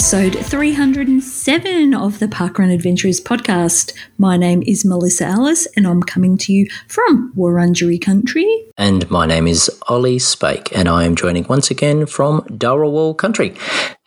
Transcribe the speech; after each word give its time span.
Episode 0.00 0.34
307 0.46 1.92
of 1.92 2.20
the 2.20 2.26
Parkrun 2.26 2.72
Adventurers 2.72 3.20
podcast. 3.20 3.92
My 4.16 4.38
name 4.38 4.62
is 4.66 4.82
Melissa 4.82 5.26
Alice 5.26 5.66
and 5.76 5.86
I'm 5.86 6.02
coming 6.02 6.38
to 6.38 6.54
you 6.54 6.68
from 6.88 7.34
Wurundjeri 7.36 8.00
country. 8.00 8.48
And 8.78 9.08
my 9.10 9.26
name 9.26 9.46
is 9.46 9.70
Olly 9.90 10.18
Spake 10.18 10.74
and 10.74 10.88
I 10.88 11.04
am 11.04 11.16
joining 11.16 11.44
once 11.48 11.70
again 11.70 12.06
from 12.06 12.40
Dharawal 12.44 13.18
country. 13.18 13.54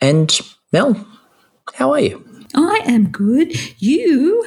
And 0.00 0.36
Mel, 0.72 1.06
how 1.74 1.92
are 1.92 2.00
you? 2.00 2.24
I 2.56 2.80
am 2.86 3.10
good. 3.10 3.54
You, 3.80 4.44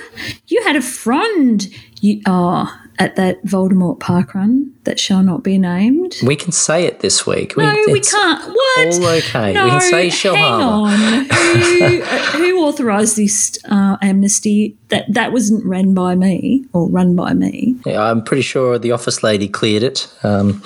you 0.48 0.62
had 0.64 0.76
a 0.76 0.82
friend. 0.82 1.66
You, 2.02 2.24
oh, 2.26 2.78
at 3.00 3.16
that 3.16 3.44
Voldemort 3.46 4.00
Park 4.00 4.34
run 4.34 4.74
that 4.84 5.00
shall 5.00 5.22
not 5.22 5.44
be 5.44 5.58
named. 5.58 6.16
We 6.24 6.36
can 6.36 6.52
say 6.52 6.86
it 6.86 7.00
this 7.02 7.26
week. 7.28 7.56
No, 7.58 7.72
we, 7.88 7.94
we 7.94 8.00
can't. 8.02 8.44
What? 8.54 8.94
All 8.96 9.06
okay. 9.08 9.54
No, 9.54 9.66
we 9.66 9.70
can 9.72 9.82
say 9.82 10.10
Shell 10.10 10.36
hang 10.36 10.46
on. 10.62 10.98
who, 11.32 12.02
who 12.38 12.64
authorised 12.66 13.18
this 13.18 13.58
uh, 13.70 13.98
amnesty? 14.02 14.78
That 14.90 15.06
that 15.14 15.32
wasn't 15.34 15.66
run 15.66 15.94
by 15.94 16.16
me 16.16 16.66
or 16.74 16.90
run 16.90 17.16
by 17.16 17.34
me. 17.34 17.76
Yeah, 17.86 18.02
I'm 18.02 18.24
pretty 18.24 18.42
sure 18.42 18.80
the 18.80 18.92
office 18.92 19.22
lady 19.22 19.48
cleared 19.50 19.84
it. 19.84 20.12
Um, 20.24 20.62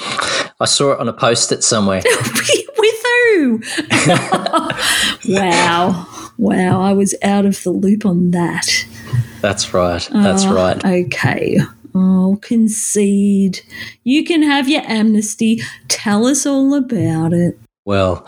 I 0.60 0.66
saw 0.66 0.92
it 0.94 1.00
on 1.00 1.08
a 1.08 1.14
post-it 1.14 1.64
somewhere. 1.64 2.02
With 2.78 3.04
who? 3.04 3.62
wow. 5.30 6.08
Wow, 6.38 6.82
I 6.82 6.94
was 6.94 7.14
out 7.24 7.46
of 7.46 7.62
the 7.64 7.72
loop 7.72 8.06
on 8.06 8.32
that. 8.32 8.86
That's 9.42 9.74
right. 9.74 10.08
That's 10.12 10.46
Oh, 10.46 10.54
right. 10.54 10.84
Okay. 10.86 11.58
I'll 11.96 12.38
concede. 12.42 13.62
You 14.04 14.24
can 14.24 14.44
have 14.44 14.70
your 14.70 14.84
amnesty. 14.86 15.62
Tell 15.88 16.26
us 16.26 16.46
all 16.46 16.74
about 16.74 17.34
it. 17.34 17.58
Well, 17.86 18.26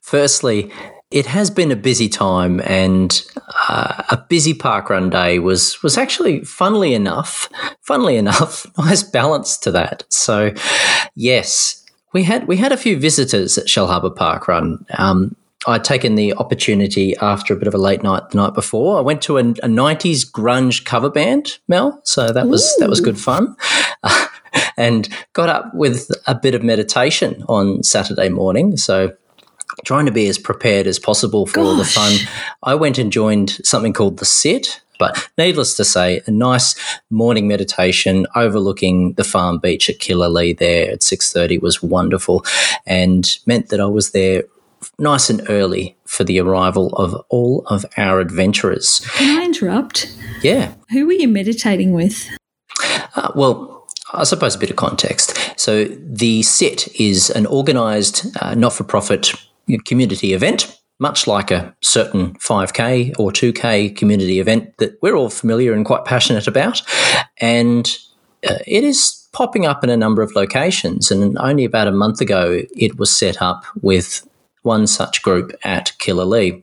firstly, 0.00 0.70
it 1.10 1.26
has 1.26 1.50
been 1.50 1.70
a 1.70 1.76
busy 1.76 2.08
time, 2.08 2.60
and 2.64 3.24
uh, 3.68 4.02
a 4.10 4.16
busy 4.28 4.52
parkrun 4.52 5.10
day 5.10 5.38
was 5.38 5.82
was 5.82 5.96
actually, 5.96 6.40
funnily 6.44 6.92
enough, 6.94 7.48
funnily 7.82 8.16
enough, 8.16 8.66
nice 8.78 9.02
balance 9.02 9.56
to 9.58 9.70
that. 9.70 10.04
So, 10.08 10.52
yes, 11.14 11.84
we 12.12 12.24
had 12.24 12.48
we 12.48 12.56
had 12.56 12.72
a 12.72 12.76
few 12.76 12.98
visitors 12.98 13.56
at 13.58 13.66
Shellharbour 13.66 14.16
Parkrun. 14.16 14.84
Um, 14.98 15.36
I'd 15.66 15.84
taken 15.84 16.14
the 16.14 16.34
opportunity 16.34 17.16
after 17.16 17.54
a 17.54 17.56
bit 17.56 17.68
of 17.68 17.74
a 17.74 17.78
late 17.78 18.02
night 18.02 18.30
the 18.30 18.36
night 18.36 18.54
before. 18.54 18.98
I 18.98 19.00
went 19.00 19.22
to 19.22 19.38
a, 19.38 19.40
a 19.40 19.68
'90s 19.68 20.30
grunge 20.30 20.84
cover 20.84 21.10
band, 21.10 21.58
Mel. 21.68 22.00
So 22.04 22.28
that 22.28 22.48
was 22.48 22.76
that 22.78 22.88
was 22.88 23.00
good 23.00 23.18
fun, 23.18 23.56
and 24.76 25.08
got 25.32 25.48
up 25.48 25.74
with 25.74 26.10
a 26.26 26.34
bit 26.34 26.54
of 26.54 26.62
meditation 26.62 27.44
on 27.48 27.82
Saturday 27.82 28.28
morning. 28.28 28.76
So 28.76 29.16
trying 29.84 30.06
to 30.06 30.12
be 30.12 30.28
as 30.28 30.38
prepared 30.38 30.86
as 30.86 30.98
possible 30.98 31.46
for 31.46 31.60
all 31.60 31.76
the 31.76 31.84
fun. 31.84 32.14
I 32.62 32.74
went 32.74 32.98
and 32.98 33.10
joined 33.10 33.50
something 33.64 33.92
called 33.92 34.18
the 34.18 34.24
Sit. 34.24 34.80
But 34.96 35.28
needless 35.36 35.74
to 35.78 35.84
say, 35.84 36.22
a 36.28 36.30
nice 36.30 36.76
morning 37.10 37.48
meditation 37.48 38.28
overlooking 38.36 39.14
the 39.14 39.24
farm 39.24 39.58
beach 39.58 39.90
at 39.90 39.98
Killalea 39.98 40.56
there 40.56 40.92
at 40.92 41.02
six 41.02 41.32
thirty 41.32 41.58
was 41.58 41.82
wonderful, 41.82 42.44
and 42.86 43.38
meant 43.44 43.70
that 43.70 43.80
I 43.80 43.86
was 43.86 44.12
there 44.12 44.44
nice 44.98 45.30
and 45.30 45.42
early 45.48 45.96
for 46.06 46.24
the 46.24 46.40
arrival 46.40 46.88
of 46.96 47.14
all 47.28 47.64
of 47.66 47.84
our 47.96 48.20
adventurers. 48.20 49.00
Can 49.14 49.38
I 49.38 49.44
interrupt? 49.44 50.14
Yeah, 50.42 50.74
Who 50.90 51.06
were 51.06 51.12
you 51.12 51.28
meditating 51.28 51.92
with? 51.92 52.28
Uh, 53.16 53.32
well, 53.34 53.86
I 54.12 54.24
suppose 54.24 54.54
a 54.54 54.58
bit 54.58 54.70
of 54.70 54.76
context. 54.76 55.38
So, 55.58 55.84
the 55.84 56.42
SIT 56.42 56.88
is 57.00 57.30
an 57.30 57.46
organised, 57.46 58.26
uh, 58.42 58.54
not 58.54 58.72
for 58.72 58.84
profit 58.84 59.32
community 59.84 60.32
event, 60.32 60.78
much 60.98 61.26
like 61.26 61.50
a 61.50 61.74
certain 61.82 62.34
5K 62.34 63.18
or 63.18 63.30
2K 63.30 63.96
community 63.96 64.40
event 64.40 64.76
that 64.78 64.98
we're 65.02 65.16
all 65.16 65.30
familiar 65.30 65.72
and 65.72 65.84
quite 65.84 66.04
passionate 66.04 66.46
about. 66.46 66.82
And 67.40 67.96
uh, 68.48 68.58
it 68.66 68.84
is 68.84 69.26
popping 69.32 69.66
up 69.66 69.82
in 69.82 69.90
a 69.90 69.96
number 69.96 70.22
of 70.22 70.34
locations. 70.34 71.10
And 71.10 71.36
only 71.38 71.64
about 71.64 71.88
a 71.88 71.92
month 71.92 72.20
ago, 72.20 72.62
it 72.76 72.98
was 72.98 73.10
set 73.10 73.42
up 73.42 73.64
with 73.82 74.26
one 74.64 74.86
such 74.86 75.22
group 75.22 75.52
at 75.62 75.92
Killalea. 75.98 76.62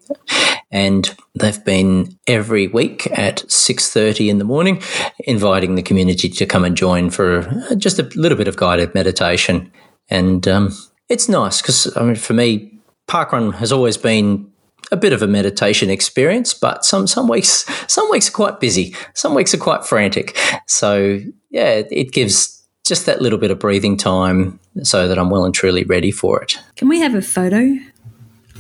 And 0.71 1.13
they've 1.35 1.63
been 1.65 2.17
every 2.27 2.67
week 2.67 3.07
at 3.17 3.37
6.30 3.47 4.29
in 4.29 4.37
the 4.37 4.45
morning, 4.45 4.81
inviting 5.19 5.75
the 5.75 5.81
community 5.81 6.29
to 6.29 6.45
come 6.45 6.63
and 6.63 6.77
join 6.77 7.09
for 7.09 7.39
uh, 7.39 7.75
just 7.75 7.99
a 7.99 8.03
little 8.15 8.37
bit 8.37 8.47
of 8.47 8.55
guided 8.55 8.93
meditation. 8.93 9.71
And 10.09 10.47
um, 10.47 10.75
it's 11.09 11.27
nice 11.27 11.61
because, 11.61 11.95
I 11.97 12.03
mean, 12.03 12.15
for 12.15 12.33
me, 12.33 12.79
parkrun 13.07 13.55
has 13.55 13.71
always 13.71 13.97
been 13.97 14.49
a 14.91 14.97
bit 14.97 15.13
of 15.13 15.21
a 15.21 15.27
meditation 15.27 15.89
experience, 15.89 16.53
but 16.53 16.83
some 16.83 17.07
some 17.07 17.27
weeks 17.27 17.65
some 17.87 18.09
weeks 18.09 18.29
are 18.29 18.33
quite 18.33 18.59
busy, 18.59 18.95
some 19.13 19.33
weeks 19.33 19.53
are 19.53 19.57
quite 19.57 19.85
frantic. 19.85 20.37
So 20.67 21.19
yeah, 21.49 21.83
it 21.91 22.11
gives 22.11 22.61
just 22.85 23.05
that 23.05 23.21
little 23.21 23.39
bit 23.39 23.51
of 23.51 23.59
breathing 23.59 23.95
time 23.95 24.59
so 24.83 25.07
that 25.07 25.17
I'm 25.17 25.29
well 25.29 25.45
and 25.45 25.53
truly 25.53 25.83
ready 25.83 26.11
for 26.11 26.41
it. 26.41 26.57
Can 26.75 26.89
we 26.89 26.99
have 26.99 27.15
a 27.15 27.21
photo? 27.21 27.77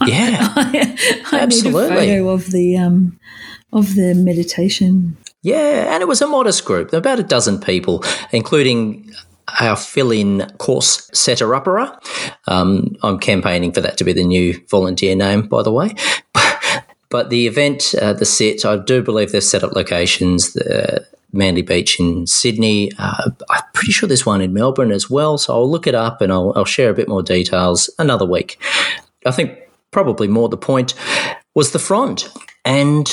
Yeah, 0.07 0.37
I 0.55 0.99
Absolutely. 1.33 1.81
need 1.81 1.91
a 1.91 1.95
photo 1.95 2.29
of 2.29 2.51
the 2.51 2.77
um 2.77 3.19
of 3.73 3.95
the 3.95 4.13
meditation. 4.15 5.17
yeah, 5.43 5.93
and 5.93 6.01
it 6.01 6.07
was 6.07 6.21
a 6.21 6.27
modest 6.27 6.65
group, 6.65 6.91
about 6.93 7.19
a 7.19 7.23
dozen 7.23 7.59
people, 7.59 8.03
including 8.31 9.11
our 9.59 9.75
fill-in 9.75 10.49
course 10.57 11.09
setter 11.13 11.47
upperer. 11.47 11.93
Um, 12.47 12.95
I'm 13.03 13.19
campaigning 13.19 13.71
for 13.73 13.81
that 13.81 13.97
to 13.97 14.03
be 14.03 14.13
the 14.13 14.23
new 14.23 14.59
volunteer 14.69 15.15
name, 15.15 15.47
by 15.47 15.63
the 15.63 15.71
way. 15.71 15.95
But 17.09 17.29
the 17.29 17.45
event, 17.45 17.93
uh, 18.01 18.13
the 18.13 18.23
set, 18.23 18.63
I 18.63 18.77
do 18.77 19.01
believe 19.03 19.33
they've 19.33 19.43
set 19.43 19.65
up 19.65 19.73
locations. 19.73 20.53
The 20.53 21.05
Manly 21.33 21.61
Beach 21.61 21.99
in 21.99 22.25
Sydney. 22.25 22.89
Uh, 22.97 23.31
I'm 23.49 23.63
pretty 23.73 23.91
sure 23.91 24.07
there's 24.07 24.25
one 24.25 24.39
in 24.39 24.53
Melbourne 24.53 24.93
as 24.93 25.09
well. 25.09 25.37
So 25.37 25.53
I'll 25.53 25.69
look 25.69 25.87
it 25.87 25.95
up 25.95 26.21
and 26.21 26.31
I'll, 26.31 26.53
I'll 26.55 26.63
share 26.63 26.89
a 26.89 26.93
bit 26.93 27.09
more 27.09 27.21
details 27.21 27.89
another 27.99 28.25
week. 28.25 28.57
I 29.25 29.31
think 29.31 29.59
probably 29.91 30.27
more 30.27 30.49
the 30.49 30.57
point 30.57 30.93
was 31.53 31.71
the 31.71 31.79
front. 31.79 32.29
And 32.65 33.09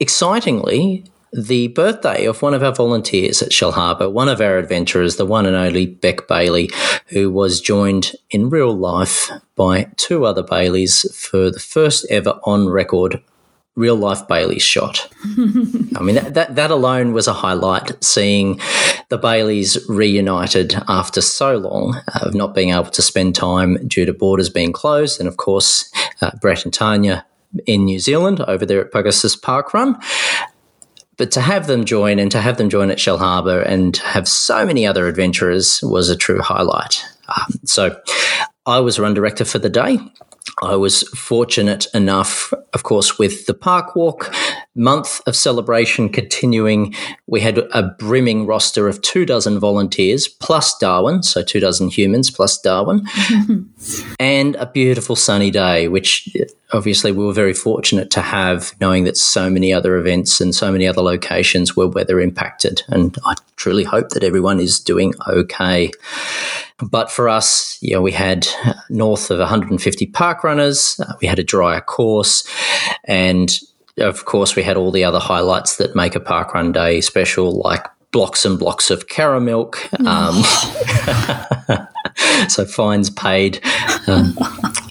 excitingly, 0.00 1.04
the 1.32 1.68
birthday 1.68 2.26
of 2.26 2.42
one 2.42 2.54
of 2.54 2.62
our 2.62 2.72
volunteers 2.72 3.42
at 3.42 3.50
Shellharbour, 3.50 4.12
one 4.12 4.28
of 4.28 4.40
our 4.40 4.56
adventurers, 4.56 5.16
the 5.16 5.26
one 5.26 5.46
and 5.46 5.56
only 5.56 5.86
Beck 5.86 6.28
Bailey, 6.28 6.70
who 7.08 7.30
was 7.30 7.60
joined 7.60 8.12
in 8.30 8.50
real 8.50 8.76
life 8.76 9.30
by 9.56 9.90
two 9.96 10.24
other 10.24 10.42
Baileys 10.42 11.10
for 11.12 11.50
the 11.50 11.58
first 11.58 12.06
ever 12.08 12.38
on 12.44 12.68
record 12.68 13.20
real 13.76 13.96
life 13.96 14.26
Bailey's 14.28 14.62
shot. 14.62 15.08
I 15.24 16.00
mean, 16.00 16.14
that, 16.14 16.34
that, 16.34 16.54
that 16.54 16.70
alone 16.70 17.12
was 17.12 17.26
a 17.26 17.32
highlight, 17.32 18.02
seeing 18.02 18.60
the 19.08 19.18
Baileys 19.18 19.78
reunited 19.88 20.74
after 20.88 21.20
so 21.20 21.56
long 21.56 22.00
of 22.22 22.34
not 22.34 22.54
being 22.54 22.70
able 22.70 22.90
to 22.90 23.02
spend 23.02 23.34
time 23.34 23.86
due 23.88 24.06
to 24.06 24.12
borders 24.12 24.48
being 24.48 24.72
closed. 24.72 25.18
And 25.18 25.28
of 25.28 25.36
course, 25.36 25.90
uh, 26.20 26.30
Brett 26.40 26.64
and 26.64 26.72
Tanya 26.72 27.26
in 27.66 27.84
New 27.84 27.98
Zealand 27.98 28.40
over 28.42 28.64
there 28.64 28.80
at 28.80 28.92
Pegasus 28.92 29.36
Park 29.36 29.74
Run. 29.74 30.00
But 31.16 31.30
to 31.32 31.40
have 31.40 31.68
them 31.68 31.84
join 31.84 32.18
and 32.18 32.30
to 32.32 32.40
have 32.40 32.56
them 32.56 32.68
join 32.68 32.90
at 32.90 32.98
Shellharbour 32.98 33.64
and 33.64 33.96
have 33.98 34.26
so 34.26 34.66
many 34.66 34.84
other 34.84 35.06
adventurers 35.06 35.80
was 35.82 36.08
a 36.08 36.16
true 36.16 36.40
highlight. 36.40 37.04
Um, 37.28 37.60
so 37.64 38.00
I 38.66 38.80
was 38.80 38.98
run 38.98 39.14
director 39.14 39.44
for 39.44 39.60
the 39.60 39.70
day. 39.70 39.98
I 40.62 40.76
was 40.76 41.02
fortunate 41.10 41.86
enough, 41.94 42.52
of 42.72 42.82
course, 42.82 43.18
with 43.18 43.46
the 43.46 43.54
Park 43.54 43.96
Walk 43.96 44.34
month 44.74 45.20
of 45.26 45.36
celebration 45.36 46.08
continuing. 46.08 46.94
We 47.26 47.40
had 47.40 47.58
a 47.58 47.94
brimming 47.98 48.46
roster 48.46 48.88
of 48.88 49.00
two 49.02 49.24
dozen 49.24 49.58
volunteers 49.58 50.28
plus 50.28 50.76
Darwin, 50.78 51.22
so 51.22 51.42
two 51.42 51.60
dozen 51.60 51.88
humans 51.88 52.30
plus 52.30 52.60
Darwin, 52.60 53.06
and 54.20 54.56
a 54.56 54.66
beautiful 54.66 55.16
sunny 55.16 55.50
day, 55.50 55.88
which 55.88 56.28
obviously 56.72 57.12
we 57.12 57.24
were 57.24 57.32
very 57.32 57.54
fortunate 57.54 58.10
to 58.10 58.20
have, 58.20 58.72
knowing 58.80 59.04
that 59.04 59.16
so 59.16 59.48
many 59.48 59.72
other 59.72 59.96
events 59.96 60.40
and 60.40 60.54
so 60.54 60.72
many 60.72 60.86
other 60.86 61.02
locations 61.02 61.76
were 61.76 61.86
weather 61.86 62.20
impacted. 62.20 62.82
And 62.88 63.16
I 63.24 63.34
truly 63.56 63.84
hope 63.84 64.10
that 64.10 64.24
everyone 64.24 64.60
is 64.60 64.80
doing 64.80 65.14
okay. 65.28 65.92
But 66.78 67.10
for 67.10 67.28
us, 67.28 67.78
you 67.80 67.94
know, 67.94 68.02
we 68.02 68.12
had 68.12 68.46
north 68.90 69.30
of 69.30 69.38
150 69.38 70.06
park 70.06 70.42
runners, 70.42 71.00
uh, 71.00 71.14
we 71.20 71.28
had 71.28 71.38
a 71.38 71.44
drier 71.44 71.80
course, 71.80 72.46
and 73.04 73.56
of 73.98 74.24
course, 74.24 74.56
we 74.56 74.62
had 74.62 74.76
all 74.76 74.90
the 74.90 75.04
other 75.04 75.20
highlights 75.20 75.76
that 75.76 75.94
make 75.94 76.14
a 76.14 76.20
park 76.20 76.54
run 76.54 76.72
day 76.72 77.00
special, 77.00 77.60
like 77.60 77.86
blocks 78.10 78.44
and 78.44 78.58
blocks 78.58 78.90
of 78.90 79.08
caramilk. 79.08 79.76
Um, 80.06 80.42
so 82.48 82.64
fines 82.64 83.10
paid. 83.10 83.60
Um, 84.06 84.36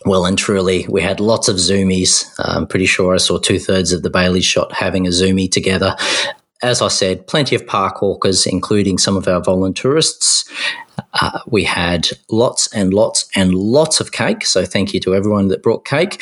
well 0.05 0.25
and 0.25 0.37
truly, 0.37 0.85
we 0.89 1.01
had 1.01 1.19
lots 1.19 1.47
of 1.47 1.57
zoomies. 1.57 2.29
I'm 2.39 2.67
pretty 2.67 2.85
sure 2.85 3.13
I 3.13 3.17
saw 3.17 3.37
two 3.37 3.59
thirds 3.59 3.91
of 3.91 4.03
the 4.03 4.09
Bailey 4.09 4.41
shot 4.41 4.73
having 4.73 5.07
a 5.07 5.11
zoomie 5.11 5.47
together. 5.47 5.95
As 6.61 6.81
I 6.81 6.87
said, 6.87 7.27
plenty 7.27 7.55
of 7.55 7.67
park 7.67 8.01
walkers, 8.01 8.45
including 8.45 8.97
some 8.97 9.17
of 9.17 9.27
our 9.27 9.41
volunteerists. 9.41 10.49
Uh, 11.13 11.39
we 11.47 11.63
had 11.63 12.09
lots 12.29 12.73
and 12.73 12.93
lots 12.93 13.29
and 13.35 13.53
lots 13.53 13.99
of 13.99 14.11
cake. 14.11 14.45
So 14.45 14.63
thank 14.63 14.93
you 14.93 14.99
to 15.01 15.15
everyone 15.15 15.49
that 15.49 15.63
brought 15.63 15.85
cake. 15.85 16.21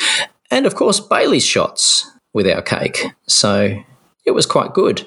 and 0.50 0.66
of 0.66 0.74
course, 0.74 0.98
Bailey's 0.98 1.44
shots 1.44 2.10
with 2.32 2.48
our 2.48 2.62
cake. 2.62 3.04
So 3.26 3.82
it 4.24 4.32
was 4.32 4.46
quite 4.46 4.72
good. 4.72 5.04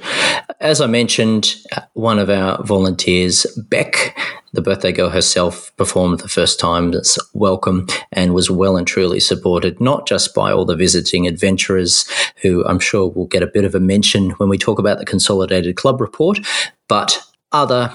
As 0.60 0.82
I 0.82 0.88
mentioned, 0.88 1.56
uh, 1.76 1.82
one 1.94 2.20
of 2.20 2.30
our 2.30 2.62
volunteers, 2.64 3.46
Beck, 3.70 4.18
the 4.52 4.62
birthday 4.62 4.92
girl 4.92 5.10
herself, 5.10 5.76
performed 5.78 6.20
the 6.20 6.28
first 6.28 6.60
time 6.60 6.94
as 6.94 7.18
welcome 7.34 7.88
and 8.12 8.34
was 8.34 8.52
well 8.52 8.76
and 8.76 8.86
truly 8.86 9.20
supported, 9.20 9.80
not 9.80 10.08
just 10.08 10.34
by 10.34 10.52
all 10.52 10.66
the 10.66 10.76
visiting 10.76 11.28
adventurers, 11.28 12.06
who 12.42 12.66
I'm 12.66 12.80
sure 12.80 13.10
will 13.10 13.28
get 13.28 13.44
a 13.44 13.48
bit 13.48 13.64
of 13.64 13.74
a 13.74 13.80
mention 13.80 14.32
when 14.32 14.50
we 14.50 14.58
talk 14.58 14.80
about 14.80 15.00
the 15.00 15.06
Consolidated 15.06 15.78
Club 15.78 16.02
report, 16.02 16.40
but 16.88 17.22
other, 17.52 17.92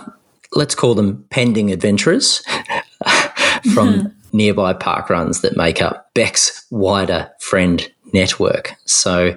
let's 0.55 0.75
call 0.75 0.94
them 0.94 1.25
pending 1.31 1.71
adventurers 1.71 2.43
from 3.75 4.15
nearby 4.32 4.73
park 4.73 5.11
runs 5.11 5.43
that 5.43 5.56
make 5.56 5.82
up 5.82 6.12
Beck's 6.15 6.67
wider 6.71 7.31
friend 7.41 7.91
network. 8.12 8.74
So 8.84 9.34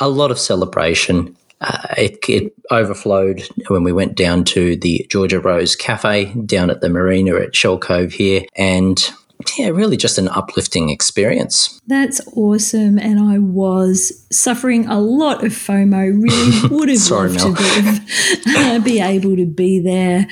a 0.00 0.08
lot 0.08 0.30
of 0.30 0.38
celebration. 0.38 1.36
Uh, 1.60 1.86
it, 1.96 2.18
it, 2.28 2.52
overflowed 2.72 3.46
when 3.68 3.84
we 3.84 3.92
went 3.92 4.16
down 4.16 4.42
to 4.42 4.74
the 4.76 5.06
Georgia 5.10 5.38
Rose 5.38 5.76
Cafe 5.76 6.32
down 6.46 6.70
at 6.70 6.80
the 6.80 6.88
marina 6.88 7.36
at 7.36 7.54
Shell 7.54 7.78
Cove 7.78 8.12
here. 8.12 8.42
And 8.56 8.98
yeah, 9.58 9.68
really 9.68 9.96
just 9.96 10.18
an 10.18 10.28
uplifting 10.28 10.90
experience. 10.90 11.80
That's 11.86 12.20
awesome. 12.34 12.98
And 12.98 13.20
I 13.20 13.38
was 13.38 14.26
suffering 14.30 14.86
a 14.86 15.00
lot 15.00 15.44
of 15.44 15.52
FOMO. 15.52 16.22
Really 16.22 16.68
would 16.74 16.88
have 16.88 16.98
Sorry, 16.98 17.30
loved 17.30 17.58
to 17.58 18.02
uh, 18.56 18.78
be 18.80 19.00
able 19.00 19.36
to 19.36 19.46
be 19.46 19.80
there. 19.80 20.26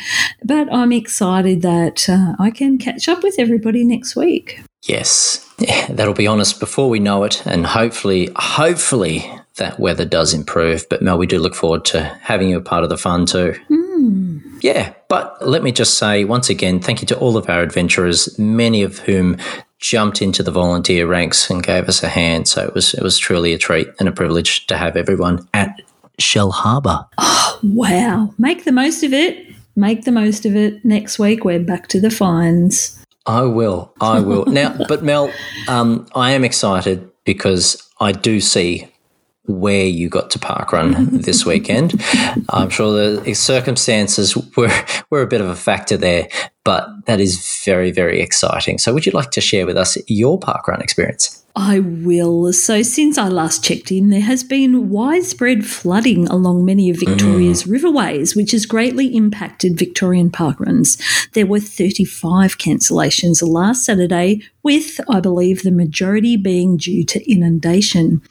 But 0.44 0.72
I'm 0.72 0.92
excited 0.92 1.62
that 1.62 2.08
uh, 2.08 2.34
I 2.38 2.50
can 2.50 2.78
catch 2.78 3.08
up 3.08 3.22
with 3.22 3.36
everybody 3.38 3.84
next 3.84 4.16
week. 4.16 4.60
Yes, 4.82 5.46
that'll 5.88 6.14
be 6.14 6.26
honest 6.26 6.60
before 6.60 6.88
we 6.88 6.98
know 6.98 7.24
it. 7.24 7.46
And 7.46 7.66
hopefully, 7.66 8.30
hopefully, 8.36 9.30
that 9.56 9.78
weather 9.78 10.04
does 10.04 10.34
improve. 10.34 10.88
But 10.88 11.02
Mel, 11.02 11.18
we 11.18 11.26
do 11.26 11.38
look 11.38 11.54
forward 11.54 11.84
to 11.86 12.02
having 12.22 12.50
you 12.50 12.58
a 12.58 12.62
part 12.62 12.82
of 12.82 12.90
the 12.90 12.96
fun 12.96 13.26
too. 13.26 13.54
Mm. 13.70 14.42
Yeah, 14.62 14.94
but 15.08 15.46
let 15.46 15.62
me 15.62 15.72
just 15.72 15.98
say 15.98 16.24
once 16.24 16.50
again, 16.50 16.80
thank 16.80 17.00
you 17.00 17.06
to 17.08 17.18
all 17.18 17.36
of 17.36 17.48
our 17.48 17.62
adventurers, 17.62 18.38
many 18.38 18.82
of 18.82 18.98
whom 19.00 19.36
jumped 19.78 20.20
into 20.20 20.42
the 20.42 20.50
volunteer 20.50 21.06
ranks 21.06 21.48
and 21.48 21.62
gave 21.62 21.88
us 21.88 22.02
a 22.02 22.08
hand. 22.08 22.48
So 22.48 22.64
it 22.66 22.74
was 22.74 22.94
it 22.94 23.02
was 23.02 23.18
truly 23.18 23.52
a 23.52 23.58
treat 23.58 23.88
and 23.98 24.08
a 24.08 24.12
privilege 24.12 24.66
to 24.66 24.76
have 24.76 24.96
everyone 24.96 25.48
at 25.54 25.80
Shellharbour. 26.18 27.06
Oh, 27.18 27.60
wow. 27.62 28.34
Make 28.38 28.64
the 28.64 28.72
most 28.72 29.02
of 29.02 29.12
it. 29.12 29.46
Make 29.76 30.04
the 30.04 30.12
most 30.12 30.44
of 30.44 30.54
it. 30.56 30.84
Next 30.84 31.18
week 31.18 31.44
we're 31.44 31.60
back 31.60 31.88
to 31.88 32.00
the 32.00 32.10
fines. 32.10 32.99
I 33.26 33.42
will. 33.42 33.92
I 34.00 34.20
will. 34.20 34.46
now, 34.46 34.76
but 34.88 35.02
Mel, 35.02 35.32
um, 35.68 36.06
I 36.14 36.32
am 36.32 36.44
excited 36.44 37.10
because 37.24 37.88
I 38.00 38.12
do 38.12 38.40
see 38.40 38.90
where 39.44 39.86
you 39.86 40.08
got 40.08 40.30
to 40.30 40.38
parkrun 40.38 41.22
this 41.24 41.44
weekend. 41.44 42.02
I'm 42.48 42.70
sure 42.70 43.16
the 43.16 43.34
circumstances 43.34 44.36
were, 44.56 44.70
were 45.10 45.22
a 45.22 45.26
bit 45.26 45.40
of 45.40 45.48
a 45.48 45.56
factor 45.56 45.96
there, 45.96 46.28
but 46.64 46.88
that 47.06 47.20
is 47.20 47.62
very, 47.64 47.90
very 47.90 48.20
exciting. 48.20 48.78
So, 48.78 48.92
would 48.92 49.06
you 49.06 49.12
like 49.12 49.30
to 49.32 49.40
share 49.40 49.66
with 49.66 49.76
us 49.76 49.96
your 50.06 50.38
parkrun 50.38 50.80
experience? 50.80 51.40
I 51.56 51.80
will. 51.80 52.52
So, 52.52 52.82
since 52.82 53.18
I 53.18 53.28
last 53.28 53.64
checked 53.64 53.90
in, 53.90 54.10
there 54.10 54.20
has 54.20 54.44
been 54.44 54.88
widespread 54.88 55.66
flooding 55.66 56.28
along 56.28 56.64
many 56.64 56.90
of 56.90 56.98
Victoria's 56.98 57.64
mm. 57.64 57.76
riverways, 57.76 58.36
which 58.36 58.52
has 58.52 58.66
greatly 58.66 59.14
impacted 59.16 59.78
Victorian 59.78 60.30
parkruns. 60.30 61.00
There 61.32 61.46
were 61.46 61.60
35 61.60 62.58
cancellations 62.58 63.46
last 63.46 63.84
Saturday, 63.84 64.42
with, 64.62 65.00
I 65.08 65.20
believe, 65.20 65.62
the 65.62 65.70
majority 65.70 66.36
being 66.36 66.76
due 66.76 67.04
to 67.04 67.30
inundation. 67.30 68.22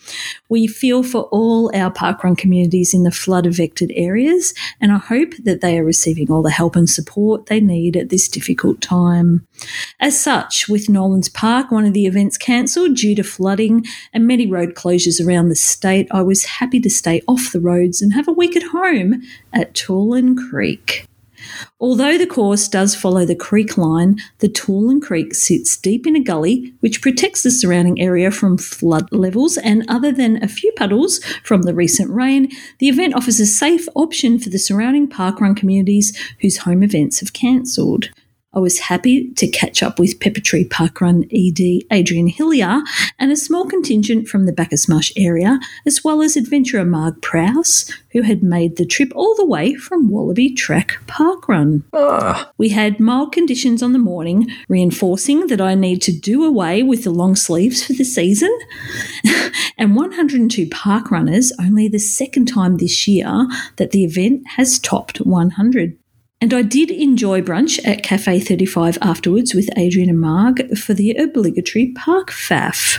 We 0.48 0.68
feel 0.68 1.04
for 1.04 1.24
all 1.24 1.72
our 1.76 1.92
parkrun 1.92 2.38
communities 2.38 2.94
in 2.94 3.04
the 3.04 3.12
flood 3.12 3.46
affected 3.46 3.92
areas, 3.96 4.54
and 4.80 4.92
I 4.92 4.98
hope 4.98 5.34
that 5.44 5.62
they 5.62 5.78
are 5.78 5.84
receiving 5.84 6.32
all 6.32 6.42
the 6.42 6.52
help 6.52 6.76
and 6.76 6.90
support 6.90 7.48
they 7.48 7.60
need 7.60 7.98
at 7.98 8.10
this 8.10 8.19
difficult 8.28 8.82
time. 8.82 9.48
As 10.00 10.20
such, 10.20 10.68
with 10.68 10.90
Nolans 10.90 11.30
Park, 11.30 11.72
one 11.72 11.86
of 11.86 11.94
the 11.94 12.06
events 12.06 12.38
cancelled 12.38 12.96
due 12.96 13.16
to 13.16 13.24
flooding 13.24 13.86
and 14.14 14.28
many 14.28 14.46
road 14.46 14.76
closures 14.76 15.26
around 15.26 15.50
the 15.50 15.56
state, 15.56 16.08
I 16.12 16.22
was 16.22 16.46
happy 16.46 16.80
to 16.82 16.90
stay 16.90 17.22
off 17.28 17.52
the 17.52 17.62
roads 17.62 18.02
and 18.02 18.14
have 18.14 18.28
a 18.28 18.34
week 18.34 18.56
at 18.56 18.64
home 18.64 19.22
at 19.54 19.74
Toolern 19.74 20.38
Creek. 20.38 21.09
Although 21.80 22.18
the 22.18 22.28
course 22.28 22.68
does 22.68 22.96
follow 22.96 23.26
the 23.26 23.36
creek 23.36 23.78
line, 23.78 24.18
the 24.40 24.50
Toolern 24.50 25.02
Creek 25.02 25.34
sits 25.34 25.78
deep 25.78 26.06
in 26.06 26.16
a 26.16 26.20
gully 26.20 26.74
which 26.80 27.02
protects 27.02 27.44
the 27.44 27.52
surrounding 27.52 28.00
area 28.02 28.32
from 28.32 28.58
flood 28.58 29.08
levels, 29.12 29.58
and 29.58 29.86
other 29.88 30.12
than 30.12 30.44
a 30.44 30.48
few 30.48 30.72
puddles 30.74 31.24
from 31.44 31.64
the 31.64 31.74
recent 31.74 32.10
rain, 32.12 32.50
the 32.80 32.90
event 32.90 33.14
offers 33.16 33.40
a 33.40 33.46
safe 33.46 33.88
option 33.96 34.40
for 34.40 34.50
the 34.50 34.60
surrounding 34.60 35.08
parkrun 35.08 35.56
communities 35.56 36.18
whose 36.42 36.58
home 36.58 36.84
events 36.84 37.20
have 37.20 37.34
cancelled. 37.34 38.10
I 38.52 38.60
was 38.60 38.80
happy 38.80 39.30
to 39.34 39.48
catch 39.48 39.84
up 39.84 40.00
with 40.00 40.20
Pepper 40.20 40.40
Tree 40.40 40.66
Parkrun 40.66 41.28
ED 41.32 41.86
Adrian 41.92 42.28
Hillier 42.28 42.82
and 43.20 43.32
a 43.32 43.36
small 43.36 43.66
contingent 43.66 44.28
from 44.28 44.48
the 44.48 44.52
Bacchus 44.52 44.90
Marsh 44.90 45.12
area, 45.16 45.60
as 45.86 46.04
well 46.04 46.24
as 46.24 46.36
adventurer 46.36 46.84
Marg 46.84 47.22
Prowse, 47.22 47.92
who 48.12 48.24
had 48.24 48.42
made 48.42 48.78
the 48.78 48.88
trip 48.88 49.12
all 49.16 49.36
the 49.36 49.46
way 49.46 49.76
from 49.76 50.10
Wallaby 50.10 50.56
Track 50.56 50.98
Parkrun. 51.06 51.84
Ah. 51.94 52.52
We 52.58 52.70
had 52.70 53.00
mild 53.00 53.34
conditions 53.34 53.84
on 53.84 53.94
the 53.94 54.00
morning, 54.00 54.50
reinforcing 54.68 55.46
that 55.48 55.62
I 55.62 55.76
need 55.76 56.02
to 56.04 56.12
do 56.12 56.44
away 56.44 56.82
with 56.82 57.04
the 57.04 57.12
long 57.12 57.36
sleeves 57.36 57.86
for 57.86 57.94
the 57.94 58.04
season. 58.04 58.58
and 59.78 59.96
102 59.96 60.66
parkrunners, 60.70 61.52
only 61.60 61.88
the 61.88 62.00
second 62.00 62.48
time 62.48 62.78
this 62.78 63.08
year 63.08 63.48
that 63.76 63.92
the 63.92 64.04
event 64.04 64.42
has 64.58 64.80
topped 64.80 65.20
100. 65.20 65.99
And 66.42 66.54
I 66.54 66.62
did 66.62 66.90
enjoy 66.90 67.42
brunch 67.42 67.86
at 67.86 68.02
Cafe 68.02 68.40
35 68.40 68.98
afterwards 69.02 69.54
with 69.54 69.70
Adrian 69.76 70.10
and 70.10 70.22
Marg 70.22 70.78
for 70.78 70.94
the 70.94 71.12
obligatory 71.12 71.92
park 71.94 72.32
faff. 72.32 72.98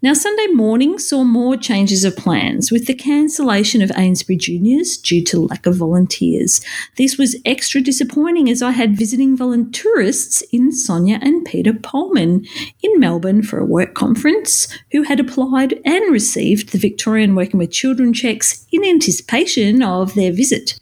Now, 0.00 0.14
Sunday 0.14 0.46
morning 0.48 0.98
saw 0.98 1.24
more 1.24 1.56
changes 1.56 2.04
of 2.04 2.16
plans 2.16 2.70
with 2.70 2.86
the 2.86 2.94
cancellation 2.94 3.80
of 3.82 3.90
Eynesbury 3.90 4.38
Juniors 4.38 4.96
due 4.96 5.22
to 5.24 5.40
lack 5.40 5.66
of 5.66 5.76
volunteers. 5.76 6.62
This 6.96 7.16
was 7.16 7.40
extra 7.44 7.80
disappointing 7.80 8.50
as 8.50 8.62
I 8.62 8.72
had 8.72 8.98
visiting 8.98 9.36
volunteerists 9.36 10.42
in 10.52 10.72
Sonia 10.72 11.18
and 11.22 11.44
Peter 11.44 11.72
Pullman 11.72 12.46
in 12.82 13.00
Melbourne 13.00 13.42
for 13.42 13.58
a 13.58 13.66
work 13.66 13.94
conference 13.94 14.68
who 14.92 15.02
had 15.02 15.20
applied 15.20 15.80
and 15.84 16.12
received 16.12 16.72
the 16.72 16.78
Victorian 16.78 17.34
Working 17.34 17.58
with 17.58 17.70
Children 17.70 18.12
checks 18.12 18.66
in 18.72 18.84
anticipation 18.84 19.82
of 19.82 20.14
their 20.14 20.32
visit. 20.32 20.78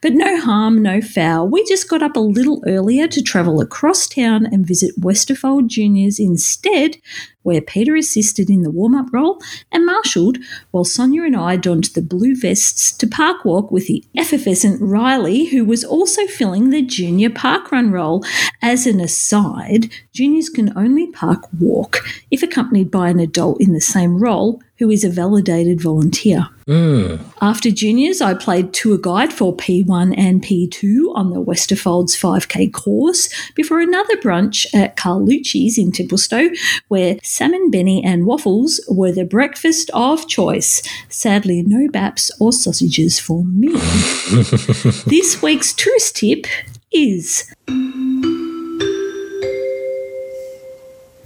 But 0.00 0.12
no 0.12 0.40
harm, 0.40 0.82
no 0.82 1.00
foul. 1.00 1.48
We 1.48 1.64
just 1.64 1.88
got 1.88 2.02
up 2.02 2.16
a 2.16 2.20
little 2.20 2.62
earlier 2.66 3.08
to 3.08 3.22
travel 3.22 3.60
across 3.60 4.06
town 4.06 4.46
and 4.46 4.66
visit 4.66 5.00
Westerfold 5.00 5.68
Juniors 5.68 6.18
instead, 6.18 6.96
where 7.42 7.60
Peter 7.60 7.96
assisted 7.96 8.50
in 8.50 8.62
the 8.62 8.70
warm 8.70 8.94
up 8.94 9.06
role 9.12 9.40
and 9.72 9.86
marshalled, 9.86 10.38
while 10.70 10.84
Sonia 10.84 11.24
and 11.24 11.36
I 11.36 11.56
donned 11.56 11.84
the 11.94 12.02
blue 12.02 12.36
vests 12.36 12.92
to 12.92 13.06
park 13.06 13.44
walk 13.44 13.70
with 13.70 13.86
the 13.86 14.04
effervescent 14.16 14.80
Riley, 14.80 15.46
who 15.46 15.64
was 15.64 15.84
also 15.84 16.26
filling 16.26 16.70
the 16.70 16.82
junior 16.82 17.30
parkrun 17.30 17.90
role. 17.90 18.24
As 18.62 18.86
an 18.86 19.00
aside, 19.00 19.90
juniors 20.12 20.48
can 20.48 20.76
only 20.76 21.10
park 21.10 21.48
walk 21.58 22.06
if 22.30 22.42
accompanied 22.42 22.90
by 22.90 23.08
an 23.08 23.18
adult 23.18 23.60
in 23.60 23.72
the 23.72 23.80
same 23.80 24.18
role 24.18 24.60
who 24.78 24.90
is 24.90 25.04
a 25.04 25.10
validated 25.10 25.80
volunteer. 25.80 26.48
Mm. 26.66 27.20
After 27.40 27.70
juniors, 27.70 28.20
I 28.20 28.34
played 28.34 28.72
tour 28.72 28.98
guide 28.98 29.32
for 29.32 29.56
P1 29.56 30.14
and 30.16 30.42
P2 30.42 31.14
on 31.14 31.30
the 31.30 31.42
Westerfolds 31.42 32.16
5K 32.16 32.72
course 32.72 33.28
before 33.54 33.80
another 33.80 34.16
brunch 34.16 34.66
at 34.74 34.96
Carlucci's 34.96 35.78
in 35.78 35.92
Templestowe, 35.92 36.50
where 36.88 37.18
salmon 37.22 37.70
benny 37.70 38.04
and 38.04 38.26
waffles 38.26 38.80
were 38.88 39.12
the 39.12 39.24
breakfast 39.24 39.90
of 39.94 40.28
choice. 40.28 40.82
Sadly, 41.08 41.62
no 41.62 41.88
baps 41.88 42.30
or 42.38 42.52
sausages 42.52 43.18
for 43.18 43.44
me. 43.44 43.72
this 45.06 45.40
week's 45.42 45.72
tourist 45.72 46.16
tip 46.16 46.46
is. 46.92 47.52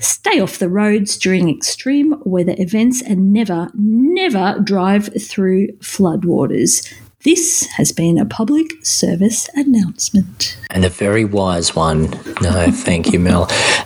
Stay 0.03 0.41
off 0.41 0.59
the 0.59 0.69
roads 0.69 1.17
during 1.17 1.49
extreme 1.49 2.21
weather 2.25 2.57
events 2.59 3.01
and 3.01 3.33
never, 3.33 3.71
never 3.75 4.59
drive 4.63 5.11
through 5.23 5.69
floodwaters. 5.79 6.93
This 7.25 7.67
has 7.77 7.93
been 7.93 8.19
a 8.19 8.27
public 8.27 8.85
service 8.85 9.49
announcement. 9.55 10.59
And 10.71 10.85
a 10.85 10.89
very 10.89 11.25
wise 11.25 11.77
one. 11.77 12.11
No, 12.43 12.73
thank 12.73 13.13
you, 13.13 13.21
Mel. 13.21 13.45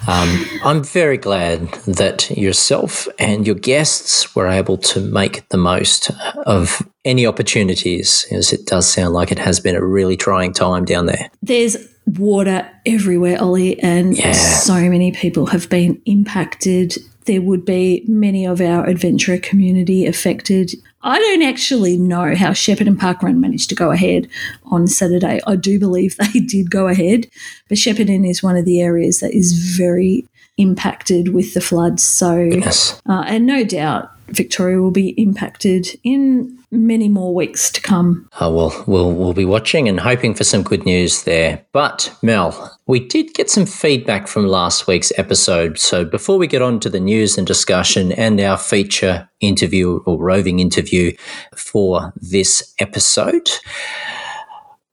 Um, 0.09 0.47
I'm 0.65 0.83
very 0.83 1.19
glad 1.19 1.71
that 1.85 2.31
yourself 2.31 3.07
and 3.19 3.47
your 3.47 3.57
guests 3.57 4.35
were 4.35 4.47
able 4.47 4.79
to 4.79 5.01
make 5.03 5.47
the 5.51 5.59
most 5.59 6.11
of 6.47 6.81
any 7.05 7.27
opportunities, 7.27 8.27
as 8.31 8.55
it 8.55 8.65
does 8.65 8.91
sound 8.91 9.13
like 9.13 9.31
it 9.31 9.39
has 9.39 9.61
been 9.61 9.77
a 9.77 9.85
really 9.85 10.17
trying 10.17 10.55
time 10.55 10.87
down 10.87 11.05
there. 11.05 11.31
There's 11.43 11.77
water 12.07 12.69
everywhere, 12.85 13.37
Olly, 13.41 13.79
and 13.81 14.17
yeah. 14.17 14.33
so 14.33 14.75
many 14.89 15.13
people 15.13 15.47
have 15.47 15.69
been 15.69 16.01
impacted 16.07 16.97
there 17.27 17.43
would 17.43 17.65
be 17.65 18.05
many 18.09 18.47
of 18.47 18.61
our 18.61 18.87
adventurer 18.87 19.39
community 19.39 20.07
affected. 20.07 20.73
I 21.03 21.19
don't 21.19 21.43
actually 21.43 21.99
know 21.99 22.35
how 22.35 22.51
Shepparton 22.51 22.97
Parkrun 22.97 23.39
managed 23.39 23.69
to 23.69 23.75
go 23.75 23.91
ahead 23.91 24.29
on 24.65 24.87
Saturday. 24.87 25.41
I 25.47 25.57
do 25.57 25.79
believe 25.79 26.17
they 26.33 26.41
did 26.41 26.71
go 26.71 26.89
ahead, 26.89 27.27
but 27.69 27.79
Shepparton 27.79 28.29
is 28.29 28.43
one 28.43 28.57
of 28.57 28.65
the 28.65 28.81
areas 28.81 29.21
that 29.21 29.35
is 29.35 29.53
very 29.77 30.27
impacted 30.57 31.35
with 31.35 31.53
the 31.53 31.61
floods. 31.61 32.03
So, 32.03 32.37
Yes. 32.37 33.01
uh, 33.07 33.25
and 33.27 33.45
no 33.45 33.63
doubt 33.63 34.11
Victoria 34.29 34.81
will 34.81 34.91
be 34.91 35.11
impacted 35.11 35.89
in 36.03 36.59
many 36.71 37.09
more 37.09 37.35
weeks 37.35 37.71
to 37.71 37.81
come. 37.81 38.29
Oh, 38.41 38.53
well, 38.53 38.85
we'll 38.87 39.13
we'll 39.13 39.33
be 39.33 39.45
watching 39.45 39.89
and 39.89 40.01
hoping 40.01 40.35
for 40.35 40.45
some 40.45 40.63
good 40.63 40.85
news 40.85 41.23
there. 41.23 41.65
But 41.73 42.15
Mel, 42.23 42.77
we 42.87 43.01
did 43.01 43.35
get 43.35 43.51
some 43.51 43.67
feedback 43.67 44.27
from 44.29 44.47
last 44.47 44.87
week's 44.87 45.13
episode. 45.17 45.79
So 45.79 46.05
before 46.05 46.39
we 46.39 46.47
get 46.47 46.63
on 46.63 46.81
to 46.81 46.91
the 46.91 47.01
news 47.01 47.39
and 47.39 47.47
discussion 47.47 48.13
and 48.13 48.41
our 48.41 48.59
feature 48.59 49.29
interview 49.41 50.01
or 50.07 50.19
roving 50.19 50.61
interview 50.61 51.13
for 51.55 52.13
this 52.17 52.75
episode, 52.81 53.49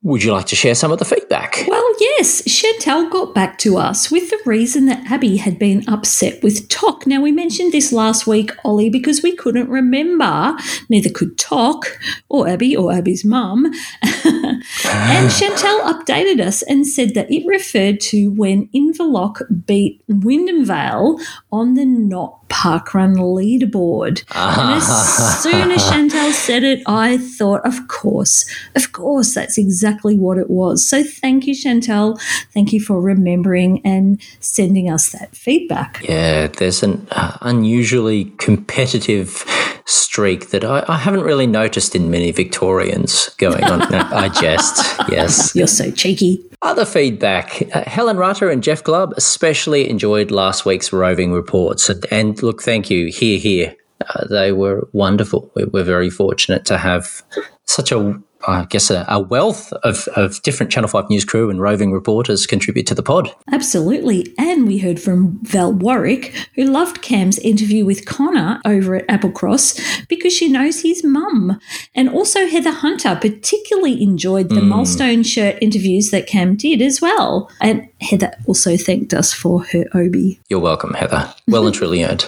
would 0.04 0.22
you 0.22 0.32
like 0.32 0.44
to 0.44 0.54
share 0.54 0.74
some 0.74 0.92
of 0.92 0.98
the 0.98 1.04
feedback? 1.04 1.64
Well, 1.66 1.94
yes, 1.98 2.42
Chantel 2.42 3.10
got 3.10 3.34
back 3.34 3.56
to 3.60 3.78
us 3.78 4.10
with 4.10 4.28
the 4.28 4.38
reason 4.44 4.84
that 4.84 5.10
Abby 5.10 5.38
had 5.38 5.58
been 5.58 5.82
upset 5.88 6.42
with 6.42 6.68
Toc. 6.68 7.06
Now, 7.06 7.22
we 7.22 7.32
mentioned 7.32 7.72
this 7.72 7.90
last 7.90 8.26
week, 8.26 8.50
Olly, 8.64 8.90
because 8.90 9.22
we 9.22 9.34
couldn't 9.34 9.70
remember, 9.70 10.54
neither 10.90 11.08
could 11.08 11.38
Toc 11.38 11.98
or 12.28 12.46
Abby 12.46 12.76
or 12.76 12.92
Abby's 12.92 13.24
mum. 13.24 13.64
and 14.04 14.62
Chantel 15.30 15.80
updated 15.80 16.38
us 16.38 16.62
and 16.62 16.86
said 16.86 17.14
that 17.14 17.30
it 17.32 17.46
referred 17.46 17.98
to 18.00 18.28
when 18.28 18.68
Inverloch 18.74 19.40
beat 19.64 20.04
Wyndham 20.06 20.66
Vale 20.66 21.18
on 21.50 21.74
the 21.74 21.86
Not 21.86 22.43
Parkrun 22.48 23.16
leaderboard. 23.16 24.24
And 24.34 24.74
as 24.74 25.42
soon 25.42 25.70
as 25.70 25.82
Chantel 25.90 26.32
said 26.32 26.64
it, 26.64 26.82
I 26.86 27.18
thought, 27.18 27.60
of 27.66 27.88
course, 27.88 28.44
of 28.74 28.92
course, 28.92 29.34
that's 29.34 29.58
exactly 29.58 30.18
what 30.18 30.38
it 30.38 30.50
was. 30.50 30.86
So 30.86 31.02
thank 31.02 31.46
you, 31.46 31.54
Chantel. 31.54 32.20
Thank 32.52 32.72
you 32.72 32.80
for 32.80 33.00
remembering 33.00 33.80
and 33.84 34.20
sending 34.40 34.90
us 34.90 35.10
that 35.10 35.34
feedback. 35.36 36.04
Yeah, 36.08 36.48
there's 36.48 36.82
an 36.82 37.06
uh, 37.10 37.36
unusually 37.40 38.26
competitive 38.38 39.44
streak 39.86 40.50
that 40.50 40.64
I, 40.64 40.84
I 40.88 40.96
haven't 40.96 41.22
really 41.22 41.46
noticed 41.46 41.94
in 41.94 42.10
many 42.10 42.30
Victorians 42.30 43.28
going 43.36 43.64
on. 43.64 43.82
I 43.94 44.28
jest, 44.28 45.00
yes. 45.08 45.54
You're 45.54 45.66
so 45.66 45.90
cheeky. 45.90 46.44
Other 46.62 46.84
feedback 46.84 47.62
uh, 47.74 47.84
Helen 47.86 48.16
Rutter 48.16 48.50
and 48.50 48.62
Jeff 48.62 48.82
Glubb 48.82 49.12
especially 49.16 49.88
enjoyed 49.88 50.30
last 50.30 50.64
week's 50.64 50.92
roving 50.92 51.32
reports. 51.32 51.88
And, 51.88 52.06
and 52.10 52.42
look, 52.42 52.62
thank 52.62 52.90
you. 52.90 53.08
Here, 53.08 53.38
here. 53.38 53.76
Uh, 54.08 54.26
they 54.28 54.52
were 54.52 54.88
wonderful. 54.92 55.50
We, 55.54 55.64
we're 55.64 55.84
very 55.84 56.10
fortunate 56.10 56.64
to 56.66 56.78
have 56.78 57.22
such 57.66 57.92
a, 57.92 58.20
I 58.46 58.64
guess, 58.64 58.90
a, 58.90 59.04
a 59.08 59.20
wealth 59.20 59.72
of, 59.84 60.08
of 60.16 60.42
different 60.42 60.72
Channel 60.72 60.88
5 60.88 61.10
news 61.10 61.24
crew 61.24 61.50
and 61.50 61.60
roving 61.60 61.92
reporters 61.92 62.46
contribute 62.46 62.86
to 62.88 62.94
the 62.94 63.02
pod. 63.02 63.34
Absolutely. 63.50 64.34
And 64.38 64.66
we 64.66 64.78
heard 64.78 65.00
from 65.00 65.38
Val 65.42 65.72
Warwick, 65.72 66.34
who 66.54 66.64
loved 66.64 67.02
Cam's 67.02 67.38
interview 67.38 67.84
with 67.84 68.06
Connor 68.06 68.60
over 68.64 68.96
at 68.96 69.06
Applecross 69.08 70.06
because 70.08 70.32
she 70.32 70.48
knows 70.48 70.82
his 70.82 71.04
mum. 71.04 71.58
And 71.94 72.08
also 72.08 72.46
Heather 72.46 72.72
Hunter 72.72 73.16
particularly 73.20 74.02
enjoyed 74.02 74.48
the 74.48 74.60
hmm. 74.60 74.68
Milestone 74.68 75.22
shirt 75.22 75.56
interviews 75.60 76.10
that 76.10 76.26
Cam 76.26 76.56
did 76.56 76.82
as 76.82 77.00
well. 77.00 77.50
And 77.60 77.88
Heather 78.00 78.32
also 78.46 78.76
thanked 78.76 79.14
us 79.14 79.32
for 79.32 79.64
her 79.66 79.84
Obi. 79.94 80.40
You're 80.48 80.60
welcome, 80.60 80.94
Heather. 80.94 81.32
Well 81.48 81.66
and 81.66 81.74
truly 81.74 82.04
earned. 82.04 82.26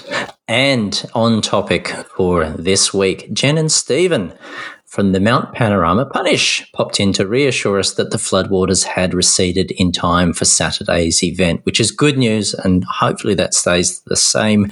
And 0.48 1.04
on 1.12 1.42
topic 1.42 1.88
for 1.88 2.48
this 2.50 2.94
week, 2.94 3.32
Jen 3.32 3.58
and 3.58 3.70
Stephen 3.70 4.32
from 4.86 5.12
the 5.12 5.20
Mount 5.20 5.52
Panorama 5.52 6.06
Punish 6.06 6.70
popped 6.72 7.00
in 7.00 7.12
to 7.14 7.26
reassure 7.26 7.78
us 7.78 7.94
that 7.94 8.12
the 8.12 8.18
floodwaters 8.18 8.84
had 8.84 9.14
receded 9.14 9.72
in 9.72 9.92
time 9.92 10.32
for 10.32 10.44
Saturday's 10.44 11.22
event, 11.22 11.60
which 11.64 11.80
is 11.80 11.90
good 11.90 12.16
news, 12.16 12.54
and 12.54 12.84
hopefully 12.84 13.34
that 13.34 13.52
stays 13.52 14.00
the 14.00 14.16
same. 14.16 14.70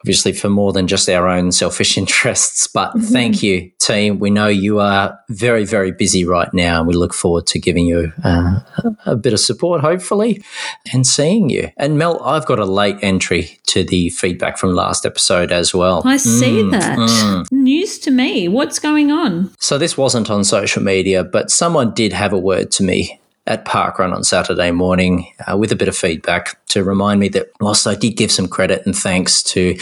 Obviously, 0.00 0.32
for 0.32 0.48
more 0.48 0.72
than 0.72 0.86
just 0.86 1.08
our 1.08 1.28
own 1.28 1.52
selfish 1.52 1.98
interests. 1.98 2.66
But 2.66 2.90
mm-hmm. 2.90 3.12
thank 3.12 3.42
you, 3.42 3.70
team. 3.78 4.18
We 4.18 4.30
know 4.30 4.48
you 4.48 4.80
are 4.80 5.18
very, 5.28 5.64
very 5.64 5.92
busy 5.92 6.24
right 6.24 6.52
now, 6.54 6.78
and 6.78 6.88
we 6.88 6.94
look 6.94 7.14
forward 7.14 7.46
to 7.48 7.58
giving 7.58 7.86
you 7.86 8.12
uh, 8.24 8.60
a 9.06 9.16
bit 9.16 9.32
of 9.32 9.40
support, 9.40 9.80
hopefully, 9.80 10.42
and 10.92 11.06
seeing 11.06 11.50
you. 11.50 11.70
And 11.76 11.98
Mel, 11.98 12.22
I've 12.22 12.46
got 12.46 12.58
a 12.58 12.64
late 12.64 12.96
entry 13.02 13.58
to 13.66 13.84
the 13.84 14.10
feedback 14.10 14.58
from 14.58 14.74
last 14.74 15.04
episode 15.04 15.52
as 15.52 15.74
well. 15.74 16.02
I 16.04 16.16
see 16.16 16.62
mm, 16.62 16.70
that. 16.72 16.98
Mm. 16.98 17.52
News 17.52 17.98
to 18.00 18.10
me. 18.10 18.48
What's 18.48 18.78
going 18.78 19.10
on? 19.10 19.54
So 19.58 19.78
this 19.78 19.96
wasn't 19.96 20.30
on 20.30 20.44
social 20.44 20.82
media, 20.82 21.24
but 21.24 21.50
someone 21.50 21.92
did 21.94 22.12
have 22.12 22.32
a 22.32 22.38
word 22.38 22.70
to 22.72 22.82
me 22.82 23.20
at 23.50 23.64
Parkrun 23.64 24.14
on 24.14 24.22
Saturday 24.22 24.70
morning 24.70 25.26
uh, 25.50 25.56
with 25.56 25.72
a 25.72 25.76
bit 25.76 25.88
of 25.88 25.96
feedback 25.96 26.64
to 26.68 26.84
remind 26.84 27.18
me 27.18 27.28
that 27.30 27.50
whilst 27.60 27.84
I 27.84 27.96
did 27.96 28.12
give 28.12 28.30
some 28.30 28.46
credit 28.46 28.86
and 28.86 28.96
thanks 28.96 29.42
to 29.42 29.76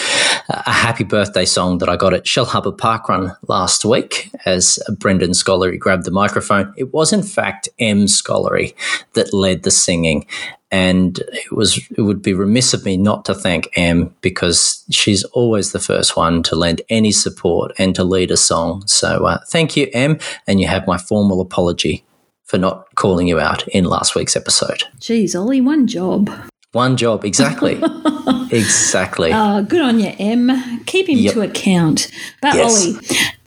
uh, 0.48 0.62
a 0.66 0.72
happy 0.72 1.04
birthday 1.04 1.44
song 1.44 1.76
that 1.78 1.88
I 1.88 1.96
got 1.96 2.14
at 2.14 2.26
Shell 2.26 2.46
Shellharbour 2.46 2.78
Parkrun 2.78 3.36
last 3.46 3.84
week 3.84 4.30
as 4.46 4.78
Brendan 4.98 5.32
Scollery 5.32 5.78
grabbed 5.78 6.06
the 6.06 6.10
microphone, 6.10 6.72
it 6.78 6.94
was 6.94 7.12
in 7.12 7.22
fact 7.22 7.68
Em 7.78 8.06
Scollery 8.06 8.74
that 9.12 9.34
led 9.34 9.64
the 9.64 9.70
singing. 9.70 10.26
And 10.70 11.18
it 11.18 11.52
was 11.52 11.78
it 11.96 12.02
would 12.02 12.22
be 12.22 12.32
remiss 12.32 12.72
of 12.72 12.84
me 12.86 12.96
not 12.96 13.26
to 13.26 13.34
thank 13.34 13.68
Em 13.76 14.14
because 14.22 14.84
she's 14.90 15.24
always 15.24 15.72
the 15.72 15.78
first 15.78 16.16
one 16.16 16.42
to 16.44 16.56
lend 16.56 16.80
any 16.88 17.12
support 17.12 17.72
and 17.78 17.94
to 17.94 18.04
lead 18.04 18.30
a 18.30 18.36
song. 18.36 18.86
So 18.86 19.26
uh, 19.26 19.38
thank 19.48 19.76
you, 19.76 19.88
Em, 19.92 20.18
and 20.46 20.60
you 20.60 20.68
have 20.68 20.86
my 20.86 20.98
formal 20.98 21.40
apology 21.40 22.04
for 22.48 22.58
not 22.58 22.86
calling 22.96 23.28
you 23.28 23.38
out 23.38 23.66
in 23.68 23.84
last 23.84 24.14
week's 24.14 24.34
episode. 24.36 24.82
Geez, 24.98 25.36
Olly, 25.36 25.60
one 25.60 25.86
job. 25.86 26.30
One 26.72 26.96
job, 26.96 27.24
exactly. 27.24 27.80
exactly. 28.50 29.32
Uh, 29.32 29.60
good 29.62 29.80
on 29.82 29.98
you, 30.00 30.12
Em. 30.18 30.84
Keep 30.84 31.08
him 31.08 31.18
Yep. 31.18 31.34
to 31.34 31.40
account. 31.42 32.10
But 32.42 32.54
Yes. 32.54 32.84
Olly, 32.86 32.98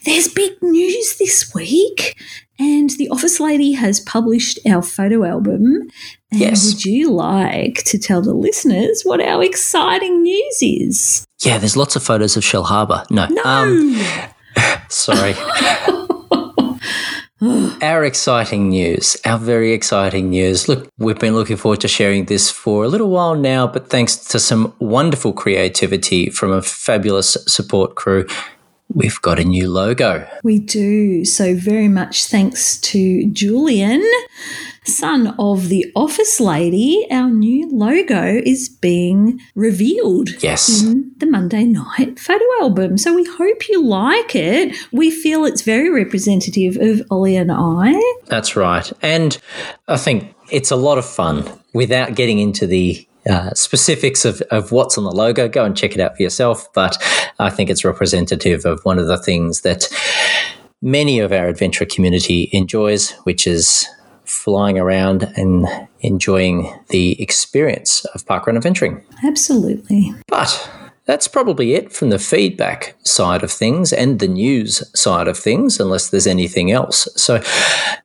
there's 0.05 0.27
big 0.27 0.53
news 0.61 1.17
this 1.19 1.53
week, 1.53 2.15
and 2.59 2.89
the 2.91 3.09
office 3.09 3.39
lady 3.39 3.73
has 3.73 3.99
published 3.99 4.59
our 4.67 4.81
photo 4.81 5.23
album. 5.23 5.89
And 6.31 6.39
Yes. 6.39 6.65
would 6.67 6.85
you 6.85 7.11
like 7.11 7.83
to 7.85 7.97
tell 7.99 8.21
the 8.21 8.33
listeners 8.33 9.01
what 9.03 9.21
our 9.21 9.43
exciting 9.43 10.23
news 10.23 10.57
is? 10.61 11.25
yeah, 11.43 11.57
there's 11.57 11.75
lots 11.77 11.95
of 11.95 12.03
photos 12.03 12.37
of 12.37 12.43
Shellharbour. 12.43 13.09
No. 13.11 13.25
No. 13.27 13.43
Um, 13.43 13.99
sorry. 14.89 15.33
Our 17.81 18.03
exciting 18.03 18.69
news, 18.69 19.17
our 19.25 19.39
very 19.39 19.73
exciting 19.73 20.29
news. 20.29 20.67
Look, 20.67 20.87
we've 20.99 21.17
been 21.17 21.33
looking 21.33 21.57
forward 21.57 21.81
to 21.81 21.87
sharing 21.87 22.25
this 22.25 22.51
for 22.51 22.83
a 22.83 22.87
little 22.87 23.09
while 23.09 23.33
now, 23.33 23.65
but 23.65 23.89
thanks 23.89 24.15
to 24.15 24.39
some 24.39 24.75
wonderful 24.77 25.33
creativity 25.33 26.29
from 26.29 26.51
a 26.51 26.61
fabulous 26.61 27.35
support 27.47 27.95
crew, 27.95 28.27
we've 28.93 29.19
got 29.23 29.39
a 29.39 29.43
new 29.43 29.71
logo. 29.71 30.27
we 30.43 30.59
do. 30.59 31.25
So, 31.25 31.55
very 31.55 31.87
much 31.87 32.25
thanks 32.25 32.77
to 32.81 33.27
Julian, 33.31 34.03
son 34.85 35.35
of 35.37 35.69
the 35.69 35.91
office 35.95 36.39
lady, 36.39 37.05
our 37.11 37.29
new 37.29 37.69
logo 37.69 38.41
is 38.43 38.67
being 38.67 39.39
revealed. 39.55 40.41
Yes. 40.41 40.83
in 40.83 41.11
the 41.17 41.25
Monday 41.25 41.63
night 41.63 42.19
photo 42.19 42.43
album. 42.61 42.97
So 42.97 43.13
we 43.13 43.23
hope 43.25 43.69
you 43.69 43.83
like 43.83 44.35
it. 44.35 44.75
We 44.91 45.11
feel 45.11 45.45
it's 45.45 45.61
very 45.61 45.89
representative 45.89 46.77
of 46.77 47.05
Olly 47.11 47.35
and 47.35 47.51
I. 47.51 47.93
That's 48.25 48.55
right. 48.55 48.91
And 49.01 49.37
I 49.87 49.97
think 49.97 50.33
it's 50.49 50.71
a 50.71 50.75
lot 50.75 50.97
of 50.97 51.05
fun 51.05 51.49
without 51.73 52.15
getting 52.15 52.39
into 52.39 52.65
the 52.65 53.07
uh, 53.29 53.51
specifics 53.53 54.25
of, 54.25 54.41
of 54.49 54.71
what's 54.71 54.97
on 54.97 55.03
the 55.03 55.11
logo. 55.11 55.47
Go 55.47 55.63
and 55.63 55.77
check 55.77 55.93
it 55.93 55.99
out 55.99 56.17
for 56.17 56.23
yourself. 56.23 56.67
But 56.73 56.97
I 57.37 57.51
think 57.51 57.69
it's 57.69 57.85
representative 57.85 58.65
of 58.65 58.83
one 58.83 58.97
of 58.97 59.07
the 59.07 59.17
things 59.17 59.61
that 59.61 59.87
many 60.81 61.19
of 61.19 61.31
our 61.31 61.47
adventure 61.47 61.85
community 61.85 62.49
enjoys, 62.51 63.11
which 63.23 63.45
is 63.45 63.87
flying 64.31 64.79
around 64.79 65.23
and 65.35 65.67
enjoying 65.99 66.73
the 66.89 67.21
experience 67.21 68.05
of 68.05 68.25
parkrun 68.25 68.55
adventuring. 68.55 69.03
Absolutely. 69.23 70.13
But 70.27 70.69
that's 71.05 71.27
probably 71.27 71.73
it 71.73 71.91
from 71.91 72.09
the 72.09 72.19
feedback 72.19 72.95
side 73.03 73.43
of 73.43 73.51
things 73.51 73.91
and 73.91 74.19
the 74.19 74.27
news 74.27 74.83
side 74.99 75.27
of 75.27 75.37
things, 75.37 75.79
unless 75.79 76.09
there's 76.09 76.27
anything 76.27 76.71
else. 76.71 77.07
So, 77.15 77.41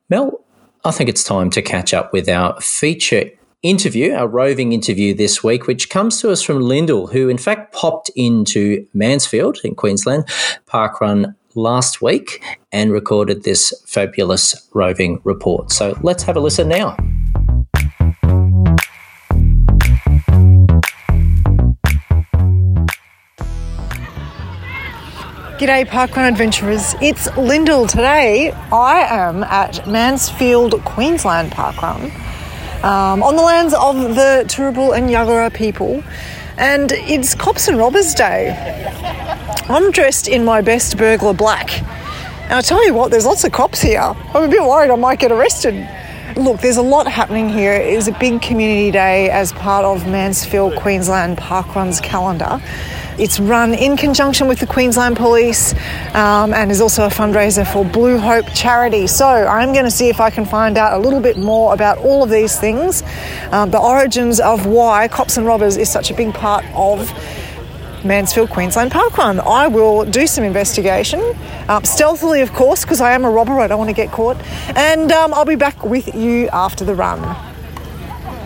Mel, 0.09 0.43
I 0.83 0.91
think 0.91 1.09
it's 1.09 1.23
time 1.23 1.49
to 1.51 1.61
catch 1.61 1.93
up 1.93 2.11
with 2.11 2.27
our 2.27 2.59
feature 2.59 3.31
interview, 3.63 4.13
our 4.13 4.27
roving 4.27 4.73
interview 4.73 5.13
this 5.13 5.43
week, 5.43 5.67
which 5.67 5.89
comes 5.89 6.21
to 6.21 6.31
us 6.31 6.41
from 6.41 6.59
Lyndell, 6.59 7.11
who 7.11 7.29
in 7.29 7.37
fact 7.37 7.73
popped 7.73 8.11
into 8.15 8.85
Mansfield 8.93 9.59
in 9.63 9.75
Queensland, 9.75 10.25
Parkrun 10.67 11.35
last 11.57 12.01
week 12.01 12.43
and 12.71 12.91
recorded 12.91 13.43
this 13.43 13.73
fabulous 13.85 14.69
roving 14.73 15.19
report. 15.23 15.71
So 15.71 15.97
let's 16.03 16.23
have 16.23 16.37
a 16.37 16.39
listen 16.39 16.69
now. 16.69 16.95
G'day, 25.57 25.87
Parkrun 25.87 26.27
adventurers. 26.27 26.93
It's 27.01 27.27
Lyndell. 27.29 27.89
Today, 27.89 28.51
I 28.71 29.07
am 29.09 29.43
at 29.43 29.87
Mansfield, 29.87 30.83
Queensland 30.85 31.51
Parkrun, 31.51 32.13
um, 32.83 33.23
on 33.23 33.35
the 33.35 33.41
lands 33.41 33.73
of 33.73 33.95
the 34.13 34.45
Turrbal 34.47 34.95
and 34.95 35.09
Yagara 35.09 35.51
people, 35.51 36.03
and 36.59 36.91
it's 36.91 37.33
Cops 37.33 37.67
and 37.67 37.79
Robbers 37.79 38.13
Day. 38.13 39.25
I'm 39.69 39.91
dressed 39.91 40.29
in 40.29 40.45
my 40.45 40.61
best 40.61 40.97
burglar 40.97 41.33
black, 41.33 41.81
and 42.43 42.53
I 42.53 42.61
tell 42.61 42.85
you 42.85 42.93
what, 42.93 43.11
there's 43.11 43.25
lots 43.25 43.43
of 43.43 43.51
cops 43.51 43.81
here. 43.81 43.99
I'm 43.99 44.43
a 44.43 44.47
bit 44.47 44.61
worried 44.61 44.89
I 44.89 44.95
might 44.95 45.19
get 45.19 45.29
arrested. 45.29 45.85
Look, 46.37 46.61
there's 46.61 46.77
a 46.77 46.81
lot 46.81 47.05
happening 47.05 47.49
here. 47.49 47.73
It 47.73 47.93
is 47.93 48.07
a 48.07 48.13
big 48.13 48.41
community 48.41 48.91
day 48.91 49.29
as 49.29 49.51
part 49.51 49.83
of 49.83 50.07
Mansfield, 50.07 50.77
Queensland 50.77 51.37
Parkrun's 51.37 51.99
calendar. 51.99 52.61
It's 53.19 53.41
run 53.41 53.73
in 53.73 53.97
conjunction 53.97 54.47
with 54.47 54.59
the 54.59 54.67
Queensland 54.67 55.17
Police 55.17 55.73
um, 56.13 56.53
and 56.53 56.71
is 56.71 56.79
also 56.79 57.05
a 57.05 57.09
fundraiser 57.09 57.69
for 57.69 57.83
Blue 57.83 58.19
Hope 58.19 58.45
Charity. 58.53 59.05
So 59.07 59.25
I'm 59.25 59.73
going 59.73 59.85
to 59.85 59.91
see 59.91 60.07
if 60.07 60.21
I 60.21 60.29
can 60.29 60.45
find 60.45 60.77
out 60.77 60.93
a 60.93 60.97
little 60.97 61.19
bit 61.19 61.37
more 61.37 61.73
about 61.73 61.97
all 61.97 62.23
of 62.23 62.29
these 62.29 62.57
things, 62.57 63.03
um, 63.51 63.71
the 63.71 63.79
origins 63.79 64.39
of 64.39 64.65
why 64.65 65.09
Cops 65.09 65.35
and 65.35 65.45
Robbers 65.45 65.75
is 65.75 65.91
such 65.91 66.09
a 66.09 66.13
big 66.13 66.33
part 66.33 66.63
of 66.73 67.11
Mansfield 68.03 68.49
Queensland 68.49 68.91
park 68.91 69.13
Parkrun. 69.13 69.39
I 69.39 69.67
will 69.67 70.05
do 70.05 70.27
some 70.27 70.43
investigation, 70.43 71.21
um, 71.67 71.83
stealthily, 71.83 72.41
of 72.41 72.53
course, 72.53 72.83
because 72.83 73.01
I 73.01 73.13
am 73.13 73.25
a 73.25 73.29
robber. 73.29 73.59
I 73.59 73.67
don't 73.67 73.77
want 73.77 73.89
to 73.89 73.95
get 73.95 74.11
caught. 74.11 74.37
And 74.75 75.11
um, 75.11 75.33
I'll 75.33 75.45
be 75.45 75.55
back 75.55 75.83
with 75.83 76.13
you 76.15 76.49
after 76.49 76.85
the 76.85 76.95
run. 76.95 77.46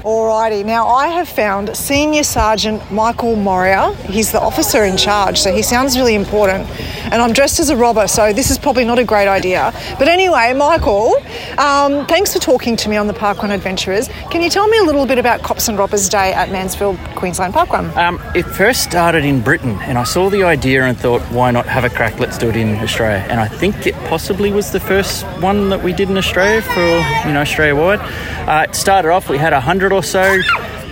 Alrighty, 0.03 0.65
now 0.65 0.87
I 0.87 1.09
have 1.09 1.29
found 1.29 1.77
Senior 1.77 2.23
Sergeant 2.23 2.91
Michael 2.91 3.35
Moria. 3.35 3.93
He's 4.09 4.31
the 4.31 4.41
officer 4.41 4.83
in 4.83 4.97
charge, 4.97 5.37
so 5.37 5.53
he 5.53 5.61
sounds 5.61 5.95
really 5.95 6.15
important. 6.15 6.67
And 7.11 7.21
I'm 7.21 7.33
dressed 7.33 7.59
as 7.59 7.69
a 7.69 7.77
robber, 7.77 8.07
so 8.07 8.33
this 8.33 8.49
is 8.49 8.57
probably 8.57 8.83
not 8.83 8.97
a 8.97 9.03
great 9.03 9.27
idea. 9.27 9.71
But 9.99 10.07
anyway, 10.07 10.53
Michael, 10.53 11.17
um, 11.59 12.07
thanks 12.07 12.33
for 12.33 12.39
talking 12.39 12.75
to 12.77 12.89
me 12.89 12.97
on 12.97 13.05
the 13.05 13.13
Parkrun 13.13 13.53
Adventurers. 13.53 14.07
Can 14.31 14.41
you 14.41 14.49
tell 14.49 14.67
me 14.67 14.79
a 14.79 14.83
little 14.83 15.05
bit 15.05 15.19
about 15.19 15.43
Cops 15.43 15.67
and 15.67 15.77
Robbers 15.77 16.09
Day 16.09 16.33
at 16.33 16.49
Mansfield, 16.49 16.97
Queensland 17.15 17.53
Parkrun? 17.53 17.95
Um, 17.95 18.19
it 18.33 18.47
first 18.47 18.81
started 18.81 19.23
in 19.23 19.41
Britain, 19.41 19.77
and 19.81 19.99
I 19.99 20.03
saw 20.03 20.31
the 20.31 20.41
idea 20.41 20.83
and 20.83 20.97
thought, 20.97 21.21
why 21.31 21.51
not 21.51 21.67
have 21.67 21.83
a 21.83 21.89
crack? 21.91 22.19
Let's 22.19 22.39
do 22.39 22.49
it 22.49 22.55
in 22.55 22.79
Australia. 22.79 23.23
And 23.29 23.39
I 23.39 23.47
think 23.47 23.85
it 23.85 23.93
possibly 24.07 24.51
was 24.51 24.71
the 24.71 24.79
first 24.79 25.25
one 25.41 25.69
that 25.69 25.83
we 25.83 25.93
did 25.93 26.09
in 26.09 26.17
Australia 26.17 26.63
for 26.63 26.79
you 27.27 27.33
know 27.33 27.41
Australia 27.41 27.75
wide. 27.75 27.99
Uh, 28.47 28.65
it 28.67 28.73
started 28.73 29.11
off, 29.11 29.29
we 29.29 29.37
had 29.37 29.53
a 29.53 29.61
hundred 29.91 29.97
or 29.97 30.03
so. 30.03 30.41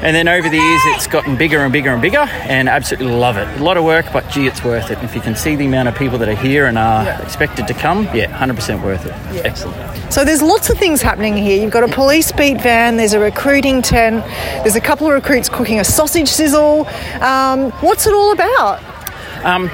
And 0.01 0.15
then 0.15 0.29
over 0.29 0.47
the 0.47 0.55
years, 0.55 0.81
it's 0.85 1.07
gotten 1.07 1.35
bigger 1.35 1.59
and 1.59 1.73
bigger 1.73 1.89
and 1.89 2.01
bigger, 2.01 2.19
and 2.19 2.69
absolutely 2.69 3.13
love 3.13 3.35
it. 3.35 3.47
A 3.59 3.63
lot 3.63 3.75
of 3.75 3.83
work, 3.83 4.05
but 4.13 4.29
gee, 4.29 4.47
it's 4.47 4.63
worth 4.63 4.91
it. 4.91 4.97
If 5.03 5.13
you 5.13 5.19
can 5.19 5.35
see 5.35 5.57
the 5.57 5.65
amount 5.65 5.89
of 5.89 5.95
people 5.95 6.17
that 6.19 6.29
are 6.29 6.35
here 6.35 6.67
and 6.67 6.77
are 6.77 7.21
expected 7.21 7.67
to 7.67 7.73
come, 7.73 8.05
yeah, 8.15 8.31
100% 8.39 8.81
worth 8.81 9.05
it. 9.05 9.45
Excellent. 9.45 10.13
So 10.13 10.23
there's 10.23 10.41
lots 10.41 10.69
of 10.69 10.77
things 10.77 11.01
happening 11.01 11.35
here. 11.35 11.61
You've 11.61 11.73
got 11.73 11.83
a 11.83 11.93
police 11.93 12.31
beat 12.31 12.61
van, 12.61 12.95
there's 12.95 13.11
a 13.11 13.19
recruiting 13.19 13.81
tent, 13.81 14.23
there's 14.63 14.77
a 14.77 14.81
couple 14.81 15.05
of 15.05 15.13
recruits 15.13 15.49
cooking 15.49 15.81
a 15.81 15.83
sausage 15.83 16.29
sizzle. 16.29 16.87
Um, 17.21 17.71
what's 17.81 18.07
it 18.07 18.13
all 18.13 18.31
about? 18.31 18.81
Um, 19.43 19.69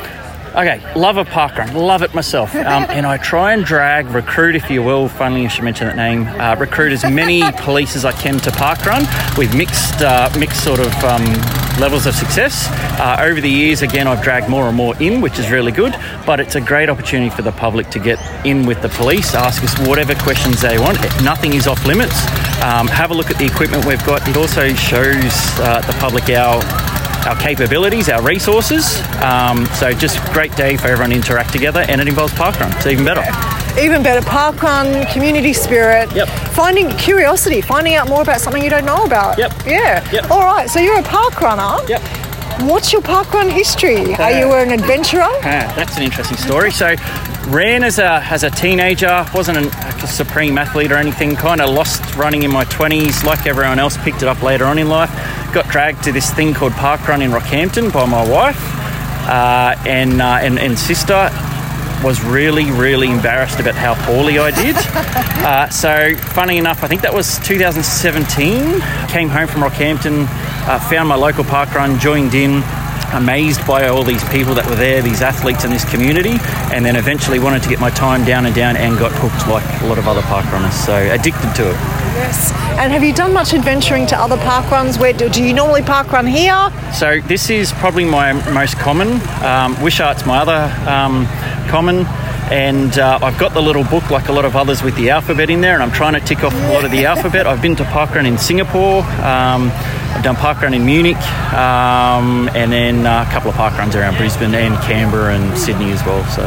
okay, 0.56 0.82
love 0.96 1.18
a 1.18 1.26
parkrun, 1.26 1.74
love 1.74 2.02
it 2.02 2.14
myself, 2.14 2.56
um, 2.56 2.86
and 2.90 3.06
I 3.06 3.18
try 3.18 3.54
and 3.54 3.64
drag 3.64 4.08
recruit, 4.08 4.56
if 4.56 4.70
you 4.70 4.82
will. 4.82 5.08
Funnily, 5.08 5.44
you 5.44 5.50
should 5.50 5.64
mention 5.64 5.88
that 5.88 5.96
name. 5.96 6.28
Uh, 6.28 6.56
recruit 6.58 6.92
as 6.94 7.04
many 7.04 7.44
police 7.58 7.96
as 7.96 8.06
I 8.06 8.12
can 8.12 8.40
to 8.40 8.52
parkrun 8.52 9.06
with 9.38 9.56
mixed, 9.56 10.02
uh, 10.02 10.30
mixed 10.38 10.64
sort 10.64 10.80
of 10.80 10.94
um, 11.04 11.24
levels 11.80 12.06
of 12.06 12.16
success. 12.16 12.68
Uh, 13.00 13.18
over 13.20 13.42
the 13.42 13.50
years, 13.50 13.82
again, 13.82 14.08
I've 14.08 14.24
dragged 14.24 14.50
more 14.50 14.68
and 14.68 14.76
more 14.76 14.96
in, 15.02 15.22
which 15.22 15.38
is 15.40 15.52
really 15.52 15.72
good. 15.72 15.96
But 16.26 16.40
it's 16.40 16.56
a 16.56 16.62
great 16.62 16.90
opportunity 16.90 17.30
for 17.30 17.42
the 17.42 17.52
public 17.52 17.90
to 17.90 18.00
get 18.00 18.20
in 18.46 18.66
with 18.66 18.82
the 18.82 18.90
police, 18.90 19.36
ask 19.36 19.64
us 19.64 19.78
whatever 19.88 20.16
questions 20.16 20.62
they 20.62 20.80
want. 20.80 21.00
Nothing 21.24 21.54
is 21.54 21.68
off 21.68 21.86
limits. 21.86 22.26
Um, 22.64 22.88
have 22.88 23.12
a 23.12 23.14
look 23.14 23.30
at 23.30 23.38
the 23.38 23.46
equipment 23.46 23.86
we've 23.86 24.04
got. 24.06 24.28
It 24.28 24.38
also 24.38 24.74
shows 24.74 25.34
uh, 25.60 25.82
the 25.86 25.94
public 26.00 26.30
our 26.30 26.95
our 27.26 27.36
capabilities, 27.36 28.10
our 28.10 28.22
resources. 28.22 29.02
Um, 29.22 29.66
so 29.68 29.92
just 29.94 30.20
great 30.34 30.56
day 30.56 30.78
for 30.78 30.88
everyone 30.88 31.10
to 31.12 31.16
interact 31.16 31.52
together, 31.52 31.84
and 31.88 32.00
it 32.02 32.08
involves 32.08 32.34
parkrun, 32.34 32.72
so 32.82 32.90
even 32.90 33.06
better. 33.06 33.24
Even 33.80 34.04
better, 34.04 34.22
parkrun, 34.26 35.12
community 35.12 35.54
spirit, 35.54 36.12
Yep. 36.14 36.28
finding 36.54 36.90
curiosity, 36.98 37.62
finding 37.62 37.96
out 37.96 38.08
more 38.08 38.22
about 38.22 38.40
something 38.42 38.64
you 38.64 38.70
don't 38.70 38.86
know 38.86 39.04
about. 39.04 39.38
Yep. 39.38 39.54
Yeah. 39.66 40.12
Yep. 40.12 40.32
All 40.32 40.44
right, 40.44 40.70
so 40.70 40.80
you're 40.80 41.00
a 41.00 41.04
park 41.04 41.42
runner. 41.42 41.78
Yep. 41.88 42.02
What's 42.62 42.94
your 42.94 43.02
parkrun 43.02 43.52
history? 43.52 44.16
Are 44.16 44.32
you 44.32 44.54
an 44.54 44.72
adventurer? 44.72 45.24
Ah, 45.24 45.74
that's 45.76 45.98
an 45.98 46.04
interesting 46.04 46.38
story. 46.38 46.72
So, 46.72 46.96
ran 47.48 47.84
as 47.84 48.00
a 48.00 48.24
as 48.32 48.44
a 48.44 48.50
teenager, 48.50 49.26
wasn't 49.34 49.58
an, 49.58 49.66
a 49.66 50.08
supreme 50.08 50.58
athlete 50.58 50.92
or 50.92 50.96
anything. 50.96 51.36
Kind 51.36 51.60
of 51.62 51.70
lost 51.70 52.16
running 52.16 52.44
in 52.44 52.52
my 52.52 52.64
twenties, 52.66 53.24
like 53.24 53.46
everyone 53.46 53.78
else. 53.78 53.98
Picked 53.98 54.22
it 54.22 54.28
up 54.30 54.42
later 54.42 54.66
on 54.66 54.78
in 54.80 54.88
life. 54.88 55.12
Got 55.54 55.70
dragged 55.70 56.04
to 56.06 56.12
this 56.14 56.34
thing 56.34 56.54
called 56.54 56.72
parkrun 56.74 57.22
in 57.22 57.32
Rockhampton 57.32 57.92
by 57.92 58.06
my 58.06 58.28
wife 58.28 58.60
uh, 59.28 59.76
and, 59.86 60.22
uh, 60.22 60.40
and 60.42 60.58
and 60.58 60.80
sister. 60.80 61.30
Was 62.04 62.24
really, 62.24 62.70
really 62.72 63.10
embarrassed 63.10 63.60
about 63.60 63.76
how 63.76 63.96
poorly 64.06 64.38
I 64.38 64.52
did. 64.52 64.76
uh, 65.46 65.70
so, 65.70 66.16
funny 66.16 66.58
enough, 66.58 66.84
I 66.84 66.88
think 66.88 67.02
that 67.02 67.14
was 67.14 67.40
2017. 67.40 68.82
Came 69.10 69.30
home 69.30 69.48
from 69.48 69.62
Rockhampton, 69.62 70.28
uh, 70.68 70.80
found 70.90 71.10
my 71.10 71.16
local 71.16 71.44
parkrun, 71.44 72.00
joined 72.00 72.36
in, 72.36 72.62
amazed 73.16 73.66
by 73.66 73.88
all 73.88 74.04
these 74.04 74.24
people 74.30 74.54
that 74.56 74.66
were 74.70 74.76
there, 74.76 75.02
these 75.02 75.22
athletes 75.22 75.64
in 75.64 75.72
this 75.72 75.86
community, 75.90 76.38
and 76.72 76.86
then 76.86 76.96
eventually 76.96 77.40
wanted 77.40 77.64
to 77.64 77.70
get 77.70 77.80
my 77.80 77.90
time 77.90 78.26
down 78.26 78.46
and 78.46 78.54
down 78.54 78.78
and 78.78 78.98
got 79.00 79.12
hooked 79.14 79.48
like 79.48 79.66
a 79.82 79.88
lot 79.88 79.98
of 79.98 80.08
other 80.08 80.22
park 80.24 80.46
runners. 80.52 80.76
So 80.76 80.96
addicted 80.96 81.56
to 81.56 81.70
it. 81.70 81.78
Yes. 82.16 82.52
And 82.80 82.92
have 82.92 83.04
you 83.04 83.14
done 83.14 83.34
much 83.34 83.54
adventuring 83.54 84.08
to 84.08 84.18
other 84.18 84.38
park 84.38 84.70
runs? 84.72 84.98
Where 84.98 85.14
do, 85.14 85.30
do 85.30 85.44
you 85.44 85.54
normally 85.54 85.82
park 85.82 86.12
run 86.12 86.28
here? 86.28 86.72
So 86.94 87.20
this 87.22 87.50
is 87.50 87.72
probably 87.74 88.06
my 88.06 88.34
most 88.52 88.78
common. 88.78 89.14
Um, 89.44 89.76
Wishart's 89.82 90.26
my 90.26 90.40
other 90.40 90.74
um, 90.90 91.26
common. 91.68 92.06
And 92.52 92.98
uh, 93.00 93.20
I've 93.22 93.38
got 93.40 93.54
the 93.54 93.62
little 93.62 93.84
book, 93.84 94.12
like 94.12 94.28
a 94.30 94.32
lot 94.32 94.46
of 94.46 94.56
others, 94.56 94.84
with 94.84 94.96
the 94.96 95.10
alphabet 95.10 95.50
in 95.50 95.62
there, 95.62 95.74
and 95.74 95.82
I'm 95.84 95.92
trying 95.92 96.14
to 96.14 96.20
tick 96.20 96.44
off 96.44 96.54
a 96.54 96.74
lot 96.74 96.86
of 96.86 96.92
the 96.92 97.06
alphabet. 97.06 97.48
I've 97.48 97.62
been 97.62 97.76
to 97.78 97.84
parkrun 97.86 98.26
in 98.28 98.38
Singapore. 98.38 99.02
Um, 99.24 99.72
I've 100.14 100.24
done 100.24 100.36
parkrun 100.36 100.76
in 100.76 100.86
Munich, 100.86 101.18
um, 101.54 102.48
and 102.56 102.72
then 102.72 103.06
uh, 103.08 103.26
a 103.28 103.32
couple 103.32 103.50
of 103.50 103.56
parkruns 103.56 103.96
around 103.96 104.16
Brisbane 104.18 104.54
and 104.54 104.76
Canberra 104.84 105.36
and 105.36 105.58
Sydney 105.58 105.92
as 105.92 106.06
well. 106.06 106.24
So 106.30 106.44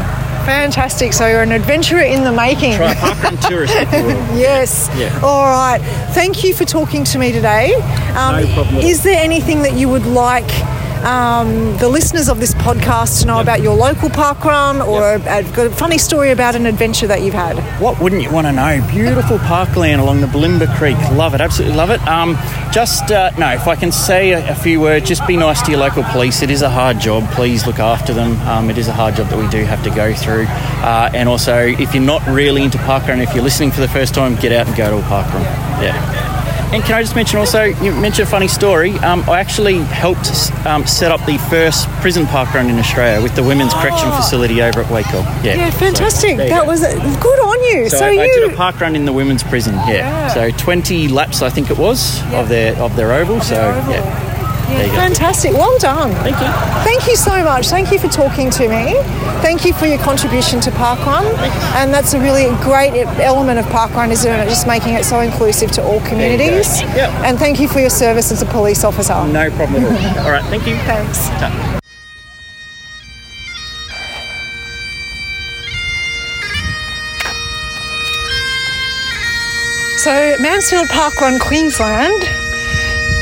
Fantastic. 0.46 1.12
So 1.12 1.26
you're 1.26 1.42
an 1.42 1.52
adventurer 1.52 2.00
in 2.00 2.24
the 2.24 2.32
making. 2.32 2.74
try 2.76 2.94
parkrun 2.94 3.48
tourist 3.48 3.74
if 3.76 3.92
you 3.92 4.04
will. 4.04 4.38
Yes. 4.38 4.88
Yeah. 4.96 5.20
All 5.22 5.44
right. 5.44 5.78
Thank 6.14 6.42
you 6.44 6.54
for 6.54 6.64
talking 6.64 7.04
to 7.04 7.18
me 7.18 7.32
today. 7.32 7.74
Um, 8.16 8.40
No 8.44 8.54
problem. 8.54 8.76
Is 8.78 9.02
there 9.02 9.20
anything 9.22 9.62
that 9.62 9.74
you 9.74 9.88
would 9.90 10.06
like 10.06 10.48
um, 11.04 11.76
the 11.78 11.88
listeners 11.88 12.28
of 12.28 12.40
this 12.40 12.54
podcast 12.54 13.20
to 13.20 13.26
know 13.26 13.40
about 13.40 13.60
your 13.60 13.74
local 13.74 14.08
parkrun 14.08 14.86
or 14.86 15.14
a, 15.14 15.20
a, 15.20 15.66
a 15.66 15.70
funny 15.70 15.98
story 15.98 16.30
about 16.30 16.54
an 16.54 16.66
adventure 16.66 17.06
that 17.06 17.22
you've 17.22 17.34
had? 17.34 17.58
What 17.80 18.00
wouldn't 18.00 18.22
you 18.22 18.30
want 18.30 18.46
to 18.46 18.52
know? 18.52 18.86
Beautiful 18.90 19.38
parkland 19.38 20.00
along 20.00 20.20
the 20.20 20.26
Bulimba 20.26 20.74
Creek. 20.76 20.96
Love 21.12 21.34
it, 21.34 21.40
absolutely 21.40 21.76
love 21.76 21.90
it. 21.90 22.00
Um, 22.06 22.36
just, 22.72 23.10
uh, 23.10 23.30
no, 23.38 23.52
if 23.52 23.66
I 23.66 23.76
can 23.76 23.92
say 23.92 24.32
a, 24.32 24.50
a 24.50 24.54
few 24.54 24.80
words, 24.80 25.08
just 25.08 25.26
be 25.26 25.36
nice 25.36 25.62
to 25.62 25.70
your 25.70 25.80
local 25.80 26.04
police. 26.04 26.42
It 26.42 26.50
is 26.50 26.62
a 26.62 26.70
hard 26.70 27.00
job. 27.00 27.28
Please 27.30 27.66
look 27.66 27.78
after 27.78 28.12
them. 28.12 28.36
Um, 28.48 28.70
it 28.70 28.78
is 28.78 28.88
a 28.88 28.92
hard 28.92 29.16
job 29.16 29.28
that 29.28 29.38
we 29.38 29.48
do 29.48 29.64
have 29.64 29.82
to 29.84 29.90
go 29.90 30.14
through. 30.14 30.46
Uh, 30.48 31.10
and 31.14 31.28
also, 31.28 31.56
if 31.58 31.94
you're 31.94 32.02
not 32.02 32.26
really 32.26 32.62
into 32.62 32.78
parkrun, 32.78 33.22
if 33.22 33.34
you're 33.34 33.44
listening 33.44 33.70
for 33.70 33.80
the 33.80 33.88
first 33.88 34.14
time, 34.14 34.36
get 34.36 34.52
out 34.52 34.66
and 34.66 34.76
go 34.76 34.90
to 34.90 34.98
a 34.98 35.08
parkrun. 35.08 35.42
Yeah. 35.82 36.27
And 36.70 36.82
can 36.84 36.94
I 36.96 37.02
just 37.02 37.16
mention 37.16 37.38
also, 37.38 37.62
you 37.64 37.92
mentioned 37.94 38.28
a 38.28 38.30
funny 38.30 38.46
story. 38.46 38.92
Um, 38.98 39.24
I 39.28 39.40
actually 39.40 39.78
helped 39.78 40.28
um, 40.66 40.86
set 40.86 41.10
up 41.10 41.24
the 41.24 41.38
first 41.48 41.88
prison 42.02 42.26
park 42.26 42.52
run 42.52 42.68
in 42.68 42.78
Australia 42.78 43.22
with 43.22 43.34
the 43.34 43.42
Women's 43.42 43.72
Correction 43.72 44.10
Facility 44.12 44.60
over 44.60 44.80
at 44.80 44.86
Wacol. 44.86 45.22
Yeah, 45.42 45.54
Yeah, 45.54 45.70
fantastic. 45.70 46.32
you 46.32 46.36
that 46.36 46.64
go. 46.64 46.68
was 46.68 46.82
good 46.82 47.40
on 47.40 47.62
you. 47.64 47.88
So, 47.88 47.98
So, 47.98 48.04
I, 48.06 48.10
you 48.10 48.20
I 48.20 48.26
did 48.26 48.52
a 48.52 48.56
park 48.56 48.80
run 48.82 48.94
in 48.96 49.06
the 49.06 49.14
women's 49.14 49.42
prison. 49.42 49.74
Yeah. 49.76 49.92
Yeah. 49.92 50.28
So 50.34 50.50
20 50.50 51.08
laps, 51.08 51.40
I 51.40 51.48
think 51.48 51.70
it 51.70 51.78
was, 51.78 52.20
of 52.34 52.50
their 52.50 52.76
of 52.76 52.94
their 52.96 53.12
oval. 53.12 53.40
so 53.40 53.56
oval. 53.56 53.92
yeah. 53.92 54.37
You 54.68 54.86
go. 54.86 54.94
fantastic. 54.94 55.52
Well 55.52 55.78
done. 55.78 56.12
Thank 56.22 56.38
you. 56.40 56.48
Thank 56.84 57.06
you 57.06 57.16
so 57.16 57.42
much. 57.44 57.68
Thank 57.68 57.90
you 57.90 57.98
for 57.98 58.08
talking 58.08 58.50
to 58.50 58.68
me. 58.68 58.94
Thank 59.40 59.64
you 59.64 59.72
for 59.72 59.86
your 59.86 59.98
contribution 59.98 60.60
to 60.60 60.70
Parkrun. 60.70 61.24
And 61.74 61.92
that's 61.92 62.12
a 62.14 62.20
really 62.20 62.54
great 62.62 62.92
element 63.20 63.58
of 63.58 63.66
Parkrun, 63.66 64.10
isn't 64.10 64.30
it? 64.30 64.48
Just 64.48 64.66
making 64.66 64.94
it 64.94 65.04
so 65.04 65.20
inclusive 65.20 65.70
to 65.72 65.82
all 65.82 66.00
communities. 66.00 66.80
Yep. 66.82 67.10
And 67.24 67.38
thank 67.38 67.60
you 67.60 67.68
for 67.68 67.80
your 67.80 67.90
service 67.90 68.30
as 68.32 68.42
a 68.42 68.46
police 68.46 68.84
officer. 68.84 69.14
No 69.28 69.50
problem 69.50 69.84
at 69.84 70.16
all. 70.18 70.24
All 70.26 70.32
right. 70.32 70.44
Thank 70.44 70.66
you. 70.66 70.76
Thanks. 70.76 71.28
So, 79.98 80.36
Mansfield 80.40 80.86
Parkrun, 80.88 81.40
Queensland 81.40 82.47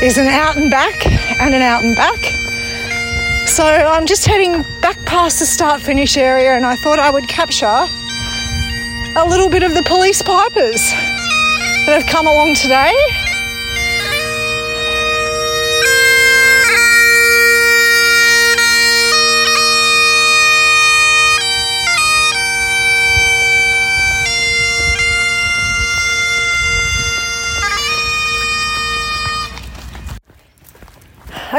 is 0.01 0.19
an 0.19 0.27
out 0.27 0.55
and 0.57 0.69
back 0.69 1.07
and 1.41 1.55
an 1.55 1.61
out 1.61 1.83
and 1.83 1.95
back. 1.95 2.23
So 3.47 3.65
I'm 3.65 4.05
just 4.05 4.27
heading 4.27 4.63
back 4.79 5.03
past 5.05 5.39
the 5.39 5.45
start 5.45 5.81
finish 5.81 6.17
area 6.17 6.55
and 6.55 6.65
I 6.65 6.75
thought 6.75 6.99
I 6.99 7.09
would 7.09 7.27
capture 7.27 7.65
a 7.65 9.25
little 9.27 9.49
bit 9.49 9.63
of 9.63 9.73
the 9.73 9.81
police 9.83 10.21
pipers 10.21 10.91
that 11.87 12.01
have 12.01 12.05
come 12.05 12.27
along 12.27 12.53
today. 12.53 12.93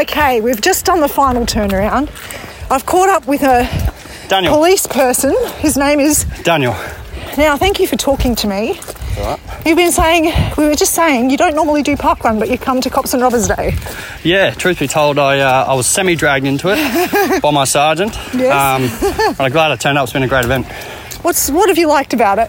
Okay, 0.08 0.40
we've 0.40 0.60
just 0.60 0.86
done 0.86 1.02
the 1.02 1.08
final 1.08 1.44
turnaround. 1.44 2.08
I've 2.70 2.86
caught 2.86 3.10
up 3.10 3.26
with 3.26 3.42
a 3.42 3.68
Daniel. 4.28 4.54
police 4.54 4.86
person. 4.86 5.36
His 5.58 5.76
name 5.76 6.00
is. 6.00 6.24
Daniel. 6.44 6.72
Now, 7.36 7.58
thank 7.58 7.78
you 7.78 7.86
for 7.86 7.96
talking 7.96 8.34
to 8.36 8.48
me. 8.48 8.80
You've 9.66 9.76
been 9.76 9.92
saying, 9.92 10.32
we 10.56 10.66
were 10.66 10.74
just 10.74 10.94
saying, 10.94 11.28
you 11.28 11.36
don't 11.36 11.54
normally 11.54 11.82
do 11.82 11.94
parkrun, 11.94 12.38
but 12.38 12.48
you 12.48 12.56
come 12.56 12.80
to 12.80 12.88
Cops 12.88 13.12
and 13.12 13.22
Robbers 13.22 13.48
Day. 13.48 13.76
Yeah, 14.24 14.52
truth 14.52 14.78
be 14.78 14.86
told, 14.88 15.18
I 15.18 15.40
uh, 15.40 15.66
I 15.68 15.74
was 15.74 15.86
semi 15.86 16.14
dragged 16.14 16.46
into 16.46 16.68
it 16.72 17.42
by 17.42 17.50
my 17.50 17.64
sergeant. 17.64 18.14
Yes. 18.34 18.54
Um, 18.54 19.34
but 19.36 19.40
I'm 19.44 19.52
glad 19.52 19.72
I 19.72 19.76
turned 19.76 19.98
up. 19.98 20.04
It's 20.04 20.12
been 20.14 20.22
a 20.22 20.28
great 20.28 20.46
event. 20.46 20.66
What's 21.22 21.50
What 21.50 21.68
have 21.68 21.76
you 21.76 21.86
liked 21.88 22.14
about 22.14 22.38
it? 22.38 22.48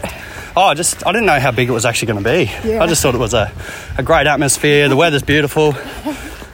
Oh, 0.56 0.64
I 0.64 0.76
just 0.76 1.06
I 1.06 1.12
didn't 1.12 1.26
know 1.28 1.40
how 1.40 1.52
big 1.52 1.68
it 1.68 1.74
was 1.74 1.86
actually 1.86 2.14
going 2.14 2.24
to 2.24 2.30
be. 2.30 2.70
Yeah. 2.70 2.82
I 2.82 2.88
just 2.88 3.02
thought 3.02 3.16
it 3.16 3.20
was 3.20 3.34
a, 3.34 3.52
a 3.98 4.04
great 4.04 4.28
atmosphere. 4.28 4.88
The 4.88 4.96
weather's 4.96 5.24
beautiful. 5.24 5.74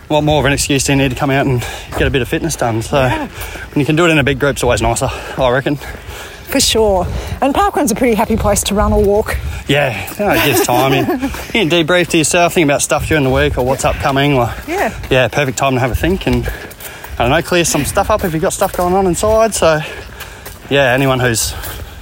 What 0.07 0.23
more 0.23 0.39
of 0.39 0.45
an 0.45 0.53
excuse 0.53 0.83
do 0.83 0.91
you 0.93 0.97
need 0.97 1.09
to 1.09 1.15
come 1.17 1.31
out 1.31 1.47
and 1.47 1.61
get 1.97 2.03
a 2.03 2.11
bit 2.11 2.21
of 2.21 2.27
fitness 2.27 2.55
done? 2.55 2.81
So 2.83 3.07
when 3.09 3.79
you 3.79 3.85
can 3.85 3.95
do 3.95 4.05
it 4.05 4.11
in 4.11 4.19
a 4.19 4.23
big 4.23 4.39
group, 4.39 4.53
it's 4.53 4.63
always 4.63 4.81
nicer. 4.81 5.07
I 5.11 5.49
reckon. 5.51 5.77
For 5.77 6.59
sure. 6.59 7.07
And 7.41 7.55
parkrun's 7.55 7.91
a 7.91 7.95
pretty 7.95 8.13
happy 8.13 8.37
place 8.37 8.61
to 8.65 8.75
run 8.75 8.93
or 8.93 9.03
walk. 9.03 9.35
Yeah, 9.67 10.13
you 10.13 10.19
know, 10.25 10.31
it 10.31 10.45
gives 10.45 10.65
time. 10.65 10.93
You, 10.93 10.99
you 11.09 11.67
can 11.67 11.69
debrief 11.69 12.09
to 12.09 12.17
yourself, 12.19 12.53
think 12.53 12.65
about 12.65 12.83
stuff 12.83 13.07
during 13.07 13.23
the 13.23 13.31
week 13.31 13.57
or 13.57 13.65
what's 13.65 13.83
upcoming. 13.83 14.33
Or, 14.33 14.53
Yeah. 14.67 14.97
yeah, 15.09 15.27
perfect 15.27 15.57
time 15.57 15.73
to 15.73 15.79
have 15.79 15.89
a 15.91 15.95
think 15.95 16.27
and 16.27 16.45
I 16.47 17.17
don't 17.17 17.29
know, 17.31 17.41
clear 17.41 17.65
some 17.65 17.83
stuff 17.83 18.11
up 18.11 18.23
if 18.23 18.33
you've 18.33 18.43
got 18.43 18.53
stuff 18.53 18.73
going 18.73 18.93
on 18.93 19.07
inside. 19.07 19.55
So, 19.55 19.79
yeah, 20.69 20.93
anyone 20.93 21.19
who's, 21.19 21.51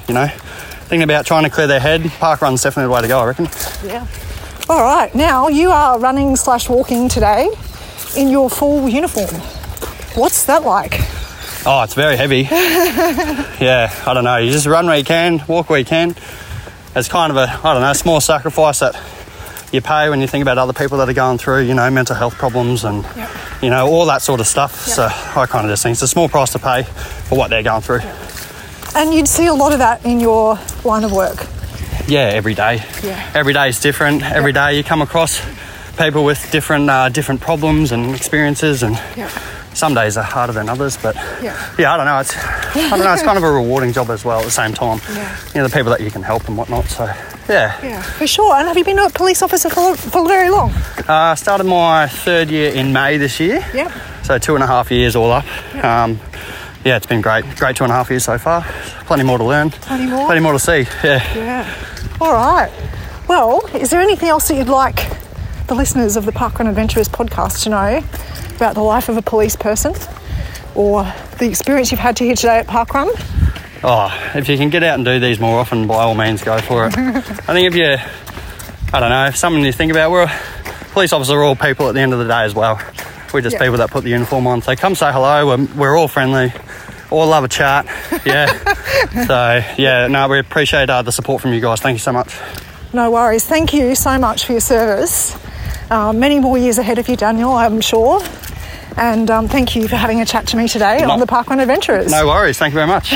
you 0.09 0.13
know, 0.13 0.27
thinking 0.27 1.03
about 1.03 1.25
trying 1.25 1.43
to 1.45 1.49
clear 1.49 1.67
their 1.67 1.79
head, 1.79 2.03
park 2.19 2.41
run's 2.41 2.61
definitely 2.63 2.89
the 2.89 2.95
way 2.95 3.01
to 3.03 3.07
go, 3.07 3.19
I 3.19 3.25
reckon. 3.27 3.47
Yeah. 3.85 4.05
All 4.69 4.81
right, 4.81 5.13
now 5.15 5.47
you 5.47 5.69
are 5.71 5.97
running 5.99 6.35
slash 6.35 6.67
walking 6.69 7.07
today 7.07 7.49
in 8.15 8.29
your 8.29 8.49
full 8.49 8.87
uniform. 8.87 9.41
What's 10.15 10.45
that 10.45 10.63
like? 10.63 10.99
Oh, 11.65 11.81
it's 11.83 11.93
very 11.93 12.17
heavy. 12.17 12.41
yeah, 13.63 13.93
I 14.05 14.13
don't 14.13 14.23
know. 14.23 14.37
You 14.37 14.51
just 14.51 14.67
run 14.67 14.85
where 14.85 14.97
you 14.97 15.05
can, 15.05 15.41
walk 15.47 15.69
where 15.69 15.79
you 15.79 15.85
can. 15.85 16.15
It's 16.95 17.07
kind 17.07 17.31
of 17.31 17.37
a, 17.37 17.49
I 17.49 17.73
don't 17.73 17.81
know, 17.81 17.93
small 17.93 18.19
sacrifice 18.21 18.79
that 18.79 18.95
you 19.71 19.81
pay 19.81 20.09
when 20.09 20.21
you 20.21 20.27
think 20.27 20.43
about 20.43 20.57
other 20.57 20.73
people 20.73 20.99
that 20.99 21.09
are 21.09 21.13
going 21.13 21.37
through, 21.39 21.61
you 21.61 21.73
know, 21.73 21.89
mental 21.89 22.15
health 22.15 22.35
problems 22.35 22.83
and, 22.83 23.05
you 23.61 23.69
know, 23.69 23.87
all 23.87 24.05
that 24.05 24.21
sort 24.21 24.39
of 24.39 24.45
stuff. 24.45 24.81
So 24.81 25.05
I 25.05 25.47
kind 25.47 25.65
of 25.65 25.71
just 25.71 25.83
think 25.83 25.93
it's 25.93 26.01
a 26.03 26.07
small 26.07 26.29
price 26.29 26.51
to 26.51 26.59
pay 26.59 26.83
for 26.83 27.37
what 27.37 27.49
they're 27.49 27.63
going 27.63 27.81
through. 27.81 28.01
And 28.95 29.13
you'd 29.13 29.27
see 29.27 29.47
a 29.47 29.53
lot 29.53 29.73
of 29.73 29.79
that 29.79 30.05
in 30.05 30.19
your 30.19 30.59
line 30.83 31.03
of 31.03 31.11
work. 31.11 31.47
Yeah, 32.07 32.29
every 32.33 32.53
day. 32.53 32.83
Yeah. 33.01 33.31
Every 33.33 33.53
day 33.53 33.69
is 33.69 33.79
different. 33.79 34.21
Every 34.21 34.51
day 34.51 34.77
you 34.77 34.83
come 34.83 35.01
across 35.01 35.41
people 35.97 36.23
with 36.25 36.49
different 36.51 36.89
uh, 36.89 37.09
different 37.09 37.41
problems 37.41 37.91
and 37.91 38.15
experiences, 38.15 38.83
and 38.83 38.99
Yeah. 39.15 39.29
some 39.73 39.93
days 39.93 40.17
are 40.17 40.23
harder 40.23 40.53
than 40.53 40.69
others. 40.69 40.97
But 40.97 41.15
Yeah. 41.41 41.55
yeah, 41.77 41.93
I 41.93 41.97
don't 41.97 42.05
know. 42.05 42.19
It's 42.19 42.35
I 42.37 42.89
don't 42.89 42.99
know. 42.99 43.13
It's 43.13 43.23
kind 43.23 43.37
of 43.37 43.43
a 43.43 43.51
rewarding 43.61 43.93
job 43.93 44.09
as 44.09 44.23
well 44.25 44.39
at 44.39 44.45
the 44.45 44.51
same 44.51 44.73
time. 44.73 44.99
Yeah. 45.13 45.35
You 45.53 45.61
know, 45.61 45.67
the 45.67 45.73
people 45.75 45.91
that 45.91 46.01
you 46.01 46.11
can 46.11 46.23
help 46.23 46.47
and 46.47 46.57
whatnot. 46.57 46.85
So 46.89 47.05
yeah. 47.49 47.75
Yeah, 47.83 48.01
for 48.01 48.27
sure. 48.27 48.55
And 48.55 48.67
have 48.67 48.77
you 48.77 48.83
been 48.85 48.99
a 48.99 49.09
police 49.09 49.41
officer 49.41 49.69
for, 49.69 49.95
for 49.95 50.27
very 50.27 50.49
long? 50.49 50.71
I 51.07 51.31
uh, 51.31 51.35
started 51.35 51.65
my 51.65 52.07
third 52.07 52.49
year 52.49 52.71
in 52.73 52.93
May 52.93 53.17
this 53.17 53.39
year. 53.39 53.63
Yep. 53.73 53.91
So 54.23 54.37
two 54.37 54.55
and 54.55 54.63
a 54.63 54.67
half 54.67 54.89
years 54.91 55.15
all 55.15 55.31
up. 55.31 55.45
Um, 55.83 56.19
yeah, 56.85 56.97
it's 56.97 57.05
been 57.05 57.21
great. 57.21 57.43
Great 57.57 57.75
two 57.75 57.83
and 57.83 57.91
a 57.91 57.95
half 57.95 58.09
years 58.09 58.23
so 58.25 58.37
far. 58.37 58.61
Plenty 59.05 59.23
more 59.23 59.37
to 59.37 59.43
learn. 59.43 59.69
Plenty 59.71 60.05
more? 60.07 60.25
Plenty 60.25 60.41
more 60.41 60.53
to 60.53 60.59
see. 60.59 60.85
Yeah. 61.03 61.21
Yeah. 61.35 61.75
All 62.21 62.33
right. 62.33 62.71
Well, 63.27 63.65
is 63.73 63.89
there 63.89 64.01
anything 64.01 64.29
else 64.29 64.47
that 64.49 64.55
you'd 64.55 64.67
like 64.67 65.09
the 65.67 65.75
listeners 65.75 66.15
of 66.17 66.25
the 66.25 66.31
Parkrun 66.31 66.67
Adventurers 66.69 67.07
podcast 67.09 67.63
to 67.63 67.69
know 67.69 68.01
about 68.55 68.75
the 68.75 68.81
life 68.81 69.09
of 69.09 69.17
a 69.17 69.21
police 69.21 69.55
person 69.55 69.93
or 70.75 71.03
the 71.39 71.47
experience 71.47 71.91
you've 71.91 71.99
had 71.99 72.17
to 72.17 72.23
here 72.25 72.35
today 72.35 72.59
at 72.59 72.67
Parkrun? 72.67 73.09
Oh, 73.83 74.31
if 74.35 74.47
you 74.47 74.57
can 74.57 74.69
get 74.69 74.83
out 74.83 74.95
and 74.95 75.05
do 75.05 75.19
these 75.19 75.39
more 75.39 75.59
often, 75.59 75.87
by 75.87 75.95
all 76.03 76.15
means, 76.15 76.43
go 76.43 76.57
for 76.59 76.87
it. 76.87 76.97
I 76.97 77.21
think 77.21 77.67
if 77.67 77.75
you, 77.75 77.97
I 78.93 78.99
don't 78.99 79.09
know, 79.09 79.25
if 79.27 79.35
something 79.35 79.63
you 79.63 79.71
think 79.73 79.91
about, 79.91 80.11
we're 80.11 80.27
police 80.91 81.11
officers 81.11 81.31
are 81.33 81.43
all 81.43 81.55
people 81.55 81.89
at 81.89 81.93
the 81.95 81.99
end 82.01 82.13
of 82.13 82.19
the 82.19 82.27
day 82.27 82.43
as 82.43 82.53
well. 82.55 82.79
We're 83.33 83.41
just 83.41 83.53
Yeah. 83.55 83.59
people 83.63 83.77
that 83.77 83.89
put 83.89 84.03
the 84.03 84.11
uniform 84.11 84.45
on. 84.47 84.61
So 84.61 84.75
come 84.75 84.95
say 84.95 85.11
hello. 85.11 85.47
We're, 85.47 85.65
we're 85.75 85.97
all 85.97 86.07
friendly. 86.07 86.53
All 87.09 87.27
love 87.27 87.43
a 87.43 87.47
chat. 87.47 87.85
Yeah. 88.25 88.45
so 89.27 89.61
yeah, 89.77 90.07
no, 90.07 90.27
we 90.29 90.39
appreciate 90.39 90.89
uh, 90.89 91.01
the 91.01 91.11
support 91.11 91.41
from 91.41 91.51
you 91.53 91.59
guys. 91.59 91.81
Thank 91.81 91.95
you 91.95 91.99
so 91.99 92.13
much. 92.13 92.37
No 92.93 93.11
worries. 93.11 93.45
Thank 93.45 93.73
you 93.73 93.95
so 93.95 94.17
much 94.17 94.45
for 94.45 94.53
your 94.53 94.61
service. 94.61 95.35
Uh, 95.93 96.11
many 96.11 96.39
more 96.39 96.57
years 96.57 96.79
ahead 96.79 96.97
of 96.97 97.07
you, 97.07 97.15
Daniel, 97.15 97.53
I'm 97.53 97.79
sure. 97.79 98.19
And 98.97 99.29
um, 99.29 99.47
thank 99.47 99.75
you 99.75 99.87
for 99.87 99.95
having 99.95 100.21
a 100.21 100.25
chat 100.25 100.47
to 100.47 100.57
me 100.57 100.67
today 100.67 100.97
No- 101.01 101.11
on 101.11 101.19
the 101.19 101.27
Parkrun 101.27 101.61
Adventurers. 101.61 102.09
No 102.09 102.25
worries. 102.25 102.57
Thank 102.57 102.71
you 102.73 102.77
very 102.77 102.87
much. 102.87 103.09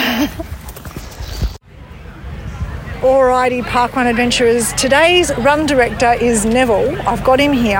Alrighty, 3.01 3.63
Parkrun 3.63 4.05
Adventurers. 4.07 4.73
Today's 4.73 5.35
run 5.39 5.65
director 5.65 6.13
is 6.21 6.45
Neville. 6.45 7.01
I've 7.07 7.23
got 7.23 7.39
him 7.39 7.51
here. 7.51 7.79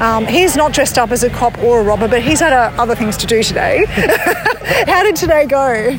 Um, 0.00 0.24
he's 0.24 0.56
not 0.56 0.72
dressed 0.72 0.96
up 0.96 1.10
as 1.10 1.22
a 1.22 1.28
cop 1.28 1.58
or 1.58 1.80
a 1.80 1.84
robber, 1.84 2.08
but 2.08 2.22
he's 2.22 2.40
had 2.40 2.54
uh, 2.54 2.72
other 2.80 2.94
things 2.94 3.18
to 3.18 3.26
do 3.26 3.42
today. 3.42 3.84
How 4.86 5.02
did 5.02 5.16
today 5.16 5.44
go? 5.44 5.98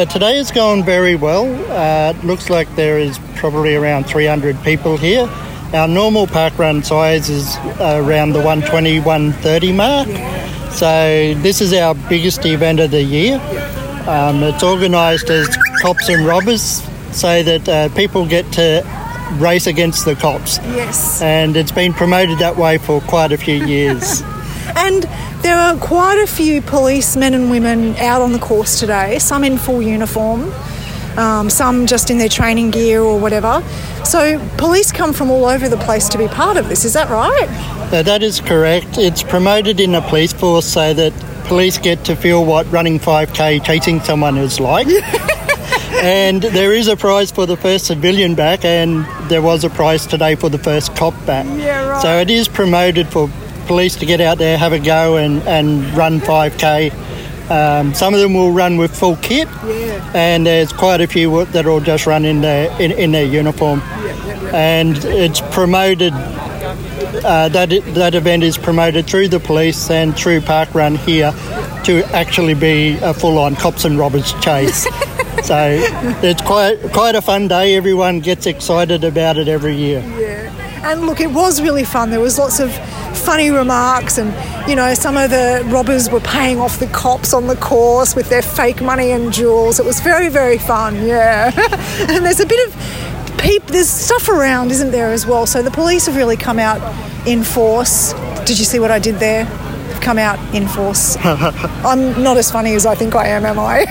Uh, 0.00 0.06
today 0.06 0.38
has 0.38 0.50
gone 0.50 0.82
very 0.82 1.14
well. 1.14 1.44
Uh, 1.70 2.14
it 2.18 2.24
looks 2.24 2.48
like 2.48 2.74
there 2.74 2.98
is 2.98 3.18
probably 3.34 3.74
around 3.74 4.04
300 4.06 4.62
people 4.62 4.96
here. 4.96 5.28
Our 5.76 5.86
normal 5.86 6.26
park 6.26 6.58
run 6.58 6.82
size 6.82 7.28
is 7.28 7.54
uh, 7.56 8.02
around 8.02 8.32
the 8.32 8.38
120, 8.38 9.00
130 9.00 9.72
mark. 9.72 10.08
So 10.72 11.34
this 11.42 11.60
is 11.60 11.74
our 11.74 11.94
biggest 12.08 12.46
event 12.46 12.80
of 12.80 12.92
the 12.92 13.02
year. 13.02 13.34
Um, 14.08 14.42
it's 14.42 14.62
organised 14.62 15.28
as 15.28 15.54
cops 15.82 16.08
and 16.08 16.24
robbers 16.24 16.82
so 17.12 17.42
that 17.42 17.68
uh, 17.68 17.94
people 17.94 18.26
get 18.26 18.50
to 18.52 18.82
race 19.34 19.66
against 19.66 20.06
the 20.06 20.14
cops. 20.14 20.56
Yes. 20.58 21.20
And 21.20 21.58
it's 21.58 21.72
been 21.72 21.92
promoted 21.92 22.38
that 22.38 22.56
way 22.56 22.78
for 22.78 23.02
quite 23.02 23.32
a 23.32 23.36
few 23.36 23.66
years. 23.66 24.22
And 24.74 25.04
there 25.42 25.56
are 25.56 25.76
quite 25.76 26.18
a 26.22 26.26
few 26.26 26.60
policemen 26.60 27.34
and 27.34 27.50
women 27.50 27.96
out 27.96 28.20
on 28.20 28.32
the 28.32 28.38
course 28.38 28.80
today, 28.80 29.18
some 29.20 29.44
in 29.44 29.58
full 29.58 29.80
uniform, 29.80 30.52
um, 31.16 31.48
some 31.48 31.86
just 31.86 32.10
in 32.10 32.18
their 32.18 32.28
training 32.28 32.72
gear 32.72 33.00
or 33.00 33.18
whatever. 33.18 33.62
So 34.06 34.38
police 34.56 34.92
come 34.92 35.12
from 35.12 35.32
all 35.32 35.46
over 35.46 35.68
the 35.68 35.76
place 35.78 36.08
to 36.10 36.18
be 36.18 36.28
part 36.28 36.56
of 36.56 36.68
this, 36.68 36.84
is 36.84 36.92
that 36.92 37.10
right? 37.10 37.48
Uh, 37.92 38.02
that 38.02 38.22
is 38.22 38.40
correct. 38.40 38.98
It's 38.98 39.24
promoted 39.24 39.80
in 39.80 39.92
the 39.92 40.00
police 40.00 40.32
force 40.32 40.64
so 40.64 40.94
that 40.94 41.12
police 41.46 41.76
get 41.76 42.04
to 42.04 42.14
feel 42.14 42.44
what 42.44 42.70
running 42.70 43.00
5k 43.00 43.64
chasing 43.64 44.00
someone 44.00 44.38
is 44.38 44.60
like. 44.60 44.86
and 46.04 46.40
there 46.40 46.72
is 46.72 46.86
a 46.86 46.96
prize 46.96 47.32
for 47.32 47.46
the 47.46 47.56
first 47.56 47.86
civilian 47.86 48.36
back, 48.36 48.64
and 48.64 49.04
there 49.28 49.42
was 49.42 49.64
a 49.64 49.70
prize 49.70 50.06
today 50.06 50.36
for 50.36 50.50
the 50.50 50.58
first 50.58 50.94
cop 50.94 51.14
back. 51.26 51.44
Yeah, 51.58 51.88
right. 51.88 52.00
So 52.00 52.20
it 52.20 52.30
is 52.30 52.46
promoted 52.46 53.08
for 53.08 53.28
police 53.66 53.96
to 53.96 54.06
get 54.06 54.20
out 54.20 54.38
there, 54.38 54.56
have 54.56 54.72
a 54.72 54.78
go, 54.78 55.16
and, 55.16 55.42
and 55.48 55.82
run 55.96 56.20
5k. 56.20 57.05
Um, 57.50 57.94
some 57.94 58.12
of 58.14 58.20
them 58.20 58.34
will 58.34 58.50
run 58.50 58.76
with 58.76 58.94
full 58.96 59.16
kit, 59.16 59.48
Yeah. 59.64 60.10
and 60.14 60.46
there's 60.46 60.72
quite 60.72 61.00
a 61.00 61.06
few 61.06 61.44
that 61.46 61.64
will 61.64 61.80
just 61.80 62.06
run 62.06 62.24
in 62.24 62.40
their 62.40 62.70
in, 62.80 62.90
in 62.92 63.12
their 63.12 63.24
uniform. 63.24 63.80
And 64.52 64.96
it's 65.04 65.40
promoted 65.52 66.12
uh, 66.12 67.48
that 67.48 67.70
that 67.94 68.14
event 68.14 68.42
is 68.42 68.58
promoted 68.58 69.06
through 69.06 69.28
the 69.28 69.40
police 69.40 69.90
and 69.90 70.16
through 70.16 70.40
Park 70.40 70.74
Run 70.74 70.96
here 70.96 71.32
to 71.84 72.02
actually 72.12 72.54
be 72.54 72.98
a 73.02 73.14
full-on 73.14 73.54
cops 73.56 73.84
and 73.84 73.98
robbers 73.98 74.32
chase. 74.40 74.82
so 75.44 75.78
it's 76.22 76.42
quite 76.42 76.80
quite 76.92 77.14
a 77.14 77.22
fun 77.22 77.48
day. 77.48 77.76
Everyone 77.76 78.20
gets 78.20 78.46
excited 78.46 79.04
about 79.04 79.36
it 79.36 79.48
every 79.48 79.76
year. 79.76 80.00
Yeah. 80.18 80.90
And 80.90 81.06
look, 81.06 81.20
it 81.20 81.30
was 81.30 81.60
really 81.60 81.84
fun. 81.84 82.10
There 82.10 82.20
was 82.20 82.38
lots 82.38 82.60
of 82.60 82.70
funny 83.16 83.50
remarks 83.50 84.18
and 84.18 84.28
you 84.68 84.76
know 84.76 84.94
some 84.94 85.16
of 85.16 85.30
the 85.30 85.62
robbers 85.66 86.10
were 86.10 86.20
paying 86.20 86.60
off 86.60 86.78
the 86.78 86.86
cops 86.88 87.32
on 87.32 87.46
the 87.46 87.56
course 87.56 88.14
with 88.14 88.28
their 88.28 88.42
fake 88.42 88.80
money 88.80 89.10
and 89.10 89.32
jewels 89.32 89.80
it 89.80 89.86
was 89.86 90.00
very 90.00 90.28
very 90.28 90.58
fun 90.58 90.94
yeah 91.06 91.50
and 92.08 92.24
there's 92.24 92.40
a 92.40 92.46
bit 92.46 92.68
of 92.68 93.38
peep 93.38 93.64
there's 93.66 93.88
stuff 93.88 94.28
around 94.28 94.70
isn't 94.70 94.90
there 94.90 95.12
as 95.12 95.26
well 95.26 95.46
so 95.46 95.62
the 95.62 95.70
police 95.70 96.06
have 96.06 96.16
really 96.16 96.36
come 96.36 96.58
out 96.58 96.80
in 97.26 97.42
force 97.42 98.12
did 98.44 98.58
you 98.58 98.64
see 98.64 98.78
what 98.78 98.90
i 98.90 98.98
did 98.98 99.16
there 99.16 99.44
come 100.06 100.18
out 100.18 100.38
in 100.54 100.68
force. 100.68 101.16
I'm 101.24 102.22
not 102.22 102.36
as 102.36 102.48
funny 102.48 102.74
as 102.74 102.86
I 102.86 102.94
think 102.94 103.16
I 103.16 103.26
am, 103.26 103.44
am 103.44 103.58
I? 103.58 103.84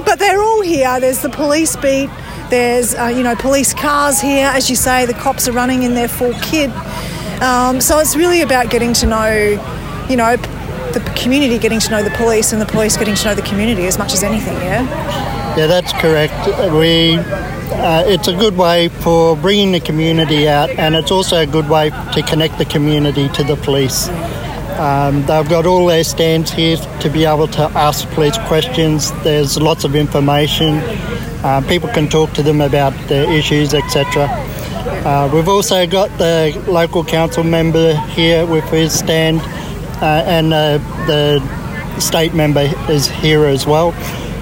but 0.04 0.18
they're 0.18 0.42
all 0.42 0.60
here. 0.60 0.98
There's 0.98 1.22
the 1.22 1.28
police 1.28 1.76
beat. 1.76 2.10
There's, 2.50 2.96
uh, 2.96 3.06
you 3.06 3.22
know, 3.22 3.36
police 3.36 3.72
cars 3.72 4.20
here. 4.20 4.48
As 4.48 4.68
you 4.68 4.74
say, 4.74 5.06
the 5.06 5.14
cops 5.14 5.46
are 5.46 5.52
running 5.52 5.84
in 5.84 5.94
their 5.94 6.08
full 6.08 6.34
kit. 6.42 6.70
Um, 7.42 7.80
so 7.80 7.98
it's 7.98 8.16
really 8.16 8.42
about 8.42 8.70
getting 8.70 8.92
to 8.94 9.06
know, 9.06 10.06
you 10.08 10.16
know, 10.16 10.36
the 10.94 11.00
community 11.16 11.58
getting 11.58 11.80
to 11.80 11.90
know 11.90 12.02
the 12.02 12.10
police 12.10 12.52
and 12.52 12.62
the 12.62 12.66
police 12.66 12.96
getting 12.96 13.14
to 13.14 13.24
know 13.24 13.34
the 13.34 13.42
community 13.42 13.86
as 13.86 13.98
much 13.98 14.12
as 14.12 14.22
anything, 14.22 14.54
yeah? 14.58 14.82
Yeah, 15.56 15.66
that's 15.66 15.92
correct. 15.92 16.34
We, 16.72 17.16
uh, 17.16 18.04
it's 18.06 18.28
a 18.28 18.36
good 18.36 18.56
way 18.56 18.88
for 18.88 19.36
bringing 19.36 19.72
the 19.72 19.80
community 19.80 20.48
out, 20.48 20.70
and 20.70 20.94
it's 20.94 21.10
also 21.10 21.38
a 21.38 21.46
good 21.46 21.68
way 21.68 21.90
to 21.90 22.22
connect 22.22 22.58
the 22.58 22.64
community 22.64 23.28
to 23.30 23.44
the 23.44 23.56
police. 23.56 24.08
Um, 24.78 25.24
they've 25.26 25.48
got 25.48 25.66
all 25.66 25.86
their 25.86 26.02
stands 26.02 26.50
here 26.50 26.76
to 26.76 27.08
be 27.08 27.24
able 27.24 27.46
to 27.48 27.62
ask 27.76 28.08
police 28.10 28.36
questions. 28.48 29.12
There's 29.22 29.60
lots 29.60 29.84
of 29.84 29.94
information. 29.94 30.78
Uh, 31.44 31.64
people 31.68 31.88
can 31.90 32.08
talk 32.08 32.32
to 32.32 32.42
them 32.42 32.60
about 32.60 32.92
their 33.08 33.30
issues, 33.30 33.74
etc. 33.74 34.28
Uh, 35.04 35.30
we've 35.32 35.48
also 35.48 35.86
got 35.86 36.08
the 36.16 36.64
local 36.66 37.04
council 37.04 37.44
member 37.44 37.94
here 38.10 38.46
with 38.46 38.64
his 38.64 38.98
stand, 38.98 39.40
uh, 40.00 40.24
and 40.26 40.54
uh, 40.54 40.78
the 41.06 41.40
state 42.00 42.32
member 42.32 42.72
is 42.88 43.06
here 43.08 43.44
as 43.44 43.66
well. 43.66 43.94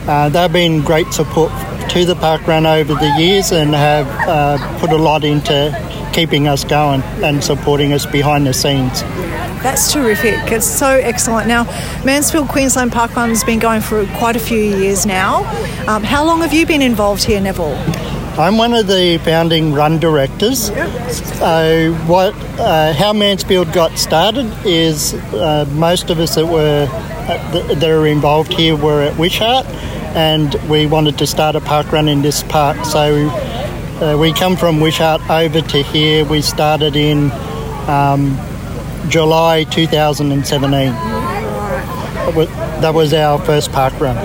Uh, 0.09 0.29
they've 0.29 0.53
been 0.53 0.81
great 0.83 1.13
support 1.13 1.51
to 1.91 2.05
the 2.05 2.15
park 2.15 2.47
run 2.47 2.65
over 2.65 2.95
the 2.95 3.15
years 3.19 3.51
and 3.51 3.75
have 3.75 4.07
uh, 4.29 4.79
put 4.79 4.91
a 4.91 4.97
lot 4.97 5.25
into 5.25 5.71
keeping 6.13 6.47
us 6.47 6.65
going 6.65 7.03
and 7.25 7.43
supporting 7.43 7.93
us 7.93 8.07
behind 8.07 8.47
the 8.47 8.55
scenes. 8.55 9.03
That's 9.63 9.93
terrific. 9.93 10.53
It's 10.53 10.67
so 10.67 10.89
excellent. 10.89 11.49
Now, 11.49 11.65
Mansfield 12.05 12.49
Queensland 12.49 12.93
Park 12.93 13.15
Run's 13.17 13.45
been 13.45 13.59
going 13.59 13.81
for 13.81 14.07
quite 14.19 14.37
a 14.37 14.41
few 14.41 14.59
years 14.59 15.07
now. 15.07 15.45
Um, 15.89 16.03
how 16.03 16.25
long 16.25 16.41
have 16.41 16.53
you 16.53 16.67
been 16.67 16.83
involved 16.83 17.25
here, 17.25 17.41
Neville? 17.41 17.77
I'm 18.39 18.57
one 18.57 18.73
of 18.73 18.87
the 18.87 19.19
founding 19.25 19.73
run 19.75 19.99
directors. 19.99 20.69
So, 21.39 21.95
what, 22.07 22.35
uh, 22.59 22.95
how 22.95 23.13
Mansfield 23.13 23.73
got 23.73 23.99
started 23.99 24.51
is 24.65 25.13
uh, 25.35 25.67
most 25.73 26.09
of 26.09 26.19
us 26.19 26.35
that 26.37 26.47
were 26.47 26.89
uh, 26.91 27.53
th- 27.53 27.79
that 27.79 27.91
are 27.91 28.07
involved 28.07 28.53
here 28.55 28.75
were 28.75 29.03
at 29.03 29.19
Wishart, 29.19 29.67
and 30.17 30.55
we 30.71 30.87
wanted 30.87 31.19
to 31.19 31.27
start 31.27 31.57
a 31.57 31.61
park 31.61 31.93
run 31.93 32.09
in 32.09 32.23
this 32.23 32.43
park. 32.45 32.83
So, 32.87 33.29
uh, 33.29 34.17
we 34.19 34.33
come 34.33 34.57
from 34.57 34.81
Wishart 34.81 35.21
over 35.29 35.61
to 35.61 35.83
here. 35.83 36.25
We 36.25 36.41
started 36.41 36.97
in 36.97 37.31
um, 37.87 38.39
July 39.11 39.65
2017. 39.65 40.93
That 40.93 42.35
was, 42.35 42.49
that 42.49 42.95
was 42.95 43.13
our 43.13 43.39
first 43.45 43.73
park 43.73 43.93
run. 44.01 44.17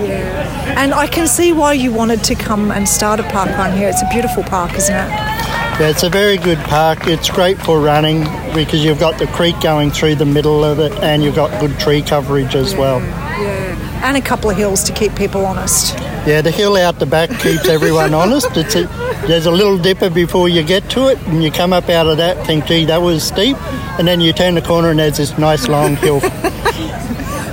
And 0.78 0.94
I 0.94 1.08
can 1.08 1.26
see 1.26 1.52
why 1.52 1.72
you 1.72 1.92
wanted 1.92 2.22
to 2.22 2.36
come 2.36 2.70
and 2.70 2.88
start 2.88 3.18
a 3.18 3.24
park 3.24 3.50
run 3.58 3.76
here. 3.76 3.88
It's 3.88 4.00
a 4.00 4.08
beautiful 4.12 4.44
park, 4.44 4.74
isn't 4.74 4.94
it? 4.94 5.08
Yeah, 5.08 5.88
it's 5.88 6.04
a 6.04 6.08
very 6.08 6.36
good 6.36 6.58
park. 6.58 7.08
It's 7.08 7.28
great 7.28 7.58
for 7.58 7.80
running 7.80 8.20
because 8.54 8.84
you've 8.84 9.00
got 9.00 9.18
the 9.18 9.26
creek 9.26 9.60
going 9.60 9.90
through 9.90 10.14
the 10.14 10.24
middle 10.24 10.62
of 10.62 10.78
it 10.78 10.92
and 11.02 11.24
you've 11.24 11.34
got 11.34 11.60
good 11.60 11.80
tree 11.80 12.00
coverage 12.00 12.54
as 12.54 12.76
well. 12.76 13.00
Yeah. 13.00 14.04
And 14.04 14.16
a 14.16 14.20
couple 14.20 14.50
of 14.50 14.56
hills 14.56 14.84
to 14.84 14.92
keep 14.92 15.16
people 15.16 15.44
honest. 15.44 15.98
Yeah, 16.28 16.42
the 16.42 16.52
hill 16.52 16.76
out 16.76 17.00
the 17.00 17.06
back 17.06 17.30
keeps 17.40 17.66
everyone 17.68 18.14
honest. 18.22 18.56
It's 18.56 18.76
a, 18.76 18.84
there's 19.26 19.46
a 19.46 19.50
little 19.50 19.78
dipper 19.78 20.10
before 20.10 20.48
you 20.48 20.62
get 20.62 20.88
to 20.90 21.08
it, 21.08 21.18
and 21.26 21.42
you 21.42 21.50
come 21.50 21.72
up 21.72 21.88
out 21.88 22.06
of 22.06 22.18
that, 22.18 22.46
think, 22.46 22.66
gee, 22.66 22.84
that 22.84 23.02
was 23.02 23.24
steep, 23.24 23.56
and 23.98 24.06
then 24.06 24.20
you 24.20 24.32
turn 24.32 24.54
the 24.54 24.62
corner 24.62 24.90
and 24.90 25.00
there's 25.00 25.16
this 25.16 25.36
nice 25.38 25.66
long 25.66 25.96
hill. 25.96 26.20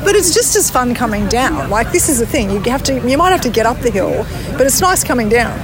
But 0.06 0.16
it's 0.16 0.34
just 0.34 0.56
as 0.56 0.70
fun 0.70 0.94
coming 0.96 1.28
down. 1.28 1.70
Like 1.70 1.92
this 1.92 2.08
is 2.10 2.20
the 2.20 2.28
thing. 2.28 2.52
You 2.52 2.60
have 2.72 2.84
to 2.84 2.94
you 3.10 3.18
might 3.18 3.32
have 3.32 3.42
to 3.42 3.50
get 3.50 3.66
up 3.66 3.80
the 3.80 3.90
hill, 3.92 4.26
but 4.58 4.62
it's 4.68 4.80
nice 4.80 5.04
coming 5.04 5.30
down. 5.30 5.58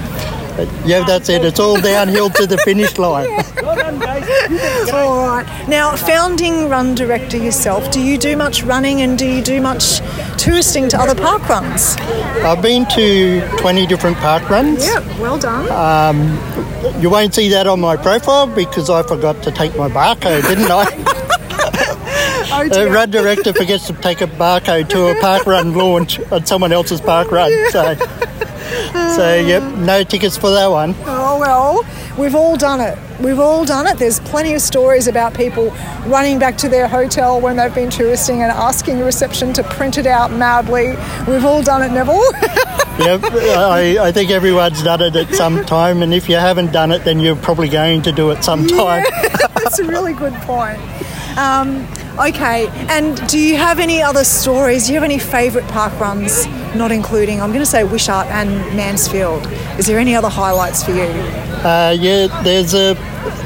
yeah, 0.86 1.04
that's 1.06 1.30
it. 1.30 1.46
It's 1.46 1.60
all 1.60 1.80
downhill 1.80 2.30
to 2.32 2.46
the 2.46 2.58
finish 2.60 2.98
line. 3.06 3.30
Well 3.62 3.76
done, 3.76 4.00
basically. 4.00 4.92
All 4.92 5.26
right. 5.28 5.46
Now, 5.70 5.96
founding 5.96 6.68
run 6.70 6.94
director 6.96 7.38
yourself, 7.38 7.90
do 7.92 8.02
you 8.02 8.18
do 8.18 8.36
much 8.36 8.64
running 8.64 9.02
and 9.02 9.18
do 9.18 9.26
you 9.26 9.42
do 9.42 9.62
much 9.62 10.02
touristing 10.38 10.90
to 10.90 10.98
other 11.00 11.16
park 11.16 11.48
runs? 11.48 11.96
I've 12.44 12.62
been 12.62 12.86
to 12.96 13.48
20 13.60 13.88
different 13.88 14.18
park 14.18 14.50
runs. 14.50 14.86
Yeah, 14.86 15.00
well 15.22 15.40
done. 15.40 15.70
Um, 15.72 17.02
you 17.02 17.10
won't 17.10 17.34
see 17.34 17.48
that 17.50 17.68
on 17.68 17.80
my 17.80 17.96
profile 17.96 18.48
because 18.48 18.90
I 18.90 19.04
forgot 19.04 19.42
to 19.44 19.52
take 19.52 19.76
my 19.78 19.88
barcode, 19.88 20.42
didn't 20.48 20.70
I? 20.70 20.86
The 22.70 22.90
run 22.90 23.12
director 23.12 23.54
forgets 23.54 23.88
to 23.88 23.94
take 23.94 24.22
a 24.22 24.28
barcode 24.28 24.90
to 24.90 25.08
a 25.08 25.20
park 25.22 25.46
run 25.46 25.74
launch 25.74 26.20
on 26.32 26.46
someone 26.46 26.72
else's 26.72 27.02
park 27.02 27.32
run. 27.32 27.52
So, 27.72 27.96
so 29.16 29.36
yep, 29.36 29.64
no 29.80 30.04
tickets 30.04 30.38
for 30.38 30.52
that 30.52 30.68
one. 30.68 30.96
Oh 31.06 31.40
well, 31.40 31.86
we've 32.18 32.36
all 32.36 32.58
done 32.58 32.82
it. 32.82 32.98
We've 33.20 33.40
all 33.40 33.66
done 33.66 33.88
it. 33.88 33.98
There's 33.98 34.20
plenty 34.22 34.54
of 34.54 34.62
stories 34.62 35.08
about 35.08 35.34
people 35.34 35.70
running 36.08 36.40
back 36.40 36.58
to 36.58 36.70
their 36.70 36.88
hotel 36.88 37.40
when 37.40 37.56
they've 37.58 37.74
been 37.74 37.90
touristing 37.90 38.42
and 38.42 38.52
asking 38.52 38.98
the 39.00 39.06
reception 39.06 39.54
to 39.54 39.64
print 39.64 39.98
it 39.98 40.08
out 40.08 40.32
madly. 40.32 40.90
We've 41.28 41.46
all 41.46 41.62
done 41.62 41.82
it, 41.84 41.92
Neville. 41.92 42.24
Yep, 43.00 43.22
I, 43.24 43.98
I 44.00 44.12
think 44.12 44.30
everyone's 44.30 44.84
done 44.84 45.02
it 45.02 45.16
at 45.16 45.34
some 45.34 45.64
time, 45.66 46.04
and 46.04 46.14
if 46.14 46.30
you 46.30 46.36
haven't 46.36 46.72
done 46.72 46.92
it, 46.92 47.04
then 47.04 47.20
you're 47.20 47.38
probably 47.38 47.70
going 47.70 48.02
to 48.04 48.12
do 48.12 48.30
it 48.30 48.44
sometime. 48.44 49.06
That's 49.56 49.80
a 49.80 49.86
really 49.86 50.14
good 50.14 50.34
point. 50.42 50.78
Um, 51.36 51.88
okay, 52.20 52.68
and 52.90 53.28
do 53.28 53.40
you 53.40 53.56
have 53.56 53.80
any 53.80 54.02
other 54.02 54.24
stories? 54.24 54.88
Do 54.88 54.94
you 54.94 55.00
have 55.00 55.04
any 55.04 55.20
favourite 55.20 55.68
park 55.70 55.98
runs, 56.00 56.48
not 56.76 56.92
including, 56.92 57.42
I'm 57.42 57.50
going 57.50 57.62
to 57.62 57.66
say 57.66 57.84
Wishart 57.84 58.28
and 58.28 58.50
Mansfield? 58.76 59.46
Is 59.78 59.88
there 59.88 60.00
any 60.00 60.16
other 60.16 60.30
highlights 60.30 60.84
for 60.84 60.92
you? 60.92 61.04
Uh, 61.64 61.96
yeah, 61.98 62.42
there's 62.44 62.74
a 62.74 62.96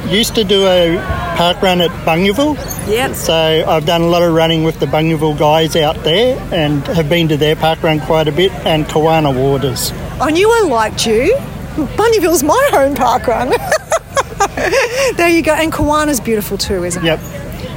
used 0.10 0.36
to 0.36 0.43
do 0.43 0.65
a 0.65 0.97
park 1.36 1.62
run 1.62 1.82
at 1.82 1.89
Bunyaville. 2.06 2.56
Yep. 2.89 3.15
So 3.15 3.34
I've 3.67 3.86
done 3.86 4.01
a 4.01 4.08
lot 4.08 4.21
of 4.21 4.34
running 4.34 4.63
with 4.63 4.80
the 4.80 4.86
Bunyaville 4.86 5.38
guys 5.38 5.75
out 5.75 5.97
there, 6.04 6.39
and 6.54 6.86
have 6.88 7.10
been 7.10 7.28
to 7.30 7.38
their 7.38 7.56
park 7.56 7.82
run 7.84 7.99
quite 7.99 8.28
a 8.28 8.32
bit. 8.32 8.51
And 8.65 8.86
Kawana 8.86 9.36
Waters. 9.36 9.91
I 10.21 10.32
knew 10.32 10.49
I 10.49 10.67
liked 10.67 11.06
you. 11.06 11.36
Bunyaville's 11.75 12.43
my 12.43 12.69
home 12.71 12.95
park 12.95 13.28
run. 13.28 13.49
there 15.17 15.30
you 15.30 15.41
go. 15.41 15.54
And 15.54 15.71
Kawana's 15.71 16.19
beautiful 16.19 16.58
too, 16.58 16.84
isn't 16.84 17.04
it? 17.04 17.08
Yep, 17.08 17.19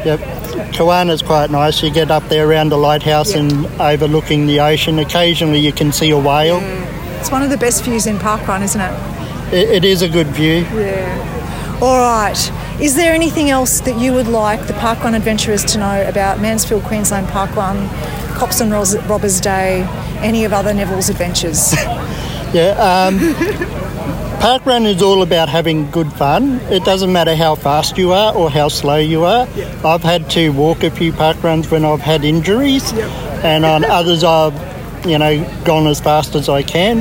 yep. 0.04 0.37
Kawana's 0.72 1.22
quite 1.22 1.50
nice. 1.50 1.82
You 1.82 1.90
get 1.90 2.10
up 2.10 2.24
there 2.24 2.48
around 2.48 2.70
the 2.70 2.78
lighthouse 2.78 3.34
and 3.34 3.66
overlooking 3.80 4.46
the 4.46 4.60
ocean. 4.60 4.98
Occasionally 4.98 5.60
you 5.60 5.72
can 5.72 5.92
see 5.92 6.10
a 6.10 6.18
whale. 6.18 6.60
It's 7.20 7.30
one 7.30 7.42
of 7.42 7.50
the 7.50 7.56
best 7.56 7.84
views 7.84 8.06
in 8.06 8.18
park 8.18 8.46
run, 8.46 8.62
isn't 8.62 8.80
it? 8.80 9.52
It, 9.52 9.70
it 9.70 9.84
is 9.84 10.02
a 10.02 10.08
good 10.08 10.28
view. 10.28 10.66
Yeah. 10.74 11.78
All 11.80 11.98
right. 11.98 12.52
Is 12.80 12.94
there 12.94 13.12
anything 13.12 13.50
else 13.50 13.80
that 13.80 13.98
you 13.98 14.12
would 14.12 14.28
like 14.28 14.66
the 14.66 14.72
Park 14.74 15.02
Run 15.02 15.14
adventurers 15.14 15.64
to 15.66 15.78
know 15.78 16.08
about 16.08 16.40
Mansfield 16.40 16.84
Queensland 16.84 17.28
Park 17.28 17.54
Run, 17.56 17.88
Cops 18.36 18.60
and 18.60 18.70
Robbers 18.72 19.40
Day, 19.40 19.82
any 20.18 20.44
of 20.44 20.52
other 20.52 20.72
Neville's 20.72 21.08
adventures? 21.08 21.74
Yeah. 22.52 22.72
Um, 22.78 23.18
park 24.40 24.64
run 24.64 24.86
is 24.86 25.02
all 25.02 25.22
about 25.22 25.48
having 25.48 25.90
good 25.90 26.12
fun. 26.12 26.60
It 26.70 26.84
doesn't 26.84 27.12
matter 27.12 27.36
how 27.36 27.54
fast 27.54 27.98
you 27.98 28.12
are 28.12 28.34
or 28.34 28.50
how 28.50 28.68
slow 28.68 28.96
you 28.96 29.24
are. 29.24 29.46
I've 29.84 30.02
had 30.02 30.30
to 30.30 30.50
walk 30.50 30.82
a 30.82 30.90
few 30.90 31.12
park 31.12 31.42
runs 31.42 31.70
when 31.70 31.84
I've 31.84 32.00
had 32.00 32.24
injuries, 32.24 32.92
and 32.92 33.64
on 33.64 33.84
others 33.98 34.24
I've, 34.24 35.06
you 35.06 35.18
know, 35.18 35.44
gone 35.64 35.86
as 35.86 36.00
fast 36.00 36.34
as 36.34 36.48
I 36.48 36.62
can. 36.62 37.00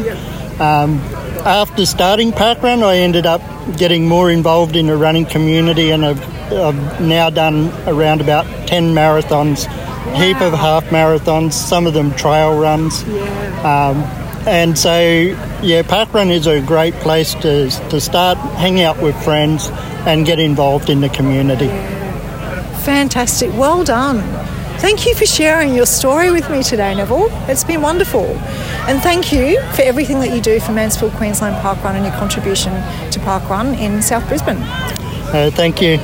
Um, 0.60 1.00
after 1.46 1.86
starting 1.86 2.32
park 2.32 2.62
run, 2.62 2.84
I 2.84 2.98
ended 2.98 3.26
up 3.26 3.42
getting 3.78 4.08
more 4.08 4.32
involved 4.32 4.76
in 4.76 4.88
the 4.88 4.98
running 4.98 5.26
community, 5.26 5.92
and 5.92 6.06
I've, 6.06 6.52
I've 6.52 7.02
now 7.02 7.30
done 7.30 7.72
around 7.88 8.20
about 8.22 8.46
ten 8.68 8.94
marathons, 8.94 9.66
heap 10.16 10.42
of 10.42 10.54
half 10.54 10.86
marathons, 10.86 11.54
some 11.54 11.88
of 11.88 11.94
them 11.94 12.12
trail 12.16 12.60
runs. 12.60 13.04
Um, 13.64 14.04
and 14.48 14.78
so, 14.78 14.98
yeah, 15.62 15.82
parkrun 15.84 16.32
is 16.32 16.48
a 16.48 16.62
great 16.62 16.94
place 16.96 17.34
to, 17.36 17.70
to 17.90 18.00
start, 18.00 18.38
hang 18.58 18.82
out 18.82 19.02
with 19.02 19.22
friends, 19.24 19.70
and 20.08 20.26
get 20.26 20.40
involved 20.40 20.90
in 20.90 21.02
the 21.02 21.10
community. 21.10 21.68
Fantastic. 22.84 23.52
Well 23.54 23.84
done. 23.84 24.22
Thank 24.80 25.06
you 25.06 25.16
for 25.16 25.26
sharing 25.26 25.74
your 25.74 25.86
story 25.86 26.32
with 26.32 26.50
me 26.50 26.64
today, 26.64 26.96
Neville. 26.96 27.28
It's 27.50 27.64
been 27.64 27.82
wonderful. 27.82 28.26
And 28.88 29.02
thank 29.02 29.34
you 29.34 29.60
for 29.74 29.82
everything 29.82 30.20
that 30.20 30.34
you 30.34 30.40
do 30.40 30.60
for 30.60 30.72
Mansfield 30.72 31.12
Queensland 31.14 31.56
Parkrun 31.56 31.96
and 31.96 32.06
your 32.06 32.14
contribution 32.14 32.72
to 33.12 33.20
Parkrun 33.20 33.78
in 33.80 34.02
South 34.02 34.28
Brisbane. 34.28 34.58
Uh, 34.60 35.50
thank 35.54 35.82
you. 35.82 35.98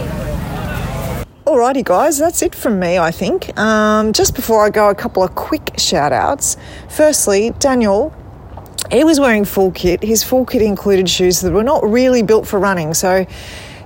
Alrighty, 1.46 1.84
guys, 1.84 2.18
that's 2.18 2.42
it 2.42 2.56
from 2.56 2.80
me, 2.80 2.98
I 2.98 3.12
think. 3.12 3.56
Um, 3.60 4.12
just 4.12 4.34
before 4.34 4.66
I 4.66 4.72
go, 4.72 4.90
a 4.90 4.96
couple 4.96 5.24
of 5.24 5.36
quick 5.36 5.76
shout 5.78 6.12
outs. 6.12 6.58
Firstly, 6.90 7.52
Daniel, 7.60 8.12
he 8.92 9.04
was 9.04 9.20
wearing 9.20 9.46
full 9.46 9.72
kit. 9.72 10.04
His 10.04 10.24
full 10.24 10.46
kit 10.46 10.62
included 10.62 11.10
shoes 11.10 11.42
that 11.42 11.52
were 11.52 11.64
not 11.64 11.84
really 11.84 12.24
built 12.24 12.48
for 12.48 12.60
running, 12.60 12.94
so 12.94 13.26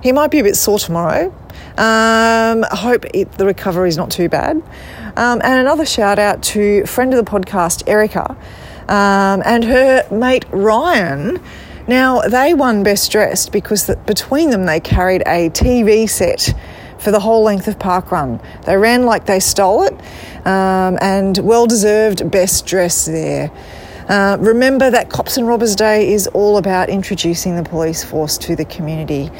he 0.02 0.12
might 0.12 0.30
be 0.30 0.38
a 0.38 0.42
bit 0.42 0.56
sore 0.56 0.78
tomorrow. 0.78 1.34
Um, 1.76 2.64
I 2.64 2.76
hope 2.76 3.04
it, 3.14 3.32
the 3.32 3.46
recovery 3.46 3.88
is 3.88 3.96
not 3.96 4.10
too 4.10 4.28
bad. 4.28 4.56
Um, 5.16 5.40
and 5.42 5.60
another 5.60 5.86
shout 5.86 6.18
out 6.18 6.42
to 6.44 6.84
friend 6.86 7.14
of 7.14 7.24
the 7.24 7.30
podcast, 7.30 7.88
Erica, 7.88 8.36
um, 8.88 9.42
and 9.44 9.64
her 9.64 10.06
mate 10.10 10.44
Ryan. 10.50 11.42
Now, 11.86 12.20
they 12.20 12.52
won 12.52 12.82
Best 12.82 13.10
Dressed 13.10 13.50
because 13.50 13.86
the, 13.86 13.96
between 13.96 14.50
them 14.50 14.66
they 14.66 14.80
carried 14.80 15.22
a 15.22 15.50
TV 15.50 16.08
set 16.08 16.54
for 16.98 17.10
the 17.10 17.20
whole 17.20 17.42
length 17.42 17.68
of 17.68 17.78
Park 17.78 18.10
Run. 18.10 18.40
They 18.66 18.76
ran 18.76 19.04
like 19.04 19.26
they 19.26 19.40
stole 19.40 19.84
it 19.84 19.94
um, 20.46 20.98
and 21.00 21.38
well 21.38 21.66
deserved 21.66 22.30
Best 22.30 22.66
Dress 22.66 23.06
there. 23.06 23.50
Uh, 24.08 24.38
remember 24.40 24.90
that 24.90 25.10
Cops 25.10 25.36
and 25.36 25.46
Robbers 25.46 25.76
Day 25.76 26.10
is 26.10 26.26
all 26.28 26.56
about 26.56 26.88
introducing 26.88 27.56
the 27.56 27.62
police 27.62 28.02
force 28.02 28.38
to 28.38 28.56
the 28.56 28.64
community. 28.64 29.30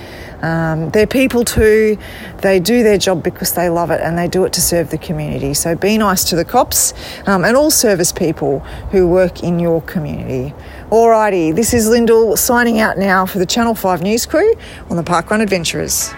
Um, 0.43 0.91
they're 0.91 1.07
people 1.07 1.43
too. 1.45 1.97
They 2.43 2.61
do 2.61 2.83
their 2.83 2.99
job 2.99 3.23
because 3.23 3.55
they 3.55 3.71
love 3.71 3.91
it 3.91 4.03
and 4.03 4.19
they 4.19 4.29
do 4.29 4.45
it 4.45 4.53
to 4.53 4.61
serve 4.61 4.91
the 4.91 4.99
community. 4.99 5.55
So 5.55 5.75
be 5.75 5.97
nice 5.97 6.23
to 6.25 6.37
the 6.37 6.45
cops 6.45 6.93
um, 7.27 7.45
and 7.45 7.57
all 7.57 7.71
service 7.71 8.13
people 8.13 8.61
who 8.91 9.09
work 9.09 9.43
in 9.43 9.59
your 9.59 9.81
community. 9.83 10.55
Alrighty, 10.91 11.55
this 11.55 11.73
is 11.73 11.89
Lyndell 11.89 12.37
signing 12.37 12.79
out 12.79 12.99
now 12.99 13.25
for 13.25 13.39
the 13.39 13.47
Channel 13.47 13.75
5 13.75 14.03
News 14.03 14.27
crew 14.27 14.55
on 14.91 14.97
the 14.97 15.03
Parkrun 15.03 15.41
Adventurers. 15.41 16.13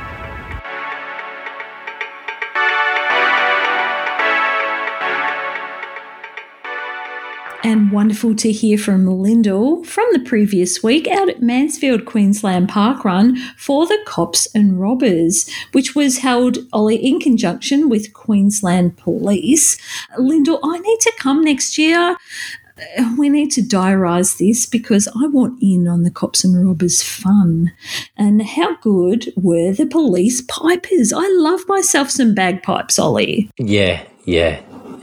And 7.63 7.93
wonderful 7.93 8.35
to 8.37 8.51
hear 8.51 8.79
from 8.79 9.05
Lyndell 9.05 9.85
from 9.85 10.09
the 10.13 10.21
previous 10.21 10.83
week 10.83 11.07
out 11.07 11.29
at 11.29 11.43
Mansfield 11.43 12.07
Queensland 12.07 12.71
Park 12.71 13.05
Run 13.05 13.37
for 13.57 13.87
the 13.87 13.99
Cops 14.07 14.49
and 14.55 14.81
Robbers, 14.81 15.49
which 15.73 15.95
was 15.95 16.19
held 16.19 16.59
Olly 16.73 16.97
in 16.97 17.21
conjunction 17.21 17.91
with 17.91 18.15
Queensland 18.15 18.97
Police. 18.97 19.77
Lyndell, 20.19 20.59
I 20.65 20.79
need 20.79 21.01
to 21.01 21.13
come 21.19 21.45
next 21.45 21.77
year. 21.77 22.17
We 23.19 23.29
need 23.29 23.51
to 23.53 23.61
diarise 23.61 24.39
this 24.39 24.65
because 24.65 25.07
I 25.09 25.27
want 25.27 25.63
in 25.63 25.87
on 25.87 26.03
the 26.03 26.11
cops 26.11 26.45
and 26.45 26.67
robbers 26.67 27.03
fun. 27.03 27.73
And 28.17 28.43
how 28.43 28.77
good 28.77 29.35
were 29.37 29.73
the 29.73 29.85
police 29.85 30.41
pipers? 30.41 31.13
I 31.13 31.29
love 31.37 31.61
myself 31.69 32.11
some 32.11 32.35
bagpipes, 32.35 32.99
Olly. 32.99 33.51
Yeah, 33.59 34.03
yeah. 34.25 34.63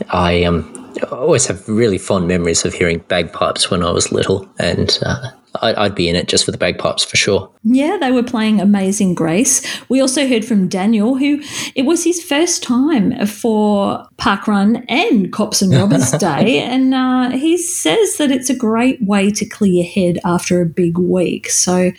I 0.10 0.44
um 0.44 0.77
I 1.04 1.16
always 1.16 1.48
have 1.48 1.68
really 1.68 1.98
fond 1.98 2.28
memories 2.28 2.66
of 2.66 2.74
hearing 2.74 3.00
bagpipes 3.08 3.70
when 3.70 3.84
I 3.84 3.92
was 3.92 4.12
little, 4.12 4.50
and 4.58 4.98
uh, 5.04 5.32
I'd 5.62 5.96
be 5.96 6.08
in 6.08 6.16
it 6.16 6.28
just 6.28 6.46
for 6.46 6.52
the 6.52 6.58
bagpipes 6.58 7.04
for 7.04 7.18
sure. 7.18 7.50
Yeah, 7.64 7.98
they 8.00 8.12
were 8.12 8.24
playing 8.24 8.62
Amazing 8.62 9.16
Grace. 9.16 9.66
We 9.90 10.00
also 10.02 10.28
heard 10.28 10.46
from 10.46 10.68
Daniel, 10.68 11.16
who 11.16 11.42
it 11.76 11.84
was 11.84 12.04
his 12.04 12.24
first 12.24 12.64
time 12.64 13.26
for 13.26 14.08
Parkrun 14.18 14.86
and 14.88 15.32
Cops 15.34 15.62
and 15.62 15.74
Robbers 15.74 16.12
Day, 16.20 16.60
and 16.60 16.94
uh, 16.94 17.32
he 17.32 17.58
says 17.58 18.18
that 18.18 18.32
it's 18.32 18.50
a 18.50 18.56
great 18.56 19.02
way 19.02 19.32
to 19.32 19.46
clear 19.46 19.84
your 19.84 19.86
head 19.86 20.20
after 20.24 20.62
a 20.62 20.66
big 20.66 20.98
week. 20.98 21.50
So, 21.50 21.92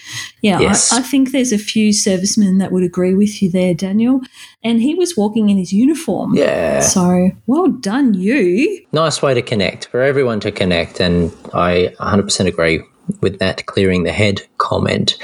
yeah, 0.42 0.61
Yes. 0.61 0.92
I, 0.92 0.98
I 0.98 1.02
think 1.02 1.32
there's 1.32 1.52
a 1.52 1.58
few 1.58 1.92
servicemen 1.92 2.58
that 2.58 2.72
would 2.72 2.82
agree 2.82 3.14
with 3.14 3.42
you 3.42 3.50
there, 3.50 3.74
Daniel. 3.74 4.20
And 4.62 4.80
he 4.80 4.94
was 4.94 5.16
walking 5.16 5.50
in 5.50 5.56
his 5.58 5.72
uniform. 5.72 6.34
Yeah. 6.34 6.80
So, 6.80 7.30
well 7.46 7.68
done, 7.68 8.14
you. 8.14 8.84
Nice 8.92 9.22
way 9.22 9.34
to 9.34 9.42
connect, 9.42 9.87
for 9.87 10.00
everyone 10.00 10.40
to 10.40 10.50
connect, 10.52 11.00
and 11.00 11.32
I 11.54 11.94
100% 12.00 12.46
agree 12.46 12.82
with 13.21 13.38
that 13.38 13.66
clearing 13.66 14.05
the 14.05 14.12
head 14.12 14.42
comment. 14.59 15.16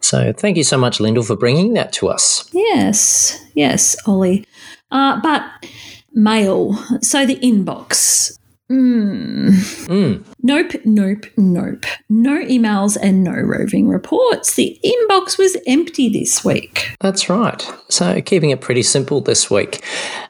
So 0.00 0.32
thank 0.32 0.56
you 0.56 0.64
so 0.64 0.78
much, 0.78 0.98
Lyndell, 0.98 1.26
for 1.26 1.36
bringing 1.36 1.74
that 1.74 1.92
to 1.94 2.08
us. 2.08 2.48
Yes, 2.52 3.38
yes, 3.54 3.96
Olly. 4.06 4.46
Uh, 4.90 5.20
but 5.20 5.42
mail, 6.12 6.74
so 7.00 7.24
the 7.26 7.36
inbox. 7.36 8.36
Mm. 8.70 10.24
Nope, 10.42 10.72
nope, 10.84 11.26
nope. 11.36 11.84
No 12.08 12.38
emails 12.44 12.96
and 13.02 13.24
no 13.24 13.32
roving 13.32 13.88
reports. 13.88 14.54
The 14.54 14.78
inbox 14.84 15.36
was 15.36 15.56
empty 15.66 16.08
this 16.08 16.44
week. 16.44 16.94
That's 17.00 17.28
right. 17.28 17.68
So 17.88 18.22
keeping 18.22 18.50
it 18.50 18.60
pretty 18.60 18.84
simple 18.84 19.20
this 19.20 19.50
week. 19.50 19.84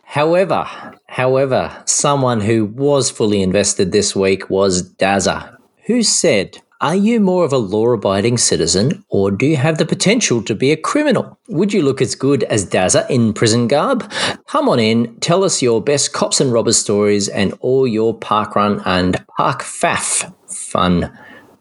However, 0.04 0.66
however, 1.06 1.82
someone 1.84 2.40
who 2.40 2.64
was 2.64 3.10
fully 3.10 3.42
invested 3.42 3.92
this 3.92 4.16
week 4.16 4.48
was 4.48 4.90
Dazza, 4.94 5.56
who 5.86 6.02
said, 6.02 6.58
are 6.80 6.94
you 6.94 7.20
more 7.20 7.44
of 7.44 7.52
a 7.52 7.58
law 7.58 7.88
abiding 7.90 8.38
citizen 8.38 9.04
or 9.08 9.30
do 9.30 9.44
you 9.44 9.56
have 9.56 9.76
the 9.76 9.84
potential 9.84 10.42
to 10.42 10.54
be 10.54 10.72
a 10.72 10.76
criminal? 10.76 11.38
Would 11.48 11.74
you 11.74 11.82
look 11.82 12.00
as 12.00 12.14
good 12.14 12.44
as 12.44 12.64
Dazza 12.64 13.08
in 13.10 13.34
prison 13.34 13.68
garb? 13.68 14.10
Come 14.46 14.68
on 14.68 14.80
in, 14.80 15.14
tell 15.20 15.44
us 15.44 15.60
your 15.60 15.82
best 15.82 16.14
cops 16.14 16.40
and 16.40 16.52
robbers 16.52 16.78
stories 16.78 17.28
and 17.28 17.52
all 17.60 17.86
your 17.86 18.18
parkrun 18.18 18.82
and 18.86 19.24
park 19.36 19.62
faff 19.62 20.32
fun 20.46 21.16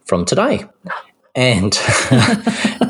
from 0.06 0.24
today. 0.24 0.64
And 1.34 1.72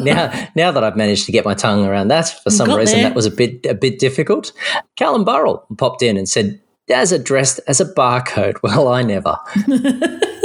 now, 0.00 0.48
now 0.54 0.70
that 0.70 0.82
I've 0.84 0.96
managed 0.96 1.26
to 1.26 1.32
get 1.32 1.44
my 1.44 1.54
tongue 1.54 1.84
around 1.84 2.08
that, 2.08 2.28
for 2.42 2.50
some 2.50 2.68
got 2.68 2.78
reason 2.78 3.00
there. 3.00 3.08
that 3.08 3.14
was 3.16 3.26
a 3.26 3.30
bit 3.30 3.66
a 3.66 3.74
bit 3.74 3.98
difficult. 3.98 4.52
Callum 4.96 5.24
Burrell 5.24 5.66
popped 5.76 6.02
in 6.02 6.16
and 6.16 6.26
said, 6.26 6.58
"Dazza 6.88 7.22
dressed 7.22 7.60
as 7.68 7.82
a 7.82 7.84
barcode." 7.84 8.56
Well, 8.62 8.88
I 8.88 9.02
never. 9.02 9.36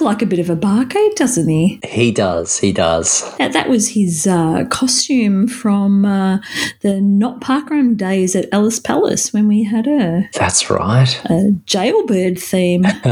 He 0.00 0.06
does 0.06 0.06
look 0.06 0.20
like 0.20 0.22
a 0.22 0.26
bit 0.26 0.38
of 0.38 0.50
a 0.50 0.56
barcode, 0.56 1.14
doesn't 1.16 1.48
he? 1.48 1.80
He 1.84 2.10
does. 2.10 2.58
He 2.58 2.72
does. 2.72 3.22
That, 3.36 3.52
that 3.52 3.68
was 3.68 3.88
his 3.90 4.26
uh, 4.26 4.64
costume 4.70 5.46
from 5.46 6.04
uh, 6.04 6.38
the 6.80 7.00
not 7.00 7.40
parkrun 7.40 7.96
days 7.96 8.34
at 8.34 8.48
Ellis 8.52 8.80
Palace 8.80 9.32
when 9.32 9.46
we 9.48 9.64
had 9.64 9.86
a, 9.86 10.28
That's 10.34 10.70
right. 10.70 11.20
a 11.26 11.52
jailbird 11.66 12.38
theme. 12.38 12.84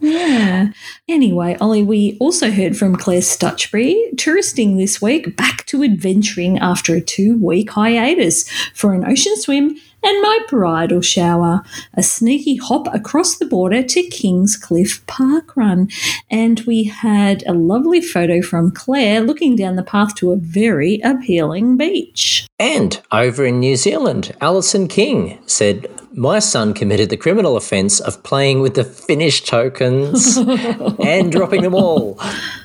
yeah. 0.00 0.72
Anyway, 1.08 1.56
Olly, 1.60 1.82
we 1.82 2.16
also 2.20 2.50
heard 2.50 2.76
from 2.76 2.96
Claire 2.96 3.20
Stutchbury, 3.20 4.16
touristing 4.16 4.76
this 4.76 5.00
week, 5.00 5.36
back 5.36 5.64
to 5.66 5.82
adventuring 5.82 6.58
after 6.58 6.94
a 6.94 7.00
two 7.00 7.38
week 7.38 7.70
hiatus 7.70 8.48
for 8.74 8.94
an 8.94 9.04
ocean 9.04 9.36
swim 9.36 9.76
and 10.06 10.22
my 10.22 10.38
bridal 10.48 11.00
shower, 11.00 11.62
a 11.94 12.02
sneaky 12.02 12.54
hop 12.54 12.86
across 12.94 13.38
the 13.38 13.44
border 13.44 13.82
to 13.82 14.08
Kingscliff 14.08 15.04
Park 15.08 15.56
Run. 15.56 15.88
And 16.30 16.60
we 16.60 16.84
had 16.84 17.42
a 17.44 17.52
lovely 17.52 18.00
photo 18.00 18.40
from 18.40 18.70
Claire 18.70 19.20
looking 19.20 19.56
down 19.56 19.74
the 19.74 19.82
path 19.82 20.14
to 20.16 20.30
a 20.30 20.36
very 20.36 21.00
appealing 21.02 21.76
beach. 21.76 22.46
And 22.60 23.02
over 23.10 23.44
in 23.44 23.58
New 23.58 23.74
Zealand, 23.74 24.32
Alison 24.40 24.86
King 24.86 25.40
said, 25.46 25.88
My 26.12 26.38
son 26.38 26.72
committed 26.72 27.10
the 27.10 27.16
criminal 27.16 27.56
offence 27.56 27.98
of 27.98 28.22
playing 28.22 28.60
with 28.60 28.74
the 28.74 28.84
finished 28.84 29.48
tokens 29.48 30.36
and 31.04 31.32
dropping 31.32 31.62
them 31.62 31.74
all. 31.74 32.14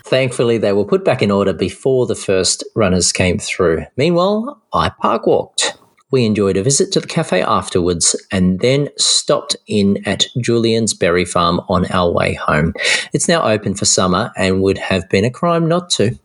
Thankfully, 0.05 0.59
they 0.59 0.73
were 0.73 0.85
put 0.85 1.03
back 1.03 1.23
in 1.23 1.31
order 1.31 1.53
before 1.53 2.05
the 2.05 2.13
first 2.13 2.63
runners 2.75 3.11
came 3.11 3.39
through. 3.39 3.85
Meanwhile, 3.97 4.61
I 4.73 4.89
park 4.89 5.25
walked. 5.25 5.75
We 6.11 6.25
enjoyed 6.25 6.57
a 6.57 6.63
visit 6.63 6.91
to 6.93 6.99
the 6.99 7.07
cafe 7.07 7.41
afterwards 7.41 8.15
and 8.31 8.59
then 8.59 8.89
stopped 8.97 9.55
in 9.67 10.05
at 10.05 10.25
Julian's 10.41 10.93
Berry 10.93 11.25
Farm 11.25 11.61
on 11.69 11.85
our 11.85 12.11
way 12.11 12.33
home. 12.33 12.73
It's 13.13 13.29
now 13.29 13.43
open 13.43 13.75
for 13.75 13.85
summer 13.85 14.31
and 14.35 14.61
would 14.61 14.77
have 14.77 15.07
been 15.09 15.23
a 15.23 15.31
crime 15.31 15.67
not 15.67 15.89
to. 15.91 16.17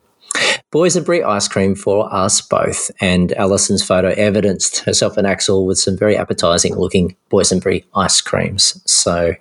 Boysenberry 0.76 1.24
ice 1.24 1.48
cream 1.48 1.74
for 1.74 2.12
us 2.14 2.42
both, 2.42 2.90
and 3.00 3.32
Alison's 3.32 3.82
photo 3.82 4.08
evidenced 4.10 4.80
herself 4.80 5.16
and 5.16 5.26
Axel 5.26 5.64
with 5.64 5.78
some 5.78 5.96
very 5.96 6.16
appetising 6.16 6.74
looking 6.76 7.16
Boysenberry 7.30 7.84
ice 7.94 8.20
creams. 8.20 8.82
So 8.84 9.32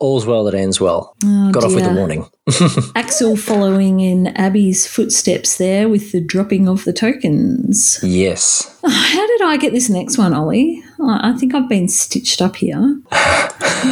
all's 0.00 0.26
well 0.26 0.42
that 0.42 0.54
ends 0.54 0.80
well. 0.80 1.14
Oh, 1.24 1.52
Got 1.52 1.62
off 1.62 1.74
with 1.74 1.84
the 1.84 1.90
dear. 1.90 1.96
warning. 1.96 2.28
Axel 2.96 3.36
following 3.36 4.00
in 4.00 4.26
Abby's 4.36 4.84
footsteps 4.84 5.56
there 5.56 5.88
with 5.88 6.10
the 6.10 6.20
dropping 6.20 6.68
of 6.68 6.82
the 6.84 6.92
tokens. 6.92 8.00
Yes. 8.02 8.76
Oh, 8.82 8.90
how 8.90 9.24
did 9.24 9.42
I 9.42 9.58
get 9.58 9.72
this 9.72 9.88
next 9.88 10.18
one, 10.18 10.34
Olly? 10.34 10.82
Oh, 10.98 11.16
I 11.22 11.34
think 11.34 11.54
I've 11.54 11.68
been 11.68 11.86
stitched 11.86 12.42
up 12.42 12.56
here. 12.56 13.00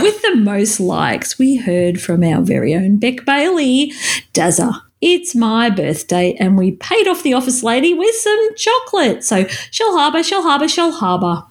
With 0.03 0.23
the 0.23 0.35
most 0.37 0.81
likes, 0.81 1.39
we 1.39 1.57
heard 1.57 2.01
from 2.01 2.25
our 2.25 2.43
very 2.43 2.75
own 2.75 2.99
Beck 2.99 3.25
Bailey. 3.25 3.93
Dazza, 4.35 4.81
it's 5.01 5.35
my 5.35 5.71
birthday, 5.71 6.35
and 6.39 6.59
we 6.59 6.73
paid 6.73 7.09
off 7.09 7.23
the 7.23 7.33
office 7.33 7.63
lady 7.63 7.95
with 7.95 8.15
some 8.17 8.55
chocolate. 8.55 9.25
So, 9.25 9.45
Shellharbour, 9.45 10.25
Shell 10.25 10.43
Harbour, 10.43 10.67
Shellharbour. 10.67 11.47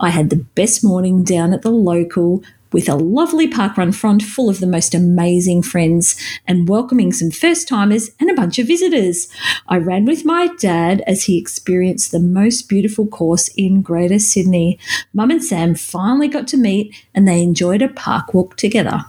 I 0.00 0.10
had 0.10 0.30
the 0.30 0.44
best 0.54 0.84
morning 0.84 1.24
down 1.24 1.54
at 1.54 1.62
the 1.62 1.70
local 1.70 2.42
with 2.72 2.88
a 2.88 2.94
lovely 2.94 3.48
parkrun 3.48 3.94
front 3.94 4.22
full 4.22 4.48
of 4.48 4.60
the 4.60 4.66
most 4.66 4.94
amazing 4.94 5.62
friends 5.62 6.20
and 6.46 6.68
welcoming 6.68 7.12
some 7.12 7.30
first 7.30 7.68
timers 7.68 8.10
and 8.18 8.30
a 8.30 8.34
bunch 8.34 8.58
of 8.58 8.66
visitors. 8.66 9.28
I 9.68 9.76
ran 9.76 10.04
with 10.04 10.24
my 10.24 10.48
dad 10.58 11.02
as 11.06 11.24
he 11.24 11.38
experienced 11.38 12.12
the 12.12 12.20
most 12.20 12.68
beautiful 12.68 13.06
course 13.06 13.48
in 13.56 13.82
Greater 13.82 14.18
Sydney. 14.18 14.78
Mum 15.12 15.30
and 15.30 15.44
Sam 15.44 15.74
finally 15.74 16.28
got 16.28 16.48
to 16.48 16.56
meet 16.56 16.94
and 17.14 17.28
they 17.28 17.42
enjoyed 17.42 17.82
a 17.82 17.88
park 17.88 18.34
walk 18.34 18.56
together. 18.56 19.04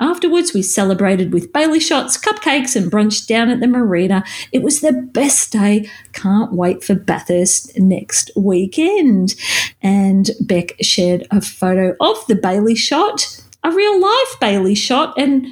Afterwards, 0.00 0.54
we 0.54 0.62
celebrated 0.62 1.32
with 1.32 1.52
Bailey 1.52 1.80
shots, 1.80 2.16
cupcakes, 2.16 2.76
and 2.76 2.90
brunch 2.90 3.26
down 3.26 3.50
at 3.50 3.60
the 3.60 3.66
marina. 3.66 4.22
It 4.52 4.62
was 4.62 4.80
the 4.80 4.92
best 4.92 5.52
day. 5.52 5.90
Can't 6.12 6.52
wait 6.52 6.84
for 6.84 6.94
Bathurst 6.94 7.76
next 7.78 8.30
weekend. 8.36 9.34
And 9.82 10.30
Beck 10.40 10.74
shared 10.80 11.26
a 11.30 11.40
photo 11.40 11.96
of 12.00 12.24
the 12.28 12.36
Bailey 12.36 12.76
shot, 12.76 13.42
a 13.64 13.72
real 13.72 14.00
life 14.00 14.40
Bailey 14.40 14.76
shot, 14.76 15.18
and 15.18 15.46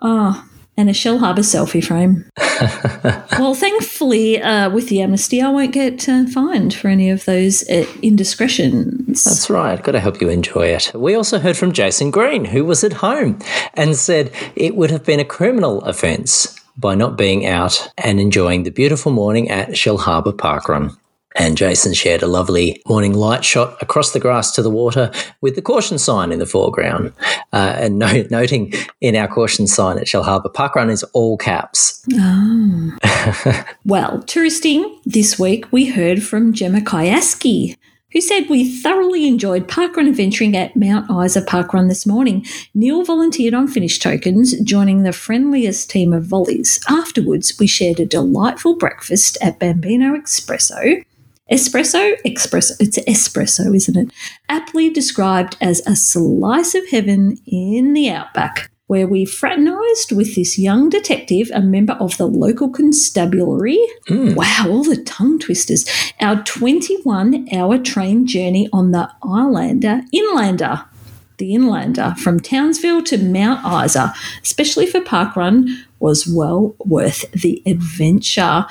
oh, 0.00 0.49
and 0.80 0.88
a 0.88 0.92
Shellharbour 0.92 1.44
selfie 1.44 1.84
frame. 1.84 2.24
well, 3.38 3.54
thankfully, 3.54 4.40
uh, 4.40 4.70
with 4.70 4.88
the 4.88 5.02
amnesty, 5.02 5.42
I 5.42 5.50
won't 5.50 5.72
get 5.72 6.08
uh, 6.08 6.26
fined 6.26 6.72
for 6.74 6.88
any 6.88 7.10
of 7.10 7.26
those 7.26 7.68
uh, 7.68 7.84
indiscretions. 8.02 9.24
That's 9.24 9.50
right. 9.50 9.82
Got 9.82 9.92
to 9.92 10.00
help 10.00 10.20
you 10.22 10.30
enjoy 10.30 10.68
it. 10.68 10.90
We 10.94 11.14
also 11.14 11.38
heard 11.38 11.56
from 11.56 11.72
Jason 11.72 12.10
Green, 12.10 12.46
who 12.46 12.64
was 12.64 12.82
at 12.82 12.94
home 12.94 13.38
and 13.74 13.94
said 13.94 14.32
it 14.56 14.74
would 14.74 14.90
have 14.90 15.04
been 15.04 15.20
a 15.20 15.24
criminal 15.24 15.82
offence 15.82 16.58
by 16.78 16.94
not 16.94 17.18
being 17.18 17.44
out 17.44 17.92
and 17.98 18.18
enjoying 18.18 18.62
the 18.62 18.70
beautiful 18.70 19.12
morning 19.12 19.50
at 19.50 19.76
Shell 19.76 19.98
Shellharbour 19.98 20.32
Parkrun. 20.32 20.96
And 21.36 21.56
Jason 21.56 21.94
shared 21.94 22.22
a 22.22 22.26
lovely 22.26 22.82
morning 22.88 23.14
light 23.14 23.44
shot 23.44 23.80
across 23.80 24.12
the 24.12 24.18
grass 24.18 24.50
to 24.52 24.62
the 24.62 24.70
water 24.70 25.12
with 25.40 25.54
the 25.54 25.62
caution 25.62 25.96
sign 25.98 26.32
in 26.32 26.40
the 26.40 26.46
foreground. 26.46 27.12
Uh, 27.52 27.74
and 27.76 27.98
no, 27.98 28.24
noting 28.30 28.72
in 29.00 29.14
our 29.14 29.28
caution 29.28 29.66
sign 29.66 29.98
at 29.98 30.06
Shellharbour 30.06 30.52
Parkrun 30.52 30.90
is 30.90 31.04
all 31.12 31.36
caps. 31.36 32.04
Oh. 32.14 33.64
well, 33.84 34.22
touristing 34.22 35.00
this 35.04 35.38
week, 35.38 35.70
we 35.70 35.86
heard 35.86 36.22
from 36.22 36.52
Gemma 36.52 36.80
Kayaski, 36.80 37.76
who 38.12 38.20
said 38.20 38.48
we 38.48 38.68
thoroughly 38.68 39.28
enjoyed 39.28 39.68
parkrun 39.68 40.08
adventuring 40.08 40.56
at 40.56 40.74
Mount 40.74 41.08
Isa 41.24 41.42
Parkrun 41.42 41.88
this 41.88 42.04
morning. 42.04 42.44
Neil 42.74 43.04
volunteered 43.04 43.54
on 43.54 43.68
finish 43.68 44.00
tokens, 44.00 44.58
joining 44.62 45.04
the 45.04 45.12
friendliest 45.12 45.90
team 45.90 46.12
of 46.12 46.24
volleys. 46.24 46.80
Afterwards, 46.88 47.56
we 47.60 47.68
shared 47.68 48.00
a 48.00 48.06
delightful 48.06 48.74
breakfast 48.74 49.38
at 49.40 49.60
Bambino 49.60 50.16
Espresso 50.16 51.04
Espresso, 51.50 52.14
espresso, 52.24 52.76
it's 52.78 52.98
espresso, 52.98 53.74
isn't 53.74 53.96
it? 53.96 54.12
Aptly 54.48 54.88
described 54.88 55.56
as 55.60 55.80
a 55.86 55.96
slice 55.96 56.76
of 56.76 56.88
heaven 56.90 57.38
in 57.44 57.92
the 57.92 58.08
outback, 58.08 58.70
where 58.86 59.08
we 59.08 59.24
fraternised 59.24 60.12
with 60.12 60.36
this 60.36 60.58
young 60.58 60.88
detective, 60.88 61.50
a 61.52 61.60
member 61.60 61.94
of 61.94 62.16
the 62.18 62.26
local 62.26 62.68
constabulary. 62.68 63.80
Hmm. 64.06 64.34
Wow, 64.34 64.66
all 64.68 64.84
the 64.84 65.02
tongue 65.02 65.40
twisters. 65.40 65.84
Our 66.20 66.42
21 66.44 67.48
hour 67.52 67.78
train 67.78 68.26
journey 68.26 68.68
on 68.72 68.92
the 68.92 69.10
Islander, 69.24 70.02
Inlander, 70.14 70.84
the 71.38 71.52
Inlander 71.52 72.16
from 72.18 72.38
Townsville 72.38 73.02
to 73.04 73.18
Mount 73.18 73.66
Isa, 73.66 74.14
especially 74.42 74.86
for 74.86 75.00
parkrun, 75.00 75.68
was 76.00 76.26
well 76.26 76.74
worth 76.80 77.30
the 77.32 77.62
adventure. 77.66 78.66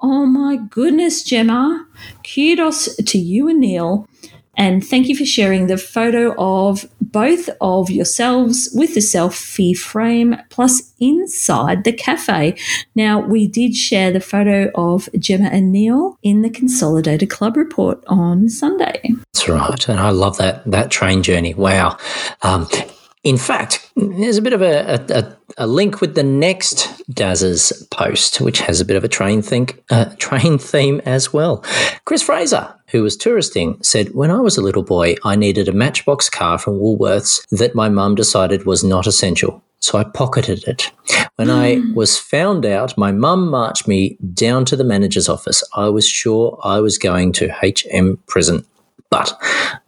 Oh 0.00 0.26
my 0.26 0.56
goodness, 0.56 1.22
Gemma. 1.22 1.86
Kudos 2.22 2.96
to 2.96 3.18
you 3.18 3.48
and 3.48 3.60
Neil. 3.60 4.06
And 4.54 4.86
thank 4.86 5.08
you 5.08 5.16
for 5.16 5.24
sharing 5.24 5.66
the 5.66 5.78
photo 5.78 6.34
of 6.36 6.84
both 7.00 7.48
of 7.60 7.90
yourselves 7.90 8.68
with 8.74 8.94
the 8.94 9.00
selfie 9.00 9.76
frame 9.76 10.36
plus 10.50 10.92
inside 11.00 11.84
the 11.84 11.92
cafe. 11.92 12.56
Now, 12.94 13.18
we 13.18 13.46
did 13.46 13.74
share 13.74 14.12
the 14.12 14.20
photo 14.20 14.70
of 14.74 15.08
Gemma 15.18 15.48
and 15.50 15.72
Neil 15.72 16.18
in 16.22 16.42
the 16.42 16.50
Consolidated 16.50 17.30
Club 17.30 17.56
report 17.56 18.04
on 18.06 18.50
Sunday. 18.50 19.00
That's 19.32 19.48
right. 19.48 19.88
And 19.88 19.98
I 19.98 20.10
love 20.10 20.36
that, 20.36 20.70
that 20.70 20.90
train 20.90 21.22
journey. 21.22 21.54
Wow. 21.54 21.96
Um, 22.42 22.68
in 23.24 23.38
fact, 23.38 23.90
there's 23.96 24.36
a 24.36 24.42
bit 24.42 24.52
of 24.52 24.62
a, 24.62 24.94
a, 24.94 25.18
a 25.18 25.36
link 25.58 26.00
with 26.00 26.14
the 26.14 26.22
next 26.22 27.04
Daz's 27.10 27.86
post, 27.90 28.40
which 28.40 28.60
has 28.60 28.80
a 28.80 28.84
bit 28.84 28.96
of 28.96 29.04
a 29.04 29.08
train 29.08 29.42
think 29.42 29.82
uh, 29.90 30.06
train 30.18 30.58
theme 30.58 31.00
as 31.04 31.32
well. 31.32 31.64
Chris 32.04 32.22
Fraser, 32.22 32.74
who 32.88 33.02
was 33.02 33.16
touristing, 33.16 33.82
said, 33.82 34.14
"When 34.14 34.30
I 34.30 34.40
was 34.40 34.56
a 34.56 34.62
little 34.62 34.82
boy, 34.82 35.16
I 35.24 35.36
needed 35.36 35.68
a 35.68 35.72
Matchbox 35.72 36.30
car 36.30 36.58
from 36.58 36.78
Woolworths 36.78 37.46
that 37.50 37.74
my 37.74 37.88
mum 37.88 38.14
decided 38.14 38.66
was 38.66 38.84
not 38.84 39.06
essential." 39.06 39.62
So 39.82 39.98
I 39.98 40.04
pocketed 40.04 40.62
it. 40.68 40.92
When 41.34 41.50
I 41.50 41.82
was 41.92 42.16
found 42.16 42.64
out, 42.64 42.96
my 42.96 43.10
mum 43.10 43.48
marched 43.48 43.88
me 43.88 44.16
down 44.32 44.64
to 44.66 44.76
the 44.76 44.84
manager's 44.84 45.28
office. 45.28 45.64
I 45.74 45.88
was 45.88 46.06
sure 46.06 46.56
I 46.62 46.78
was 46.78 46.98
going 46.98 47.32
to 47.32 47.50
HM 47.50 48.18
prison. 48.28 48.64
But 49.12 49.38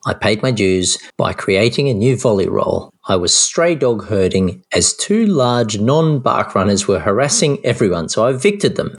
I 0.05 0.13
paid 0.13 0.43
my 0.43 0.51
dues 0.51 0.99
by 1.17 1.33
creating 1.33 1.89
a 1.89 1.95
new 1.95 2.15
volley 2.15 2.47
roll. 2.47 2.93
I 3.09 3.17
was 3.17 3.35
stray 3.35 3.75
dog 3.75 4.05
herding 4.05 4.63
as 4.75 4.93
two 4.95 5.25
large 5.25 5.81
non 5.81 6.19
bark 6.19 6.55
runners 6.55 6.87
were 6.87 6.99
harassing 6.99 7.59
everyone, 7.65 8.11
so 8.11 8.27
I 8.27 8.31
evicted 8.33 8.77
them. 8.77 8.99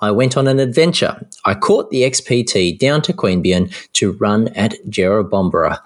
I 0.00 0.12
went 0.12 0.36
on 0.36 0.46
an 0.46 0.60
adventure. 0.60 1.26
I 1.44 1.54
caught 1.54 1.90
the 1.90 2.02
XPT 2.02 2.78
down 2.78 3.02
to 3.02 3.12
Queanbeyan 3.12 3.74
to 3.94 4.12
run 4.12 4.46
at 4.54 4.74
Jerrabomberra. 4.88 5.80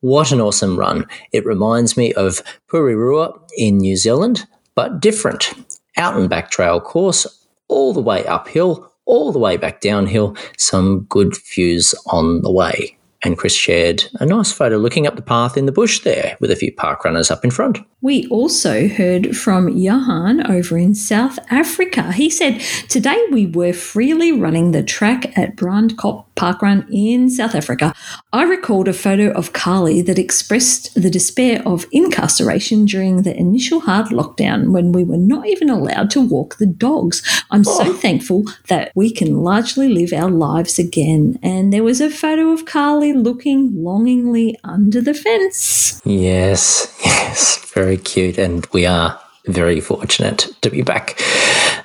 What 0.00 0.30
an 0.30 0.42
awesome 0.42 0.78
run. 0.78 1.06
It 1.32 1.46
reminds 1.46 1.96
me 1.96 2.12
of 2.12 2.42
Porirua 2.70 3.40
in 3.56 3.78
New 3.78 3.96
Zealand, 3.96 4.46
but 4.74 5.00
different. 5.00 5.54
Out 5.96 6.18
and 6.18 6.28
back 6.28 6.50
trail 6.50 6.78
course, 6.78 7.26
all 7.68 7.94
the 7.94 8.02
way 8.02 8.26
uphill, 8.26 8.92
all 9.06 9.32
the 9.32 9.38
way 9.38 9.56
back 9.56 9.80
downhill, 9.80 10.36
some 10.58 11.06
good 11.08 11.34
views 11.54 11.94
on 12.08 12.42
the 12.42 12.52
way. 12.52 12.98
And 13.24 13.38
Chris 13.38 13.54
shared 13.54 14.04
a 14.20 14.26
nice 14.26 14.52
photo 14.52 14.76
looking 14.76 15.06
up 15.06 15.16
the 15.16 15.22
path 15.22 15.56
in 15.56 15.66
the 15.66 15.72
bush 15.72 16.00
there 16.00 16.36
with 16.40 16.50
a 16.50 16.56
few 16.56 16.72
park 16.72 17.04
runners 17.04 17.30
up 17.30 17.44
in 17.44 17.50
front. 17.50 17.78
We 18.02 18.26
also 18.28 18.86
heard 18.86 19.34
from 19.34 19.70
Johan 19.70 20.46
over 20.50 20.76
in 20.76 20.94
South 20.94 21.38
Africa. 21.50 22.12
He 22.12 22.28
said, 22.28 22.60
Today 22.90 23.18
we 23.32 23.46
were 23.46 23.72
freely 23.72 24.30
running 24.30 24.72
the 24.72 24.82
track 24.82 25.36
at 25.38 25.56
Brandkop 25.56 26.26
Parkrun 26.36 26.86
in 26.90 27.30
South 27.30 27.54
Africa. 27.54 27.94
I 28.32 28.44
recalled 28.44 28.88
a 28.88 28.92
photo 28.92 29.30
of 29.32 29.52
Carly 29.52 30.02
that 30.02 30.18
expressed 30.18 30.94
the 30.94 31.10
despair 31.10 31.62
of 31.66 31.86
incarceration 31.92 32.84
during 32.84 33.22
the 33.22 33.36
initial 33.36 33.80
hard 33.80 34.06
lockdown 34.06 34.72
when 34.72 34.92
we 34.92 35.04
were 35.04 35.16
not 35.16 35.46
even 35.46 35.70
allowed 35.70 36.10
to 36.10 36.20
walk 36.20 36.56
the 36.56 36.66
dogs. 36.66 37.22
I'm 37.50 37.64
so 37.64 37.90
oh. 37.90 37.92
thankful 37.92 38.44
that 38.68 38.92
we 38.94 39.10
can 39.10 39.42
largely 39.42 39.88
live 39.88 40.12
our 40.12 40.30
lives 40.30 40.78
again. 40.78 41.38
And 41.42 41.72
there 41.72 41.84
was 41.84 42.00
a 42.00 42.10
photo 42.10 42.50
of 42.50 42.64
Carly 42.64 43.12
looking 43.12 43.82
longingly 43.82 44.58
under 44.64 45.00
the 45.00 45.14
fence. 45.14 46.00
Yes, 46.04 46.94
yes, 47.04 47.58
very 47.72 47.96
cute. 47.96 48.38
And 48.38 48.66
we 48.72 48.86
are 48.86 49.20
very 49.46 49.80
fortunate 49.80 50.48
to 50.62 50.70
be 50.70 50.82
back, 50.82 51.20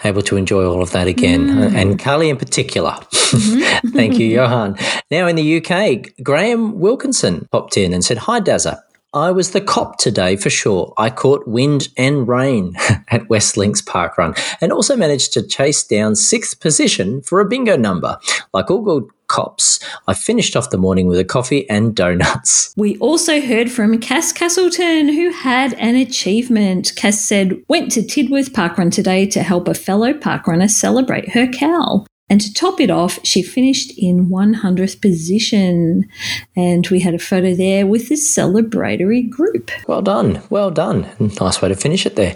able 0.03 0.21
to 0.23 0.37
enjoy 0.37 0.65
all 0.65 0.81
of 0.81 0.91
that 0.91 1.07
again. 1.07 1.47
Mm. 1.47 1.75
And 1.75 1.99
Carly 1.99 2.29
in 2.29 2.37
particular. 2.37 2.91
Mm-hmm. 2.91 3.89
Thank 3.95 4.19
you, 4.19 4.27
Johan. 4.35 4.77
Now 5.11 5.27
in 5.27 5.35
the 5.35 5.57
UK, 5.57 6.23
Graham 6.23 6.79
Wilkinson 6.79 7.47
popped 7.51 7.77
in 7.77 7.93
and 7.93 8.03
said, 8.03 8.17
Hi, 8.19 8.39
Dazza. 8.39 8.81
I 9.13 9.31
was 9.31 9.51
the 9.51 9.61
cop 9.61 9.97
today 9.97 10.35
for 10.35 10.51
sure. 10.51 10.93
I 10.95 11.09
caught 11.09 11.47
wind 11.47 11.87
and 11.97 12.27
rain 12.27 12.75
at 13.07 13.27
West 13.27 13.57
Links 13.57 13.81
Parkrun 13.81 14.37
and 14.61 14.71
also 14.71 14.95
managed 14.95 15.33
to 15.33 15.41
chase 15.41 15.83
down 15.83 16.15
sixth 16.15 16.59
position 16.59 17.23
for 17.23 17.39
a 17.39 17.45
bingo 17.45 17.75
number. 17.75 18.19
Like 18.53 18.69
all 18.69 18.83
good 18.83 19.05
cops, 19.25 19.79
I 20.07 20.13
finished 20.13 20.55
off 20.55 20.69
the 20.69 20.77
morning 20.77 21.07
with 21.07 21.17
a 21.17 21.25
coffee 21.25 21.67
and 21.71 21.95
donuts. 21.95 22.71
We 22.77 22.99
also 22.99 23.41
heard 23.41 23.71
from 23.71 23.99
Cass 23.99 24.31
Castleton, 24.31 25.09
who 25.09 25.31
had 25.31 25.73
an 25.73 25.95
achievement. 25.95 26.93
Cass 26.95 27.19
said, 27.19 27.63
went 27.67 27.91
to 27.93 28.01
Tidworth 28.01 28.51
Parkrun 28.51 28.91
today 28.91 29.25
to 29.27 29.41
help 29.41 29.67
a 29.67 29.73
fellow 29.73 30.13
parkrunner 30.13 30.69
celebrate 30.69 31.29
her 31.29 31.47
cow. 31.47 32.05
And 32.29 32.39
to 32.41 32.53
top 32.53 32.79
it 32.79 32.91
off, 32.91 33.19
she 33.23 33.41
finished 33.41 33.91
in 33.97 34.27
100th 34.27 35.01
position. 35.01 36.07
And 36.55 36.87
we 36.87 36.99
had 36.99 37.15
a 37.15 37.19
photo 37.19 37.55
there 37.55 37.87
with 37.87 38.09
this 38.09 38.35
celebratory 38.35 39.29
group. 39.29 39.71
Well 39.87 40.01
done, 40.01 40.41
well 40.49 40.71
done. 40.71 41.09
Nice 41.39 41.61
way 41.61 41.69
to 41.69 41.75
finish 41.75 42.05
it 42.05 42.15
there. 42.15 42.35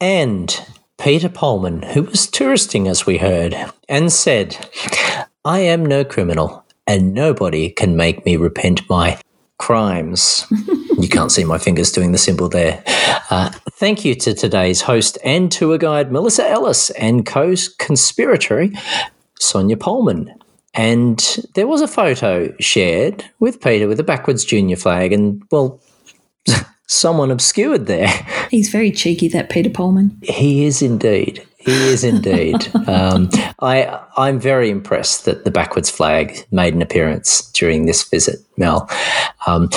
And 0.00 0.60
Peter 0.98 1.28
Polman, 1.28 1.84
who 1.92 2.02
was 2.02 2.26
touristing 2.26 2.88
as 2.88 3.06
we 3.06 3.18
heard, 3.18 3.56
and 3.88 4.12
said, 4.12 4.68
I 5.44 5.60
am 5.60 5.86
no 5.86 6.04
criminal, 6.04 6.64
and 6.86 7.14
nobody 7.14 7.70
can 7.70 7.96
make 7.96 8.26
me 8.26 8.36
repent 8.36 8.88
my 8.90 9.20
crimes. 9.58 10.44
you 10.98 11.08
can't 11.08 11.30
see 11.30 11.44
my 11.44 11.58
fingers 11.58 11.92
doing 11.92 12.12
the 12.12 12.18
symbol 12.18 12.48
there. 12.48 12.82
Uh, 13.30 13.50
thank 13.72 14.04
you 14.04 14.14
to 14.16 14.34
today's 14.34 14.82
host 14.82 15.18
and 15.24 15.52
tour 15.52 15.78
guide, 15.78 16.10
Melissa 16.10 16.48
Ellis, 16.48 16.90
and 16.90 17.24
co 17.24 17.50
conspiratory, 17.52 18.76
Sonia 19.40 19.76
Polman. 19.76 20.34
And 20.74 21.18
there 21.54 21.66
was 21.66 21.80
a 21.80 21.88
photo 21.88 22.54
shared 22.60 23.24
with 23.40 23.60
Peter 23.60 23.88
with 23.88 23.98
a 23.98 24.04
backwards 24.04 24.44
junior 24.44 24.76
flag, 24.76 25.12
and 25.12 25.42
well, 25.50 25.80
someone 26.86 27.30
obscured 27.30 27.86
there. 27.86 28.08
He's 28.50 28.68
very 28.68 28.92
cheeky, 28.92 29.28
that 29.28 29.50
Peter 29.50 29.70
Pullman. 29.70 30.16
He 30.22 30.64
is 30.64 30.82
indeed. 30.82 31.44
He 31.58 31.72
is 31.88 32.04
indeed. 32.04 32.70
um, 32.88 33.28
I 33.60 34.00
I'm 34.16 34.38
very 34.38 34.70
impressed 34.70 35.24
that 35.24 35.44
the 35.44 35.50
backwards 35.50 35.90
flag 35.90 36.46
made 36.52 36.74
an 36.74 36.82
appearance 36.82 37.50
during 37.52 37.86
this 37.86 38.08
visit, 38.08 38.38
Mel. 38.56 38.88
Um, 39.46 39.70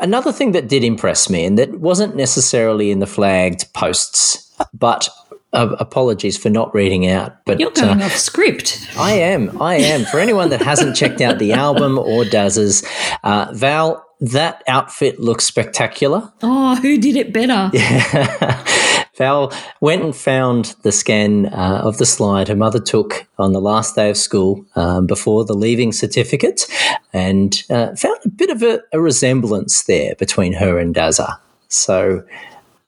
Another 0.00 0.32
thing 0.32 0.52
that 0.52 0.68
did 0.68 0.82
impress 0.82 1.28
me, 1.28 1.44
and 1.44 1.58
that 1.58 1.78
wasn't 1.78 2.16
necessarily 2.16 2.90
in 2.90 3.00
the 3.00 3.06
flagged 3.06 3.70
posts, 3.74 4.50
but 4.72 5.10
uh, 5.54 5.76
apologies 5.78 6.36
for 6.36 6.50
not 6.50 6.74
reading 6.74 7.06
out. 7.08 7.44
But 7.44 7.60
You're 7.60 7.70
going 7.70 8.02
uh, 8.02 8.06
off 8.06 8.16
script. 8.16 8.86
I 8.98 9.12
am. 9.12 9.60
I 9.62 9.76
am. 9.76 10.04
For 10.04 10.18
anyone 10.18 10.50
that 10.50 10.60
hasn't 10.60 10.96
checked 10.96 11.20
out 11.20 11.38
the 11.38 11.52
album 11.52 11.98
or 11.98 12.24
Daz's, 12.24 12.86
uh, 13.22 13.48
Val, 13.52 14.04
that 14.20 14.62
outfit 14.68 15.20
looks 15.20 15.44
spectacular. 15.44 16.32
Oh, 16.42 16.76
who 16.76 16.98
did 16.98 17.16
it 17.16 17.32
better? 17.32 17.70
Yeah. 17.72 18.64
Val 19.16 19.52
went 19.80 20.02
and 20.02 20.14
found 20.14 20.74
the 20.82 20.90
scan 20.90 21.46
uh, 21.46 21.82
of 21.84 21.98
the 21.98 22.06
slide 22.06 22.48
her 22.48 22.56
mother 22.56 22.80
took 22.80 23.26
on 23.38 23.52
the 23.52 23.60
last 23.60 23.94
day 23.94 24.10
of 24.10 24.16
school 24.16 24.64
um, 24.74 25.06
before 25.06 25.44
the 25.44 25.54
leaving 25.54 25.92
certificate 25.92 26.66
and 27.12 27.62
uh, 27.70 27.94
found 27.94 28.18
a 28.24 28.28
bit 28.28 28.50
of 28.50 28.62
a, 28.62 28.80
a, 28.92 29.00
resemblance 29.00 29.84
there 29.84 30.16
between 30.16 30.52
her 30.54 30.78
and 30.78 30.94
Dazza. 30.94 31.38
So 31.68 32.24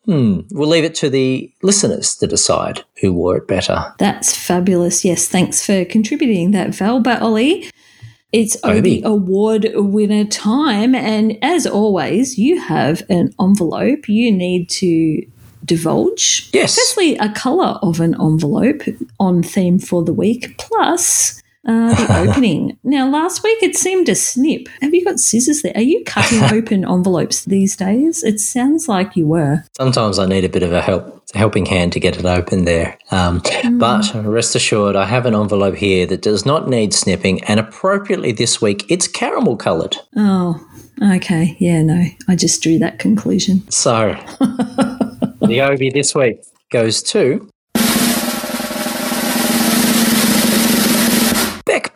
hmm, 0.07 0.40
we'll 0.50 0.68
leave 0.68 0.84
it 0.84 0.94
to 0.96 1.11
the 1.11 1.52
listeners 1.62 2.14
to 2.16 2.26
decide 2.26 2.84
who 3.00 3.12
wore 3.12 3.36
it 3.36 3.46
better. 3.46 3.94
That's 3.98 4.34
fabulous. 4.34 5.04
Yes, 5.04 5.28
thanks 5.28 5.64
for 5.64 5.84
contributing 5.84 6.52
that, 6.52 6.74
Val. 6.74 7.00
But 7.00 7.20
Olly, 7.22 7.70
it's 8.32 8.57
Obi 8.64 9.02
Award 9.02 9.66
winner 9.74 10.24
time. 10.24 10.94
And 10.94 11.38
as 11.42 11.66
always, 11.66 12.38
you 12.38 12.61
have 12.61 13.02
an 13.09 13.34
envelope. 13.40 14.09
You 14.09 14.32
need 14.32 14.68
to 14.70 15.26
divulge. 15.64 16.50
Yes. 16.52 16.74
Firstly, 16.74 17.16
a 17.18 17.32
colour 17.32 17.78
of 17.82 18.00
an 18.00 18.14
envelope 18.20 18.82
on 19.18 19.42
theme 19.42 19.78
for 19.78 20.04
the 20.04 20.12
week, 20.12 20.57
plus 20.59 21.42
uh, 21.66 21.94
the 21.94 22.18
opening. 22.30 22.78
Now, 22.82 23.08
last 23.08 23.42
week 23.42 23.62
it 23.62 23.76
seemed 23.76 24.08
a 24.08 24.14
snip. 24.14 24.68
Have 24.80 24.94
you 24.94 25.04
got 25.04 25.20
scissors 25.20 25.62
there? 25.62 25.72
Are 25.74 25.82
you 25.82 26.02
cutting 26.04 26.42
open 26.56 26.84
envelopes 26.84 27.44
these 27.44 27.76
days? 27.76 28.22
It 28.22 28.40
sounds 28.40 28.88
like 28.88 29.16
you 29.16 29.26
were. 29.26 29.64
Sometimes 29.76 30.18
I 30.18 30.26
need 30.26 30.44
a 30.44 30.48
bit 30.48 30.62
of 30.62 30.72
a 30.72 30.80
help 30.80 31.12
helping 31.34 31.66
hand 31.66 31.92
to 31.92 32.00
get 32.00 32.16
it 32.16 32.24
open 32.24 32.64
there. 32.64 32.96
Um, 33.10 33.40
mm. 33.40 33.78
But 33.80 34.14
rest 34.24 34.54
assured, 34.54 34.94
I 34.94 35.04
have 35.06 35.26
an 35.26 35.34
envelope 35.34 35.74
here 35.74 36.06
that 36.06 36.22
does 36.22 36.46
not 36.46 36.68
need 36.68 36.94
snipping, 36.94 37.42
and 37.44 37.58
appropriately 37.58 38.32
this 38.32 38.62
week, 38.62 38.86
it's 38.88 39.08
caramel 39.08 39.56
coloured. 39.56 39.96
Oh, 40.16 40.64
okay. 41.02 41.56
Yeah, 41.58 41.82
no, 41.82 42.04
I 42.28 42.36
just 42.36 42.62
drew 42.62 42.78
that 42.78 42.98
conclusion. 43.00 43.68
So. 43.70 44.16
The 45.46 45.60
Obi 45.60 45.90
this 45.90 46.14
week 46.14 46.38
goes 46.70 47.02
to 47.04 47.48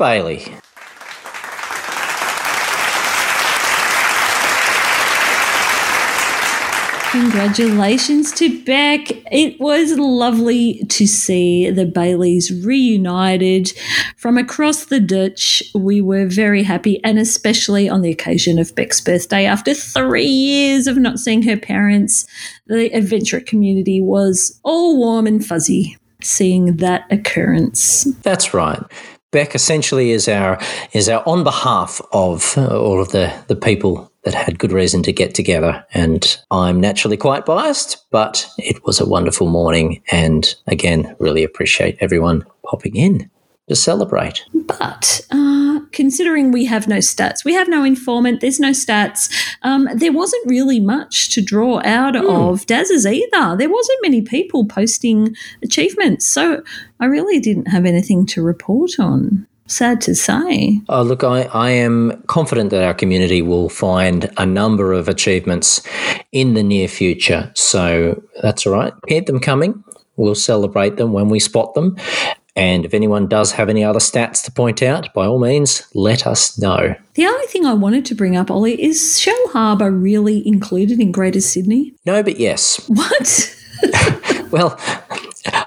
Bailey. 0.00 0.42
Congratulations 7.10 8.32
to 8.32 8.64
Beck. 8.64 9.10
It 9.30 9.60
was 9.60 9.98
lovely 9.98 10.84
to 10.88 11.06
see 11.06 11.68
the 11.68 11.84
Baileys 11.84 12.50
reunited 12.64 13.74
from 14.16 14.38
across 14.38 14.86
the 14.86 15.00
ditch. 15.00 15.62
We 15.74 16.00
were 16.00 16.24
very 16.24 16.62
happy, 16.62 16.98
and 17.04 17.18
especially 17.18 17.86
on 17.86 18.00
the 18.00 18.10
occasion 18.10 18.58
of 18.58 18.74
Beck's 18.74 19.02
birthday. 19.02 19.44
After 19.44 19.74
three 19.74 20.24
years 20.24 20.86
of 20.86 20.96
not 20.96 21.18
seeing 21.18 21.42
her 21.42 21.58
parents, 21.58 22.26
the 22.66 22.86
adventure 22.94 23.40
community 23.40 24.00
was 24.00 24.58
all 24.62 24.96
warm 24.96 25.26
and 25.26 25.44
fuzzy 25.44 25.98
seeing 26.22 26.78
that 26.78 27.04
occurrence. 27.10 28.04
That's 28.22 28.54
right. 28.54 28.80
Beck 29.32 29.54
essentially 29.54 30.10
is 30.10 30.28
our 30.28 30.58
is 30.92 31.08
our 31.08 31.22
on 31.26 31.44
behalf 31.44 32.00
of 32.12 32.54
uh, 32.56 32.78
all 32.78 33.00
of 33.00 33.10
the 33.10 33.32
the 33.46 33.56
people 33.56 34.10
that 34.24 34.34
had 34.34 34.58
good 34.58 34.72
reason 34.72 35.02
to 35.02 35.12
get 35.12 35.34
together. 35.34 35.84
And 35.94 36.38
I'm 36.50 36.80
naturally 36.80 37.16
quite 37.16 37.46
biased, 37.46 38.04
but 38.10 38.46
it 38.58 38.84
was 38.84 39.00
a 39.00 39.08
wonderful 39.08 39.48
morning. 39.48 40.02
And 40.10 40.54
again, 40.66 41.16
really 41.18 41.42
appreciate 41.42 41.96
everyone 42.00 42.44
popping 42.64 42.96
in 42.96 43.30
to 43.68 43.76
celebrate. 43.76 44.44
But 44.52 45.26
uh, 45.30 45.69
considering 45.92 46.52
we 46.52 46.64
have 46.66 46.88
no 46.88 46.98
stats, 46.98 47.44
we 47.44 47.54
have 47.54 47.68
no 47.68 47.84
informant, 47.84 48.40
there's 48.40 48.60
no 48.60 48.70
stats, 48.70 49.32
um, 49.62 49.88
there 49.94 50.12
wasn't 50.12 50.46
really 50.46 50.80
much 50.80 51.30
to 51.30 51.42
draw 51.42 51.80
out 51.84 52.14
mm. 52.14 52.52
of 52.52 52.66
Daz's 52.66 53.06
either. 53.06 53.56
There 53.56 53.70
wasn't 53.70 53.98
many 54.02 54.22
people 54.22 54.64
posting 54.64 55.34
achievements. 55.62 56.26
So 56.26 56.62
I 56.98 57.06
really 57.06 57.40
didn't 57.40 57.66
have 57.66 57.84
anything 57.84 58.26
to 58.26 58.42
report 58.42 58.98
on 58.98 59.46
sad 59.70 60.00
to 60.02 60.14
say. 60.14 60.80
Oh, 60.88 61.02
look, 61.02 61.24
I, 61.24 61.42
I 61.42 61.70
am 61.70 62.22
confident 62.26 62.70
that 62.70 62.82
our 62.82 62.94
community 62.94 63.40
will 63.40 63.68
find 63.68 64.30
a 64.36 64.44
number 64.44 64.92
of 64.92 65.08
achievements 65.08 65.80
in 66.32 66.54
the 66.54 66.62
near 66.62 66.88
future. 66.88 67.50
So 67.54 68.22
that's 68.42 68.66
all 68.66 68.72
right. 68.72 68.92
Keep 69.08 69.26
them 69.26 69.40
coming. 69.40 69.84
We'll 70.16 70.34
celebrate 70.34 70.96
them 70.96 71.12
when 71.12 71.28
we 71.28 71.40
spot 71.40 71.74
them. 71.74 71.96
And 72.60 72.84
if 72.84 72.92
anyone 72.92 73.26
does 73.26 73.52
have 73.52 73.70
any 73.70 73.82
other 73.82 74.00
stats 74.00 74.44
to 74.44 74.52
point 74.52 74.82
out, 74.82 75.14
by 75.14 75.24
all 75.24 75.38
means, 75.38 75.88
let 75.94 76.26
us 76.26 76.58
know. 76.58 76.94
The 77.14 77.24
only 77.24 77.46
thing 77.46 77.64
I 77.64 77.72
wanted 77.72 78.04
to 78.04 78.14
bring 78.14 78.36
up, 78.36 78.50
Olly, 78.50 78.74
is 78.82 79.00
Shellharbour 79.18 79.90
really 79.90 80.46
included 80.46 81.00
in 81.00 81.10
Greater 81.10 81.40
Sydney? 81.40 81.94
No, 82.04 82.22
but 82.22 82.38
yes. 82.38 82.78
What? 82.90 83.56
well, 84.50 84.78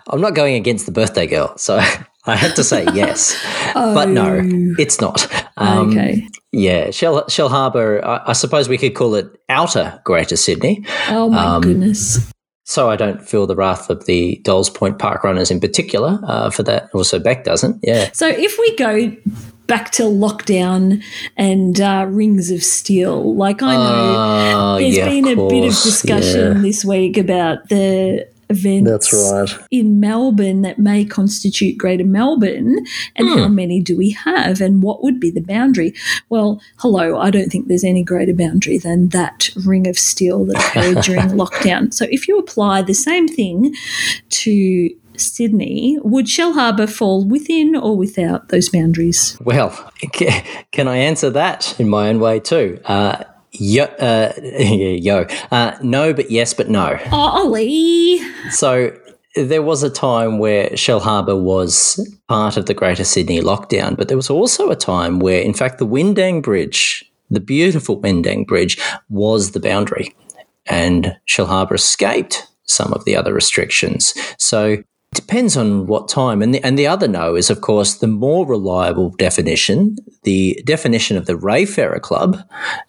I'm 0.07 0.21
not 0.21 0.35
going 0.35 0.53
against 0.53 0.85
the 0.85 0.91
birthday 0.91 1.25
girl, 1.25 1.57
so 1.57 1.77
I 2.27 2.35
had 2.35 2.55
to 2.57 2.63
say 2.63 2.85
yes, 2.93 3.35
oh. 3.73 3.95
but 3.95 4.09
no, 4.09 4.39
it's 4.77 5.01
not. 5.01 5.27
Um, 5.57 5.89
okay. 5.89 6.27
Yeah, 6.51 6.89
Shellharbour. 6.89 8.03
I, 8.03 8.21
I, 8.27 8.33
suppose 8.33 8.69
we 8.69 8.77
could 8.77 8.93
call 8.93 9.15
it 9.15 9.25
Outer 9.49 9.99
Greater 10.03 10.35
Sydney. 10.35 10.85
Oh 11.09 11.31
my 11.31 11.55
um, 11.55 11.63
goodness. 11.63 12.31
So 12.65 12.89
I 12.89 12.95
don't 12.95 13.21
feel 13.21 13.45
the 13.45 13.55
wrath 13.55 13.89
of 13.89 14.05
the 14.05 14.39
Dolls 14.43 14.69
Point 14.69 14.97
Park 14.97 15.23
runners 15.23 15.51
in 15.51 15.59
particular 15.59 16.19
uh, 16.23 16.49
for 16.49 16.63
that. 16.63 16.89
Also, 16.93 17.19
Beck 17.19 17.43
doesn't. 17.43 17.79
Yeah. 17.83 18.09
So 18.13 18.27
if 18.27 18.57
we 18.57 18.75
go 18.77 19.15
back 19.67 19.91
to 19.91 20.03
lockdown 20.03 21.03
and 21.37 21.79
uh, 21.79 22.05
rings 22.09 22.51
of 22.51 22.63
steel. 22.63 23.35
Like 23.35 23.61
I 23.61 23.75
know 23.75 24.15
uh, 24.15 24.79
there's 24.79 24.97
yeah, 24.97 25.09
been 25.09 25.27
a 25.27 25.35
bit 25.35 25.65
of 25.65 25.71
discussion 25.71 26.57
yeah. 26.57 26.61
this 26.61 26.83
week 26.83 27.17
about 27.17 27.69
the 27.69 28.27
events 28.53 29.11
That's 29.11 29.13
right. 29.13 29.67
in 29.71 29.99
Melbourne 29.99 30.61
that 30.61 30.79
may 30.79 31.05
constitute 31.05 31.77
Greater 31.77 32.05
Melbourne, 32.05 32.85
and 33.15 33.29
how 33.29 33.47
hmm. 33.47 33.55
many 33.55 33.81
do 33.81 33.97
we 33.97 34.11
have, 34.11 34.61
and 34.61 34.83
what 34.83 35.03
would 35.03 35.19
be 35.19 35.31
the 35.31 35.41
boundary? 35.41 35.93
Well, 36.29 36.61
hello, 36.77 37.19
I 37.19 37.31
don't 37.31 37.49
think 37.49 37.67
there's 37.67 37.83
any 37.83 38.03
greater 38.03 38.33
boundary 38.33 38.77
than 38.77 39.09
that 39.09 39.49
ring 39.65 39.87
of 39.87 39.97
steel 39.97 40.45
that 40.45 40.57
occurred 40.57 41.01
during 41.03 41.29
lockdown. 41.29 41.93
So 41.93 42.05
if 42.09 42.27
you 42.27 42.37
apply 42.37 42.81
the 42.81 42.93
same 42.93 43.27
thing 43.27 43.75
to 44.29 44.89
Sydney, 45.17 45.97
would 46.03 46.25
Shellharbour 46.25 46.89
fall 46.89 47.23
within 47.25 47.75
or 47.75 47.95
without 47.95 48.49
those 48.49 48.69
boundaries? 48.69 49.37
Well, 49.41 49.91
can 50.71 50.87
I 50.87 50.97
answer 50.97 51.29
that 51.31 51.79
in 51.79 51.89
my 51.89 52.09
own 52.09 52.19
way 52.19 52.39
too? 52.39 52.79
Uh, 52.85 53.23
Yo, 53.53 53.83
uh, 53.83 54.33
yo. 54.41 55.25
Uh, 55.51 55.77
no, 55.81 56.13
but 56.13 56.31
yes, 56.31 56.53
but 56.53 56.69
no. 56.69 56.97
Olly. 57.11 58.19
So 58.49 58.91
there 59.35 59.61
was 59.61 59.83
a 59.83 59.89
time 59.89 60.39
where 60.39 60.69
Shellharbour 60.71 61.39
was 61.39 61.99
part 62.27 62.57
of 62.57 62.65
the 62.65 62.73
Greater 62.73 63.03
Sydney 63.03 63.41
lockdown, 63.41 63.97
but 63.97 64.07
there 64.07 64.17
was 64.17 64.29
also 64.29 64.69
a 64.69 64.75
time 64.75 65.19
where, 65.19 65.41
in 65.41 65.53
fact, 65.53 65.79
the 65.79 65.87
Windang 65.87 66.41
Bridge, 66.41 67.03
the 67.29 67.39
beautiful 67.39 67.99
Windang 67.99 68.45
Bridge, 68.45 68.79
was 69.09 69.51
the 69.51 69.59
boundary, 69.59 70.15
and 70.65 71.17
Shellharbour 71.27 71.73
escaped 71.73 72.47
some 72.65 72.93
of 72.93 73.05
the 73.05 73.15
other 73.15 73.33
restrictions. 73.33 74.13
So 74.37 74.77
Depends 75.13 75.55
on 75.55 75.85
what 75.85 76.09
time. 76.09 76.41
And 76.41 76.53
the, 76.53 76.63
and 76.63 76.77
the 76.77 76.87
other 76.87 77.07
no 77.07 77.35
is, 77.35 77.49
of 77.49 77.61
course, 77.61 77.95
the 77.95 78.07
more 78.07 78.45
reliable 78.45 79.11
definition, 79.11 79.97
the 80.23 80.59
definition 80.65 81.17
of 81.17 81.25
the 81.27 81.37
Rayfarer 81.37 81.99
Club, 81.99 82.37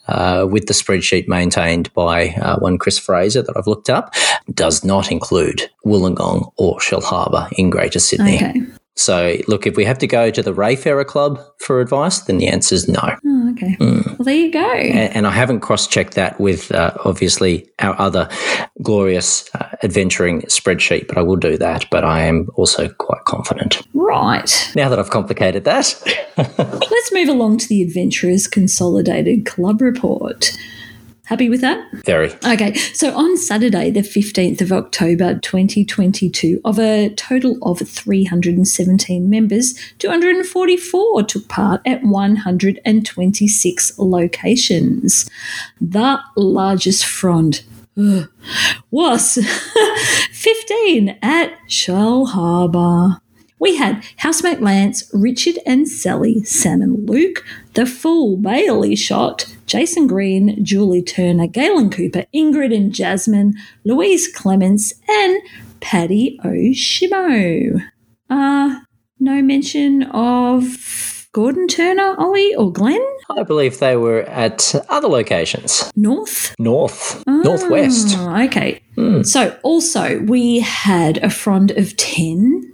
uh, 0.09 0.47
with 0.51 0.67
the 0.67 0.75
spreadsheet 0.75 1.29
maintained 1.29 1.93
by 1.93 2.31
uh, 2.31 2.59
one 2.59 2.79
Chris 2.79 2.99
Fraser 2.99 3.43
that 3.43 3.57
I've 3.57 3.67
looked 3.67 3.91
up, 3.91 4.15
does 4.53 4.85
not 4.85 5.13
include 5.13 5.71
Wollongong 5.85 6.53
or 6.57 6.79
Shellharbour 6.79 7.53
in 7.53 7.71
Greater 7.71 7.99
Sydney. 7.99 8.37
Okay. 8.37 8.63
So, 8.97 9.37
look, 9.49 9.67
if 9.67 9.77
we 9.77 9.85
have 9.85 9.99
to 9.99 10.07
go 10.07 10.31
to 10.31 10.43
the 10.43 10.55
Rayfarer 10.55 11.05
Club 11.05 11.41
for 11.59 11.81
advice, 11.81 12.21
then 12.21 12.39
the 12.39 12.47
answer 12.47 12.77
is 12.77 12.89
no. 12.89 13.01
Oh, 13.03 13.51
okay. 13.51 13.77
Mm. 13.81 14.07
Well, 14.07 14.25
there 14.25 14.35
you 14.35 14.53
go. 14.53 14.73
And, 14.73 15.17
and 15.17 15.27
I 15.27 15.33
haven't 15.33 15.61
cross 15.61 15.89
checked 15.89 16.15
that 16.15 16.39
with 16.39 16.71
uh, 16.73 16.93
obviously 17.05 17.69
our 17.81 17.99
other 18.01 18.29
glorious 18.83 19.53
uh, 19.57 19.69
adventuring 19.83 20.43
spreadsheet, 20.43 21.09
but 21.09 21.19
I 21.19 21.23
will 21.23 21.37
do 21.37 21.59
that. 21.59 21.87
But 21.91 22.05
I 22.05 22.23
am 22.23 22.49
also 22.55 22.89
quite 22.89 23.25
confident. 23.25 23.83
Right. 23.95 24.73
Now 24.77 24.89
that 24.89 24.99
I've 25.01 25.11
complicated 25.11 25.65
that, 25.65 26.01
let's 26.37 27.13
move 27.13 27.29
along 27.29 27.59
to 27.59 27.69
the 27.69 27.83
Adventurers 27.83 28.47
Consolidated 28.47 29.45
Club 29.45 29.83
Report. 29.83 30.53
Happy 31.27 31.49
with 31.49 31.63
that? 31.63 31.91
Very. 32.05 32.31
Okay, 32.45 32.75
so 32.75 33.17
on 33.17 33.39
Saturday, 33.39 33.91
the 33.91 34.01
15th 34.01 34.61
of 34.61 34.71
October 34.73 35.39
2022, 35.39 36.61
of 36.67 36.79
a 36.79 37.09
total 37.15 37.57
of 37.63 37.79
317 37.79 39.31
members, 39.31 39.73
244 39.99 41.23
took 41.23 41.49
part 41.49 41.81
at 41.87 42.03
126 42.03 43.99
locations. 43.99 45.31
The 45.81 46.21
largest 46.37 47.07
front 47.07 47.65
ugh, 47.97 48.29
was 48.91 49.39
15 50.33 51.17
at 51.23 51.57
Shellharbour. 51.71 53.21
We 53.59 53.77
had 53.77 54.05
Housemate 54.19 54.61
Lance, 54.61 55.09
Richard 55.15 55.59
and 55.65 55.89
Sally, 55.89 56.45
Sam 56.45 56.83
and 56.83 57.09
Luke, 57.09 57.47
the 57.73 57.87
full 57.87 58.37
Bailey 58.37 58.95
shot, 58.95 59.54
Jason 59.67 60.07
Green, 60.07 60.65
Julie 60.65 61.03
Turner, 61.03 61.47
Galen 61.47 61.91
Cooper, 61.91 62.25
Ingrid 62.35 62.75
and 62.75 62.93
Jasmine, 62.93 63.55
Louise 63.85 64.29
Clements, 64.29 64.93
and 65.09 65.43
Paddy 65.81 66.39
Oshimo. 66.45 67.83
Uh, 68.31 68.81
no 69.19 69.43
mention 69.43 70.05
of 70.05 71.29
Gordon 71.33 71.67
Turner, 71.67 72.15
Olly, 72.19 72.55
or 72.55 72.73
Glenn? 72.73 73.05
I 73.31 73.43
believe 73.43 73.79
they 73.81 73.97
were 73.97 74.23
at 74.23 74.75
other 74.89 75.09
locations. 75.09 75.91
North? 75.97 76.55
North, 76.59 77.25
northwest. 77.27 78.17
Oh, 78.19 78.45
okay. 78.45 78.81
So 79.25 79.59
also 79.63 80.21
we 80.21 80.61
had 80.61 81.19
a 81.19 81.31
front 81.31 81.73
of 81.73 81.97
10 81.97 82.74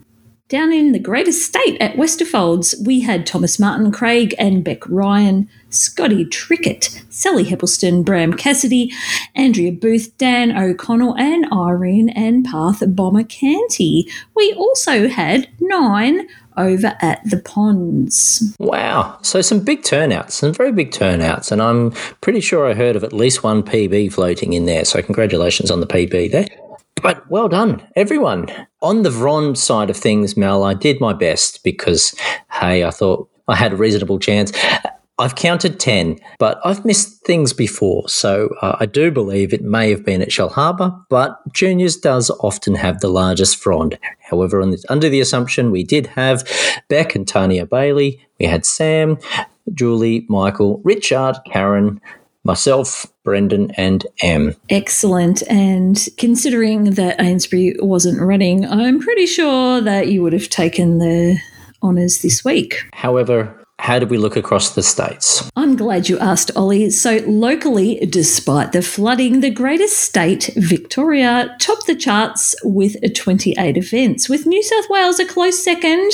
down 0.50 0.72
in 0.72 0.90
the 0.90 0.98
Great 0.98 1.28
Estate 1.28 1.80
at 1.80 1.94
Westerfolds. 1.94 2.74
We 2.84 3.00
had 3.00 3.24
Thomas 3.24 3.60
Martin, 3.60 3.92
Craig 3.92 4.34
and 4.36 4.64
Beck 4.64 4.86
Ryan, 4.88 5.48
Scotty 5.70 6.24
Trickett, 6.24 7.04
Sally 7.08 7.44
Heppelston, 7.44 8.04
Bram 8.04 8.34
Cassidy, 8.34 8.92
Andrea 9.36 9.70
Booth, 9.70 10.16
Dan 10.18 10.50
O'Connell, 10.50 11.16
and 11.16 11.46
Irene 11.52 12.08
and 12.10 12.44
Path 12.44 12.82
Bomber 12.84 13.22
Canty. 13.22 14.08
We 14.34 14.52
also 14.54 15.08
had 15.08 15.48
nine 15.60 16.26
over 16.56 16.96
at 17.00 17.22
the 17.24 17.38
ponds. 17.38 18.56
Wow. 18.58 19.18
So 19.22 19.40
some 19.42 19.60
big 19.60 19.84
turnouts, 19.84 20.34
some 20.34 20.52
very 20.52 20.72
big 20.72 20.90
turnouts. 20.90 21.52
And 21.52 21.62
I'm 21.62 21.92
pretty 22.20 22.40
sure 22.40 22.68
I 22.68 22.74
heard 22.74 22.96
of 22.96 23.04
at 23.04 23.12
least 23.12 23.44
one 23.44 23.62
PB 23.62 24.12
floating 24.12 24.52
in 24.52 24.66
there. 24.66 24.84
So 24.84 25.00
congratulations 25.00 25.70
on 25.70 25.78
the 25.78 25.86
PB 25.86 26.32
there. 26.32 26.48
But 27.02 27.30
well 27.30 27.48
done, 27.48 27.86
everyone. 27.96 28.48
On 28.82 29.02
the 29.02 29.10
Vron 29.10 29.56
side 29.56 29.90
of 29.90 29.96
things, 29.96 30.36
Mel, 30.36 30.64
I 30.64 30.74
did 30.74 31.00
my 31.00 31.12
best 31.12 31.62
because, 31.64 32.14
hey, 32.50 32.84
I 32.84 32.90
thought 32.90 33.28
I 33.48 33.56
had 33.56 33.72
a 33.72 33.76
reasonable 33.76 34.18
chance. 34.18 34.52
I've 35.18 35.34
counted 35.34 35.78
10, 35.78 36.18
but 36.38 36.58
I've 36.64 36.84
missed 36.86 37.26
things 37.26 37.52
before. 37.52 38.08
So 38.08 38.48
uh, 38.62 38.76
I 38.80 38.86
do 38.86 39.10
believe 39.10 39.52
it 39.52 39.62
may 39.62 39.90
have 39.90 40.02
been 40.02 40.22
at 40.22 40.30
Shellharbour, 40.30 41.04
but 41.10 41.38
Juniors 41.52 41.96
does 41.96 42.30
often 42.40 42.74
have 42.76 43.00
the 43.00 43.08
largest 43.08 43.56
frond. 43.56 43.98
However, 44.20 44.62
under 44.88 45.08
the 45.10 45.20
assumption 45.20 45.70
we 45.70 45.84
did 45.84 46.06
have 46.06 46.48
Beck 46.88 47.14
and 47.14 47.28
Tanya 47.28 47.66
Bailey, 47.66 48.26
we 48.38 48.46
had 48.46 48.64
Sam, 48.64 49.18
Julie, 49.74 50.24
Michael, 50.30 50.80
Richard, 50.84 51.36
Karen, 51.44 52.00
myself, 52.44 53.06
Brendan, 53.24 53.70
and 53.72 54.06
Em. 54.22 54.54
Excellent. 54.68 55.42
And 55.48 56.08
considering 56.16 56.92
that 56.92 57.18
Eynesbury 57.18 57.82
wasn't 57.82 58.20
running, 58.20 58.66
I'm 58.66 59.00
pretty 59.00 59.26
sure 59.26 59.80
that 59.80 60.08
you 60.08 60.22
would 60.22 60.32
have 60.32 60.48
taken 60.48 60.98
the 60.98 61.38
honours 61.82 62.22
this 62.22 62.44
week. 62.44 62.84
However, 62.92 63.56
how 63.80 63.98
did 63.98 64.10
we 64.10 64.18
look 64.18 64.36
across 64.36 64.74
the 64.74 64.82
states? 64.82 65.50
I'm 65.56 65.74
glad 65.74 66.08
you 66.08 66.18
asked, 66.18 66.50
Olly. 66.54 66.90
So, 66.90 67.22
locally, 67.26 68.06
despite 68.08 68.72
the 68.72 68.82
flooding, 68.82 69.40
the 69.40 69.50
greatest 69.50 69.98
state, 69.98 70.50
Victoria, 70.54 71.56
topped 71.58 71.86
the 71.86 71.96
charts 71.96 72.54
with 72.62 72.96
28 73.14 73.76
events, 73.78 74.28
with 74.28 74.46
New 74.46 74.62
South 74.62 74.84
Wales 74.90 75.18
a 75.18 75.26
close 75.26 75.64
second 75.64 76.12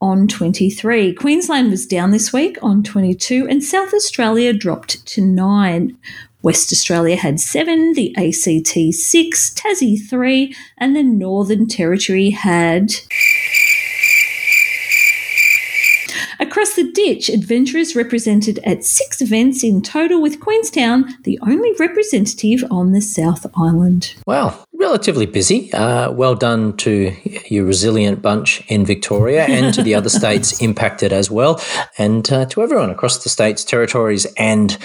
on 0.00 0.28
23. 0.28 1.14
Queensland 1.14 1.70
was 1.70 1.86
down 1.86 2.10
this 2.10 2.32
week 2.32 2.58
on 2.62 2.82
22, 2.82 3.46
and 3.48 3.62
South 3.62 3.94
Australia 3.94 4.52
dropped 4.52 5.04
to 5.06 5.20
9. 5.20 5.96
West 6.42 6.70
Australia 6.72 7.16
had 7.16 7.40
seven, 7.40 7.94
the 7.94 8.14
ACT 8.16 8.94
six, 8.94 9.50
Tassie 9.54 9.98
three, 9.98 10.54
and 10.76 10.94
the 10.94 11.02
Northern 11.02 11.66
Territory 11.66 12.30
had 12.30 12.92
Across 16.38 16.74
the 16.74 16.90
ditch, 16.92 17.28
adventurers 17.28 17.96
represented 17.96 18.58
at 18.64 18.84
six 18.84 19.22
events 19.22 19.64
in 19.64 19.80
total, 19.80 20.20
with 20.20 20.40
Queenstown 20.40 21.16
the 21.22 21.38
only 21.42 21.72
representative 21.78 22.64
on 22.70 22.92
the 22.92 23.00
South 23.00 23.46
Island. 23.56 24.14
Well, 24.26 24.66
relatively 24.84 25.24
busy. 25.24 25.72
Uh, 25.72 26.10
well 26.12 26.34
done 26.34 26.76
to 26.76 27.16
your 27.48 27.64
resilient 27.64 28.20
bunch 28.20 28.62
in 28.68 28.84
Victoria 28.84 29.44
and 29.46 29.72
to 29.72 29.82
the 29.82 29.94
other 29.94 30.08
states 30.20 30.60
impacted 30.60 31.10
as 31.12 31.30
well, 31.30 31.60
and 31.96 32.30
uh, 32.30 32.44
to 32.46 32.62
everyone 32.62 32.90
across 32.90 33.24
the 33.24 33.30
states, 33.30 33.64
territories, 33.64 34.26
and 34.36 34.76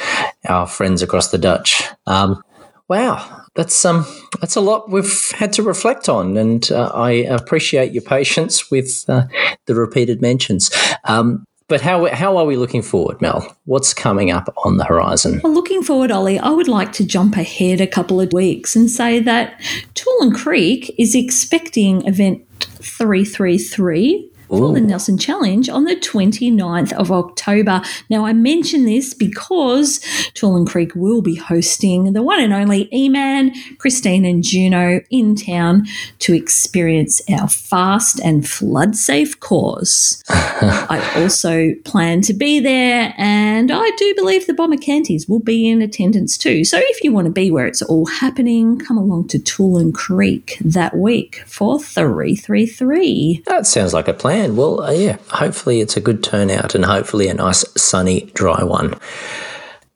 our 0.47 0.65
friends 0.65 1.01
across 1.01 1.31
the 1.31 1.37
Dutch. 1.37 1.83
Um, 2.07 2.41
wow, 2.87 3.43
that's 3.55 3.83
um, 3.83 4.05
that's 4.39 4.55
a 4.55 4.61
lot 4.61 4.89
we've 4.89 5.31
had 5.31 5.51
to 5.53 5.63
reflect 5.63 6.07
on, 6.07 6.37
and 6.37 6.71
uh, 6.71 6.91
I 6.93 7.11
appreciate 7.11 7.91
your 7.91 8.03
patience 8.03 8.71
with 8.71 9.03
uh, 9.09 9.23
the 9.65 9.75
repeated 9.75 10.21
mentions. 10.21 10.71
Um, 11.03 11.45
but 11.69 11.79
how 11.81 12.07
how 12.07 12.35
are 12.35 12.45
we 12.45 12.57
looking 12.57 12.81
forward, 12.81 13.21
Mel? 13.21 13.55
What's 13.65 13.93
coming 13.93 14.31
up 14.31 14.53
on 14.65 14.77
the 14.77 14.83
horizon? 14.83 15.39
Well, 15.43 15.53
looking 15.53 15.83
forward, 15.83 16.11
Olly, 16.11 16.37
I 16.37 16.49
would 16.49 16.67
like 16.67 16.91
to 16.93 17.05
jump 17.05 17.37
ahead 17.37 17.79
a 17.79 17.87
couple 17.87 18.19
of 18.19 18.33
weeks 18.33 18.75
and 18.75 18.89
say 18.89 19.19
that 19.21 19.61
Toolern 19.93 20.35
Creek 20.35 20.93
is 20.97 21.15
expecting 21.15 22.05
event 22.05 22.43
333 22.59 24.28
for 24.49 24.73
the 24.73 24.81
Nelson 24.81 25.17
Challenge 25.17 25.69
on 25.69 25.83
the 25.83 25.95
29th 25.95 26.91
of 26.93 27.11
October. 27.11 27.81
Now, 28.09 28.25
I 28.25 28.33
mention 28.33 28.85
this 28.85 29.13
because 29.13 29.99
Toolern 30.33 30.67
Creek 30.67 30.95
will 30.95 31.21
be 31.21 31.35
hosting 31.35 32.13
the 32.13 32.23
one 32.23 32.41
and 32.41 32.53
only 32.53 32.89
E-Man, 32.93 33.53
Christine 33.77 34.25
and 34.25 34.43
Juno 34.43 35.01
in 35.09 35.35
town 35.35 35.85
to 36.19 36.33
experience 36.33 37.21
our 37.29 37.47
fast 37.47 38.19
and 38.19 38.47
flood 38.47 38.95
safe 38.95 39.39
course. 39.39 40.23
I 40.29 41.21
also 41.21 41.73
plan 41.85 42.21
to 42.21 42.33
be 42.33 42.59
there 42.59 43.13
and 43.17 43.71
I 43.71 43.91
do 43.97 44.15
believe 44.15 44.47
the 44.47 44.53
Bomber 44.53 44.77
Canties 44.77 45.27
will 45.27 45.39
be 45.39 45.69
in 45.69 45.81
attendance 45.81 46.37
too. 46.37 46.63
So 46.65 46.79
if 46.81 47.03
you 47.03 47.11
want 47.11 47.25
to 47.25 47.31
be 47.31 47.51
where 47.51 47.67
it's 47.67 47.81
all 47.81 48.05
happening, 48.07 48.79
come 48.79 48.97
along 48.97 49.27
to 49.29 49.39
Toolern 49.39 49.93
Creek 49.93 50.57
that 50.61 50.97
week 50.97 51.43
for 51.45 51.79
333. 51.79 53.43
That 53.45 53.67
sounds 53.67 53.93
like 53.93 54.07
a 54.07 54.13
plan. 54.13 54.38
Well, 54.47 54.81
uh, 54.81 54.91
yeah, 54.91 55.17
hopefully 55.29 55.81
it's 55.81 55.97
a 55.97 56.01
good 56.01 56.23
turnout 56.23 56.75
and 56.75 56.85
hopefully 56.85 57.27
a 57.27 57.33
nice 57.33 57.65
sunny, 57.75 58.31
dry 58.33 58.63
one. 58.63 58.95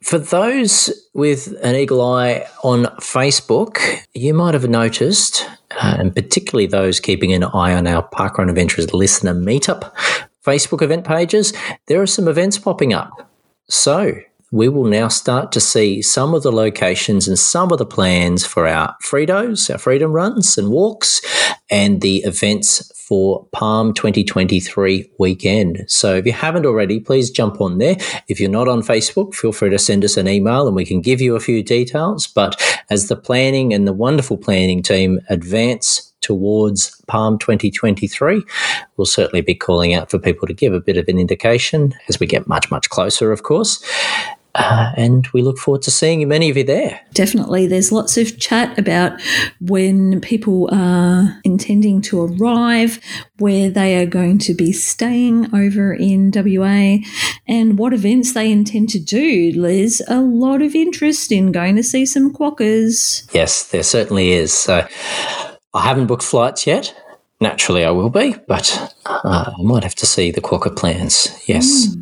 For 0.01 0.19
those 0.19 0.91
with 1.13 1.55
an 1.63 1.75
eagle 1.75 2.01
eye 2.01 2.45
on 2.63 2.85
Facebook, 2.97 3.79
you 4.13 4.33
might 4.33 4.53
have 4.53 4.67
noticed, 4.67 5.49
uh, 5.71 5.95
and 5.99 6.13
particularly 6.13 6.67
those 6.67 6.99
keeping 6.99 7.31
an 7.31 7.43
eye 7.43 7.73
on 7.73 7.87
our 7.87 8.07
Parkrun 8.09 8.49
Adventures 8.49 8.93
listener 8.93 9.33
meetup 9.33 9.93
Facebook 10.45 10.81
event 10.81 11.05
pages, 11.05 11.53
there 11.87 12.01
are 12.01 12.07
some 12.07 12.27
events 12.27 12.57
popping 12.57 12.93
up. 12.93 13.29
So, 13.69 14.19
we 14.51 14.69
will 14.69 14.85
now 14.85 15.07
start 15.07 15.51
to 15.53 15.59
see 15.59 16.01
some 16.01 16.35
of 16.35 16.43
the 16.43 16.51
locations 16.51 17.27
and 17.27 17.39
some 17.39 17.71
of 17.71 17.79
the 17.79 17.85
plans 17.85 18.45
for 18.45 18.67
our 18.67 18.95
Fridos, 19.03 19.71
our 19.71 19.79
freedom 19.79 20.11
runs 20.11 20.57
and 20.57 20.69
walks, 20.69 21.21
and 21.73 22.01
the 22.01 22.17
events 22.17 22.91
for 22.95 23.47
Palm 23.51 23.95
2023 23.95 25.09
weekend. 25.17 25.83
So 25.87 26.17
if 26.17 26.25
you 26.27 26.31
haven't 26.31 26.67
already, 26.67 26.99
please 26.99 27.31
jump 27.31 27.59
on 27.59 27.79
there. 27.79 27.97
If 28.27 28.39
you're 28.39 28.51
not 28.51 28.67
on 28.67 28.83
Facebook, 28.83 29.33
feel 29.33 29.51
free 29.51 29.71
to 29.71 29.79
send 29.79 30.05
us 30.05 30.15
an 30.15 30.27
email 30.27 30.67
and 30.67 30.75
we 30.75 30.85
can 30.85 31.01
give 31.01 31.19
you 31.19 31.35
a 31.35 31.39
few 31.39 31.63
details. 31.63 32.27
But 32.27 32.61
as 32.91 33.07
the 33.07 33.15
planning 33.15 33.73
and 33.73 33.87
the 33.87 33.91
wonderful 33.91 34.37
planning 34.37 34.83
team 34.83 35.19
advance 35.29 36.13
towards 36.21 37.01
Palm 37.07 37.39
2023, 37.39 38.43
we'll 38.95 39.05
certainly 39.07 39.41
be 39.41 39.55
calling 39.55 39.95
out 39.95 40.11
for 40.11 40.19
people 40.19 40.47
to 40.47 40.53
give 40.53 40.73
a 40.73 40.79
bit 40.79 40.97
of 40.97 41.07
an 41.07 41.17
indication 41.17 41.95
as 42.07 42.19
we 42.19 42.27
get 42.27 42.47
much, 42.47 42.69
much 42.69 42.87
closer, 42.91 43.31
of 43.31 43.41
course. 43.41 43.83
Uh, 44.55 44.91
and 44.95 45.27
we 45.33 45.41
look 45.41 45.57
forward 45.57 45.81
to 45.81 45.91
seeing 45.91 46.27
many 46.27 46.49
of 46.49 46.57
you 46.57 46.63
there. 46.63 47.01
Definitely. 47.13 47.65
There's 47.65 47.91
lots 47.91 48.17
of 48.17 48.39
chat 48.39 48.77
about 48.77 49.19
when 49.59 50.21
people 50.21 50.69
are 50.71 51.39
intending 51.43 52.01
to 52.03 52.21
arrive, 52.21 52.99
where 53.39 53.69
they 53.69 53.97
are 53.97 54.05
going 54.05 54.37
to 54.39 54.53
be 54.53 54.71
staying 54.71 55.53
over 55.55 55.93
in 55.93 56.31
WA, 56.33 56.97
and 57.47 57.79
what 57.79 57.93
events 57.93 58.33
they 58.33 58.51
intend 58.51 58.89
to 58.89 58.99
do. 58.99 59.59
There's 59.59 60.01
a 60.07 60.21
lot 60.21 60.61
of 60.61 60.75
interest 60.75 61.31
in 61.31 61.51
going 61.51 61.75
to 61.75 61.83
see 61.83 62.05
some 62.05 62.31
quokkas. 62.31 63.33
Yes, 63.33 63.69
there 63.69 63.83
certainly 63.83 64.33
is. 64.33 64.53
So 64.53 64.87
I 65.73 65.81
haven't 65.81 66.07
booked 66.07 66.23
flights 66.23 66.67
yet. 66.67 66.95
Naturally, 67.43 67.83
I 67.83 67.91
will 67.91 68.09
be, 68.09 68.35
but 68.47 68.95
uh, 69.05 69.51
I 69.57 69.61
might 69.61 69.83
have 69.83 69.95
to 69.95 70.05
see 70.05 70.31
the 70.31 70.39
Quokka 70.39 70.73
plans. 70.77 71.27
Yes. 71.45 71.93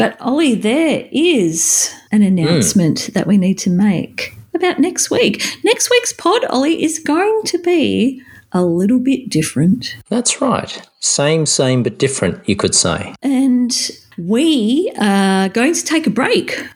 But 0.00 0.16
Olly, 0.20 0.56
there 0.56 1.08
is 1.12 1.94
an 2.10 2.22
announcement 2.24 3.10
that 3.14 3.28
we 3.28 3.38
need 3.38 3.56
to 3.60 3.70
make. 3.70 4.34
about 4.52 4.80
next 4.80 5.08
week. 5.08 5.44
Next 5.62 5.90
week's 5.90 6.12
pod, 6.12 6.44
Olly, 6.50 6.82
is 6.82 6.98
going 6.98 7.42
to 7.44 7.58
be 7.58 8.20
a 8.50 8.64
little 8.64 8.98
bit 8.98 9.28
different. 9.28 9.94
That's 10.08 10.40
right. 10.40 10.82
Same, 10.98 11.46
same, 11.46 11.84
but 11.84 11.96
different, 11.96 12.46
you 12.48 12.56
could 12.56 12.74
say. 12.74 13.14
And 13.22 13.72
we 14.18 14.92
are 14.98 15.48
going 15.50 15.72
to 15.74 15.84
take 15.84 16.08
a 16.08 16.10
break. 16.10 16.66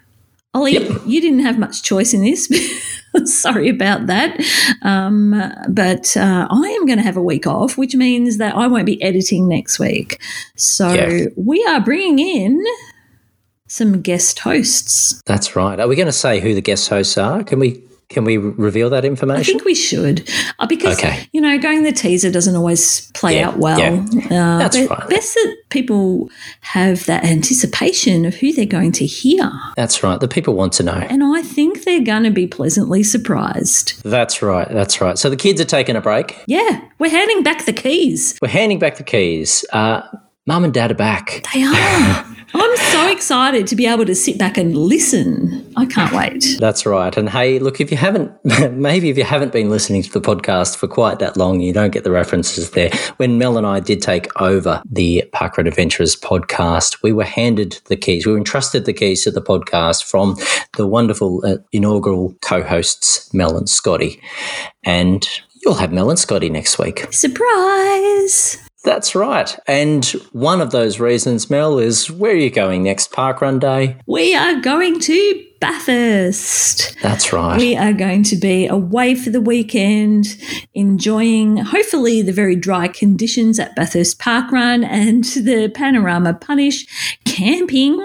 Olly, 0.55 0.75
Yep. 0.75 1.01
you 1.05 1.21
didn't 1.21 1.41
have 1.41 1.59
much 1.59 1.83
choice 1.83 2.15
in 2.15 2.23
this. 2.23 2.47
Sorry 3.25 3.69
about 3.69 4.07
that. 4.07 4.41
Um, 4.83 5.31
but 5.69 6.17
uh, 6.17 6.47
I 6.51 6.69
am 6.81 6.87
going 6.87 6.99
to 6.99 7.05
have 7.05 7.17
a 7.17 7.23
week 7.23 7.47
off, 7.47 7.77
which 7.79 7.95
means 7.95 8.39
that 8.39 8.55
I 8.57 8.67
won't 8.67 8.87
be 8.87 9.03
editing 9.03 9.49
next 9.49 9.79
week. 9.79 10.21
So 10.57 10.93
Yeah. 10.93 11.27
we 11.37 11.65
are 11.67 11.81
bringing 11.81 12.19
in 12.19 12.63
some 13.69 14.01
guest 14.03 14.39
hosts. 14.41 15.23
That's 15.27 15.57
right. 15.57 15.81
Are 15.81 15.89
we 15.89 15.97
going 15.97 16.07
to 16.07 16.13
say 16.13 16.41
who 16.41 16.55
the 16.55 16.61
guest 16.61 16.89
hosts 16.89 17.17
are? 17.19 17.43
Can 17.43 17.59
we 17.59 17.83
can 18.15 18.25
we 18.25 18.39
reveal 18.39 18.89
that 18.91 19.05
information? 19.05 19.41
I 19.41 19.45
think 19.45 19.65
we 19.65 19.75
should, 19.75 20.29
uh, 20.59 20.67
because 20.67 20.97
Okay. 20.99 21.29
you 21.33 21.41
know, 21.41 21.59
going 21.59 21.83
the 21.83 21.93
teaser 21.93 22.31
doesn't 22.31 22.57
always 22.57 23.11
play 23.13 23.37
Yeah, 23.37 23.49
out 23.49 23.59
well. 23.59 23.79
yeah. 23.79 24.07
Uh, 24.27 24.59
That's 24.59 24.79
but 24.79 24.89
right. 25.01 25.09
Best 25.11 25.35
that 25.35 25.57
people 25.69 26.31
have 26.61 27.05
that 27.07 27.25
anticipation 27.25 28.25
of 28.25 28.35
who 28.37 28.53
they're 28.53 28.65
going 28.65 28.93
to 28.93 29.05
hear, 29.07 29.53
That's 29.77 30.03
right. 30.03 30.19
The 30.19 30.29
people 30.29 30.55
want 30.55 30.73
to 30.75 30.83
know. 30.83 30.93
and 31.11 31.23
I 31.23 31.43
think 31.43 31.85
they're 31.85 32.01
going 32.05 32.23
to 32.25 32.31
be 32.31 32.47
pleasantly 32.47 33.03
surprised. 33.03 34.03
That's 34.05 34.41
right. 34.43 34.69
That's 34.71 35.01
right. 35.01 35.19
So 35.19 35.29
the 35.29 35.37
kids 35.37 35.61
are 35.61 35.65
taking 35.67 35.97
a 35.97 36.01
break. 36.01 36.37
Yeah, 36.47 36.81
we're 36.99 37.11
handing 37.11 37.43
back 37.43 37.67
the 37.67 37.73
keys. 37.73 38.39
We're 38.41 38.49
handing 38.49 38.79
back 38.79 38.97
the 38.97 39.03
keys. 39.05 39.65
Uh, 39.73 40.03
Mum 40.47 40.63
and 40.65 40.73
Dad 40.75 40.91
are 40.91 40.95
back. 40.95 41.45
They 41.53 41.63
are. 41.65 42.27
I'm 42.55 42.77
so 42.77 43.11
excited 43.11 43.67
to 43.67 43.77
be 43.77 43.87
able 43.87 44.07
to 44.07 44.15
sit 44.15 44.39
back 44.39 44.57
and 44.57 44.77
listen. 44.77 45.73
I 45.77 45.87
can't 45.87 46.13
wait. 46.13 46.57
That's 46.61 46.87
right. 46.87 47.15
And 47.17 47.29
hey, 47.29 47.59
look, 47.59 47.81
if 47.81 47.91
you 47.91 47.97
haven't, 47.97 48.33
maybe 48.73 49.11
if 49.11 49.19
you 49.19 49.25
haven't 49.25 49.53
been 49.53 49.71
listening 49.71 50.03
to 50.03 50.13
the 50.13 50.21
podcast 50.21 50.77
for 50.77 50.87
quite 50.87 51.19
that 51.19 51.37
long, 51.37 51.61
you 51.61 51.73
don't 51.73 51.91
get 51.91 52.05
the 52.05 52.13
references 52.13 52.71
there. 52.71 52.91
When 53.17 53.39
Mel 53.39 53.59
and 53.59 53.67
I 53.67 53.81
did 53.81 54.01
take 54.01 54.29
over 54.41 54.83
the 54.89 55.29
Parkrun 55.33 55.67
Adventurers 55.67 56.15
podcast, 56.15 57.03
we 57.03 57.13
were 57.13 57.25
handed 57.25 57.81
the 57.87 57.97
keys. 57.97 58.25
We 58.25 58.33
were 58.33 58.39
entrusted 58.39 58.85
the 58.85 58.93
keys 58.93 59.25
to 59.25 59.33
the 59.33 59.43
podcast 59.43 60.05
from 60.05 60.37
the 60.77 60.87
wonderful 60.87 61.45
uh, 61.45 61.57
inaugural 61.73 62.37
co 62.41 62.63
hosts, 62.63 63.35
Mel 63.35 63.57
and 63.57 63.69
Scotty. 63.69 64.21
And 64.85 65.29
you'll 65.63 65.75
have 65.75 65.93
Mel 65.93 66.11
and 66.11 66.19
Scotty 66.19 66.51
next 66.51 66.79
week. 66.79 67.13
Surprise! 67.13 68.64
That's 68.85 69.15
right. 69.15 69.59
And 69.67 70.05
one 70.33 70.61
of 70.61 70.71
those 70.71 71.01
reasons, 71.01 71.49
Mel, 71.49 71.79
is 71.79 72.11
where 72.11 72.33
are 72.33 72.37
you 72.37 72.51
going 72.51 72.83
next 72.83 73.11
Parkrun 73.11 73.59
Day? 73.59 73.97
We 74.07 74.35
are 74.35 74.61
going 74.61 75.01
to 75.01 75.47
Bathurst. 75.65 76.95
That's 77.01 77.33
right. 77.33 77.57
We 77.57 77.75
are 77.75 77.95
going 77.95 78.23
to 78.25 78.37
be 78.37 78.67
away 78.67 79.15
for 79.15 79.31
the 79.31 79.41
weekend, 79.41 80.37
enjoying 80.75 81.57
hopefully 81.57 82.21
the 82.21 82.35
very 82.35 82.55
dry 82.55 82.87
conditions 82.87 83.59
at 83.59 83.75
Bathurst 83.75 84.19
Park 84.19 84.53
Run 84.53 84.85
and 84.85 85.25
the 85.25 85.73
Panorama 85.75 86.35
Punish, 86.35 86.87
camping, 87.25 87.99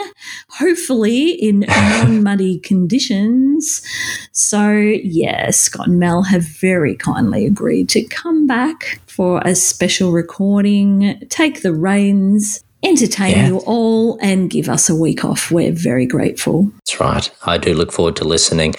hopefully 0.51 1.31
in 1.31 1.59
non 1.67 2.23
muddy 2.23 2.59
conditions. 2.59 3.85
So, 4.31 4.71
yeah, 4.71 5.51
Scott 5.51 5.87
and 5.89 5.99
Mel 5.99 6.23
have 6.23 6.43
very 6.43 6.95
kindly 6.95 7.45
agreed 7.45 7.89
to 7.89 8.05
come 8.05 8.47
back 8.47 9.01
for 9.05 9.41
a 9.43 9.53
special 9.53 10.13
recording, 10.13 11.21
take 11.27 11.61
the 11.61 11.73
reins. 11.73 12.63
Entertain 12.83 13.31
Yeah. 13.35 13.47
you 13.47 13.57
all 13.65 14.17
and 14.21 14.49
give 14.49 14.69
us 14.69 14.89
a 14.89 14.95
week 14.95 15.25
off. 15.25 15.51
We're 15.51 15.71
very 15.73 16.05
grateful. 16.05 16.71
That's 16.85 16.99
right. 16.99 17.29
I 17.45 17.57
do 17.57 17.73
look 17.73 17.91
forward 17.91 18.15
to 18.17 18.23
listening. 18.23 18.73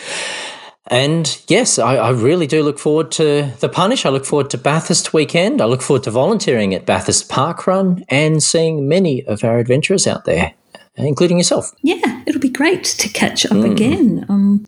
And 0.86 1.40
yes, 1.46 1.78
I, 1.78 1.96
I 1.96 2.10
really 2.10 2.46
do 2.48 2.62
look 2.64 2.78
forward 2.78 3.12
to 3.12 3.52
the 3.60 3.68
punish. 3.68 4.04
I 4.04 4.08
look 4.08 4.24
forward 4.24 4.50
to 4.50 4.58
Bathurst 4.58 5.12
weekend. 5.12 5.60
I 5.60 5.66
look 5.66 5.82
forward 5.82 6.02
to 6.04 6.10
volunteering 6.10 6.74
at 6.74 6.84
Bathurst 6.86 7.28
Park 7.28 7.66
Run 7.66 8.04
and 8.08 8.42
seeing 8.42 8.88
many 8.88 9.24
of 9.26 9.44
our 9.44 9.58
adventurers 9.58 10.06
out 10.08 10.24
there, 10.24 10.54
including 10.96 11.36
yourself. 11.38 11.70
yeah, 11.82 12.22
it'll 12.26 12.40
be 12.40 12.48
great 12.48 12.82
to 12.84 13.08
catch 13.08 13.46
up 13.46 13.52
again. 13.64 14.26
Um, 14.28 14.66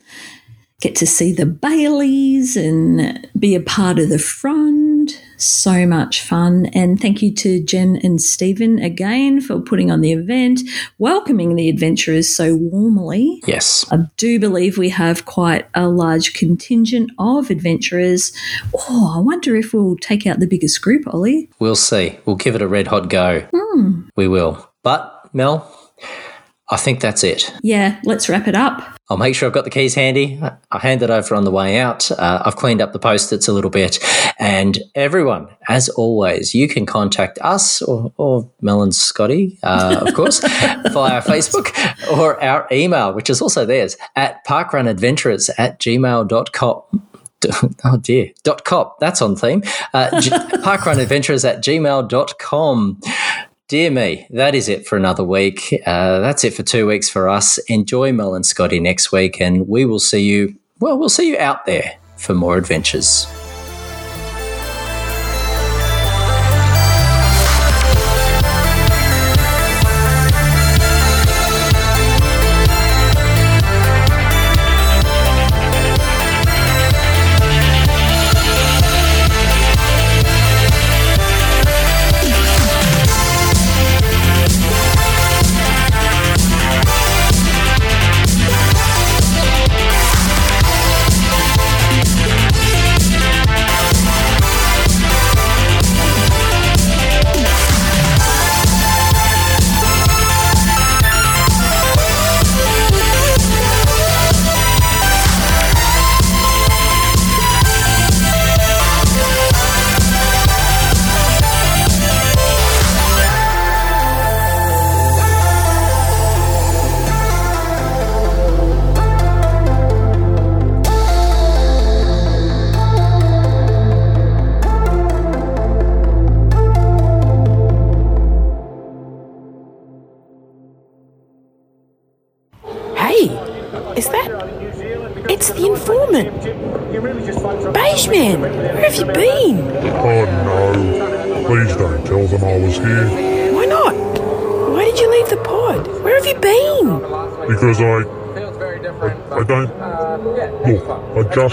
get 0.81 0.95
to 0.97 1.07
see 1.07 1.33
the 1.33 1.47
Baileys 1.47 2.57
and 2.57 3.29
be 3.37 3.55
a 3.57 3.61
part 3.61 3.99
of 3.99 4.09
the 4.09 4.19
front. 4.21 4.82
So 5.43 5.89
much 5.89 6.23
fun. 6.23 6.67
And 6.67 7.01
thank 7.01 7.21
you 7.21 7.35
to 7.35 7.61
Jen 7.61 7.99
and 8.05 8.23
Stephen 8.23 8.79
again 8.79 9.41
for 9.41 9.59
putting 9.59 9.91
on 9.91 10.01
the 10.01 10.13
event, 10.13 10.61
welcoming 10.99 11.57
the 11.57 11.69
adventurers 11.69 12.33
so 12.33 12.55
warmly. 12.55 13.43
Yes. 13.45 13.85
I 13.91 14.05
do 14.17 14.39
believe 14.39 14.79
we 14.79 14.91
have 14.91 15.25
quite 15.25 15.67
a 15.75 15.89
large 15.89 16.35
contingent 16.35 17.11
of 17.19 17.51
adventurers. 17.51 18.33
Oh, 18.73 19.15
I 19.17 19.21
wonder 19.21 19.57
if 19.57 19.75
we'll 19.75 19.97
take 19.97 20.29
out 20.29 20.39
the 20.39 20.47
biggest 20.47 20.81
group, 20.81 21.13
Olly. 21.13 21.51
We'll 21.59 21.75
see. 21.75 22.21
We'll 22.25 22.37
give 22.37 22.55
it 22.55 22.63
a 22.63 22.69
red 22.69 22.87
hot 22.87 23.11
go. 23.11 23.45
Hmm. 23.53 24.03
We 24.15 24.29
will. 24.29 24.71
But, 24.85 25.29
Mel, 25.33 25.82
I 26.73 26.77
think 26.79 27.01
that's 27.01 27.23
it. 27.23 27.53
Yeah, 27.63 28.01
let's 28.05 28.29
wrap 28.29 28.49
it 28.49 28.55
up. 28.55 28.99
I'll 29.11 29.19
make 29.19 29.35
sure 29.35 29.47
I've 29.47 29.53
got 29.53 29.65
the 29.65 29.71
keys 29.71 29.95
handy. 29.95 30.41
I'll 30.71 30.81
hand 30.81 31.03
it 31.03 31.11
over 31.11 31.35
on 31.35 31.45
the 31.45 31.51
way 31.51 31.79
out. 31.79 32.11
Uh, 32.11 32.43
I've 32.47 32.57
cleaned 32.57 32.81
up 32.81 32.95
the 32.95 32.99
post-its 32.99 33.47
a 33.47 33.53
little 33.53 33.71
bit. 33.71 33.99
And 34.39 34.79
everyone, 34.95 35.49
as 35.69 35.91
always, 35.91 36.55
you 36.55 36.67
can 36.69 36.87
contact 36.87 37.39
us 37.43 37.83
or, 37.83 38.11
or 38.17 38.51
Mel 38.63 38.83
and 38.83 38.95
Scotty, 38.95 39.59
uh, 39.63 40.03
of 40.07 40.15
course, 40.15 40.41
via 40.41 41.21
Facebook 41.21 41.77
or 42.11 42.43
our 42.43 42.67
email, 42.73 43.13
which 43.13 43.29
is 43.29 43.43
also 43.43 43.67
theirs, 43.67 43.99
at 44.17 44.43
parkrunadventurers 44.47 45.51
at 45.59 45.79
gmail.com. 45.79 46.83
Oh 47.85 47.97
dear. 47.97 48.31
Dot 48.45 48.65
cop. 48.65 49.01
That's 49.01 49.21
on 49.21 49.35
theme. 49.35 49.65
Uh, 49.93 50.21
g- 50.21 50.31
parkrunadventurers 50.65 51.45
at 51.49 51.63
gmail.com. 51.63 53.01
Dear 53.69 53.91
me, 53.91 54.27
that 54.31 54.55
is 54.55 54.69
it 54.69 54.87
for 54.87 54.97
another 54.97 55.25
week. 55.25 55.73
Uh, 55.87 56.21
that's 56.21 56.45
it 56.45 56.53
for 56.53 56.63
two 56.63 56.87
weeks 56.87 57.09
for 57.09 57.29
us. 57.29 57.59
Enjoy 57.69 58.13
Mel 58.13 58.35
and 58.35 58.45
Scotty 58.45 58.81
next 58.81 59.13
week, 59.13 59.41
and 59.41 59.67
we 59.67 59.85
will 59.85 60.01
see 60.01 60.21
you. 60.23 60.57
Well, 60.81 60.99
we'll 60.99 61.09
see 61.09 61.29
you 61.29 61.39
out 61.39 61.65
there 61.65 61.95
for 62.17 62.35
more 62.35 62.59
adventures. 62.59 63.27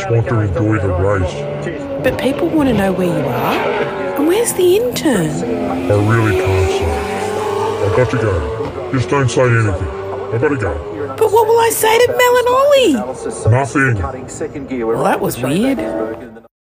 Want 0.10 0.28
to 0.30 0.40
enjoy 0.40 0.80
the 0.80 0.88
race. 0.88 2.04
But 2.04 2.20
people 2.20 2.50
want 2.50 2.70
to 2.70 2.74
know 2.74 2.92
where 2.92 3.08
you 3.08 3.26
are. 3.26 3.54
And 4.18 4.28
where's 4.28 4.54
the 4.54 4.78
intern? 4.78 5.30
I 5.30 5.94
really 6.10 6.36
can't 6.36 6.70
say. 6.72 7.86
I've 7.86 7.96
got 7.96 8.10
to 8.12 8.18
go. 8.18 8.92
Just 8.92 9.10
don't 9.10 9.30
say 9.30 9.44
anything. 9.44 9.88
I've 10.34 10.42
gotta 10.42 10.58
go. 10.58 10.74
But 11.18 11.32
what 11.32 11.48
will 11.48 11.60
I 11.60 11.70
say 11.70 11.98
to 11.98 12.08
Mel 12.08 12.38
and 12.38 12.48
Olly? 12.48 12.94
Nothing. 13.52 14.88
Well, 14.88 15.04
that 15.04 15.20
was 15.20 15.42
weird. 15.42 15.78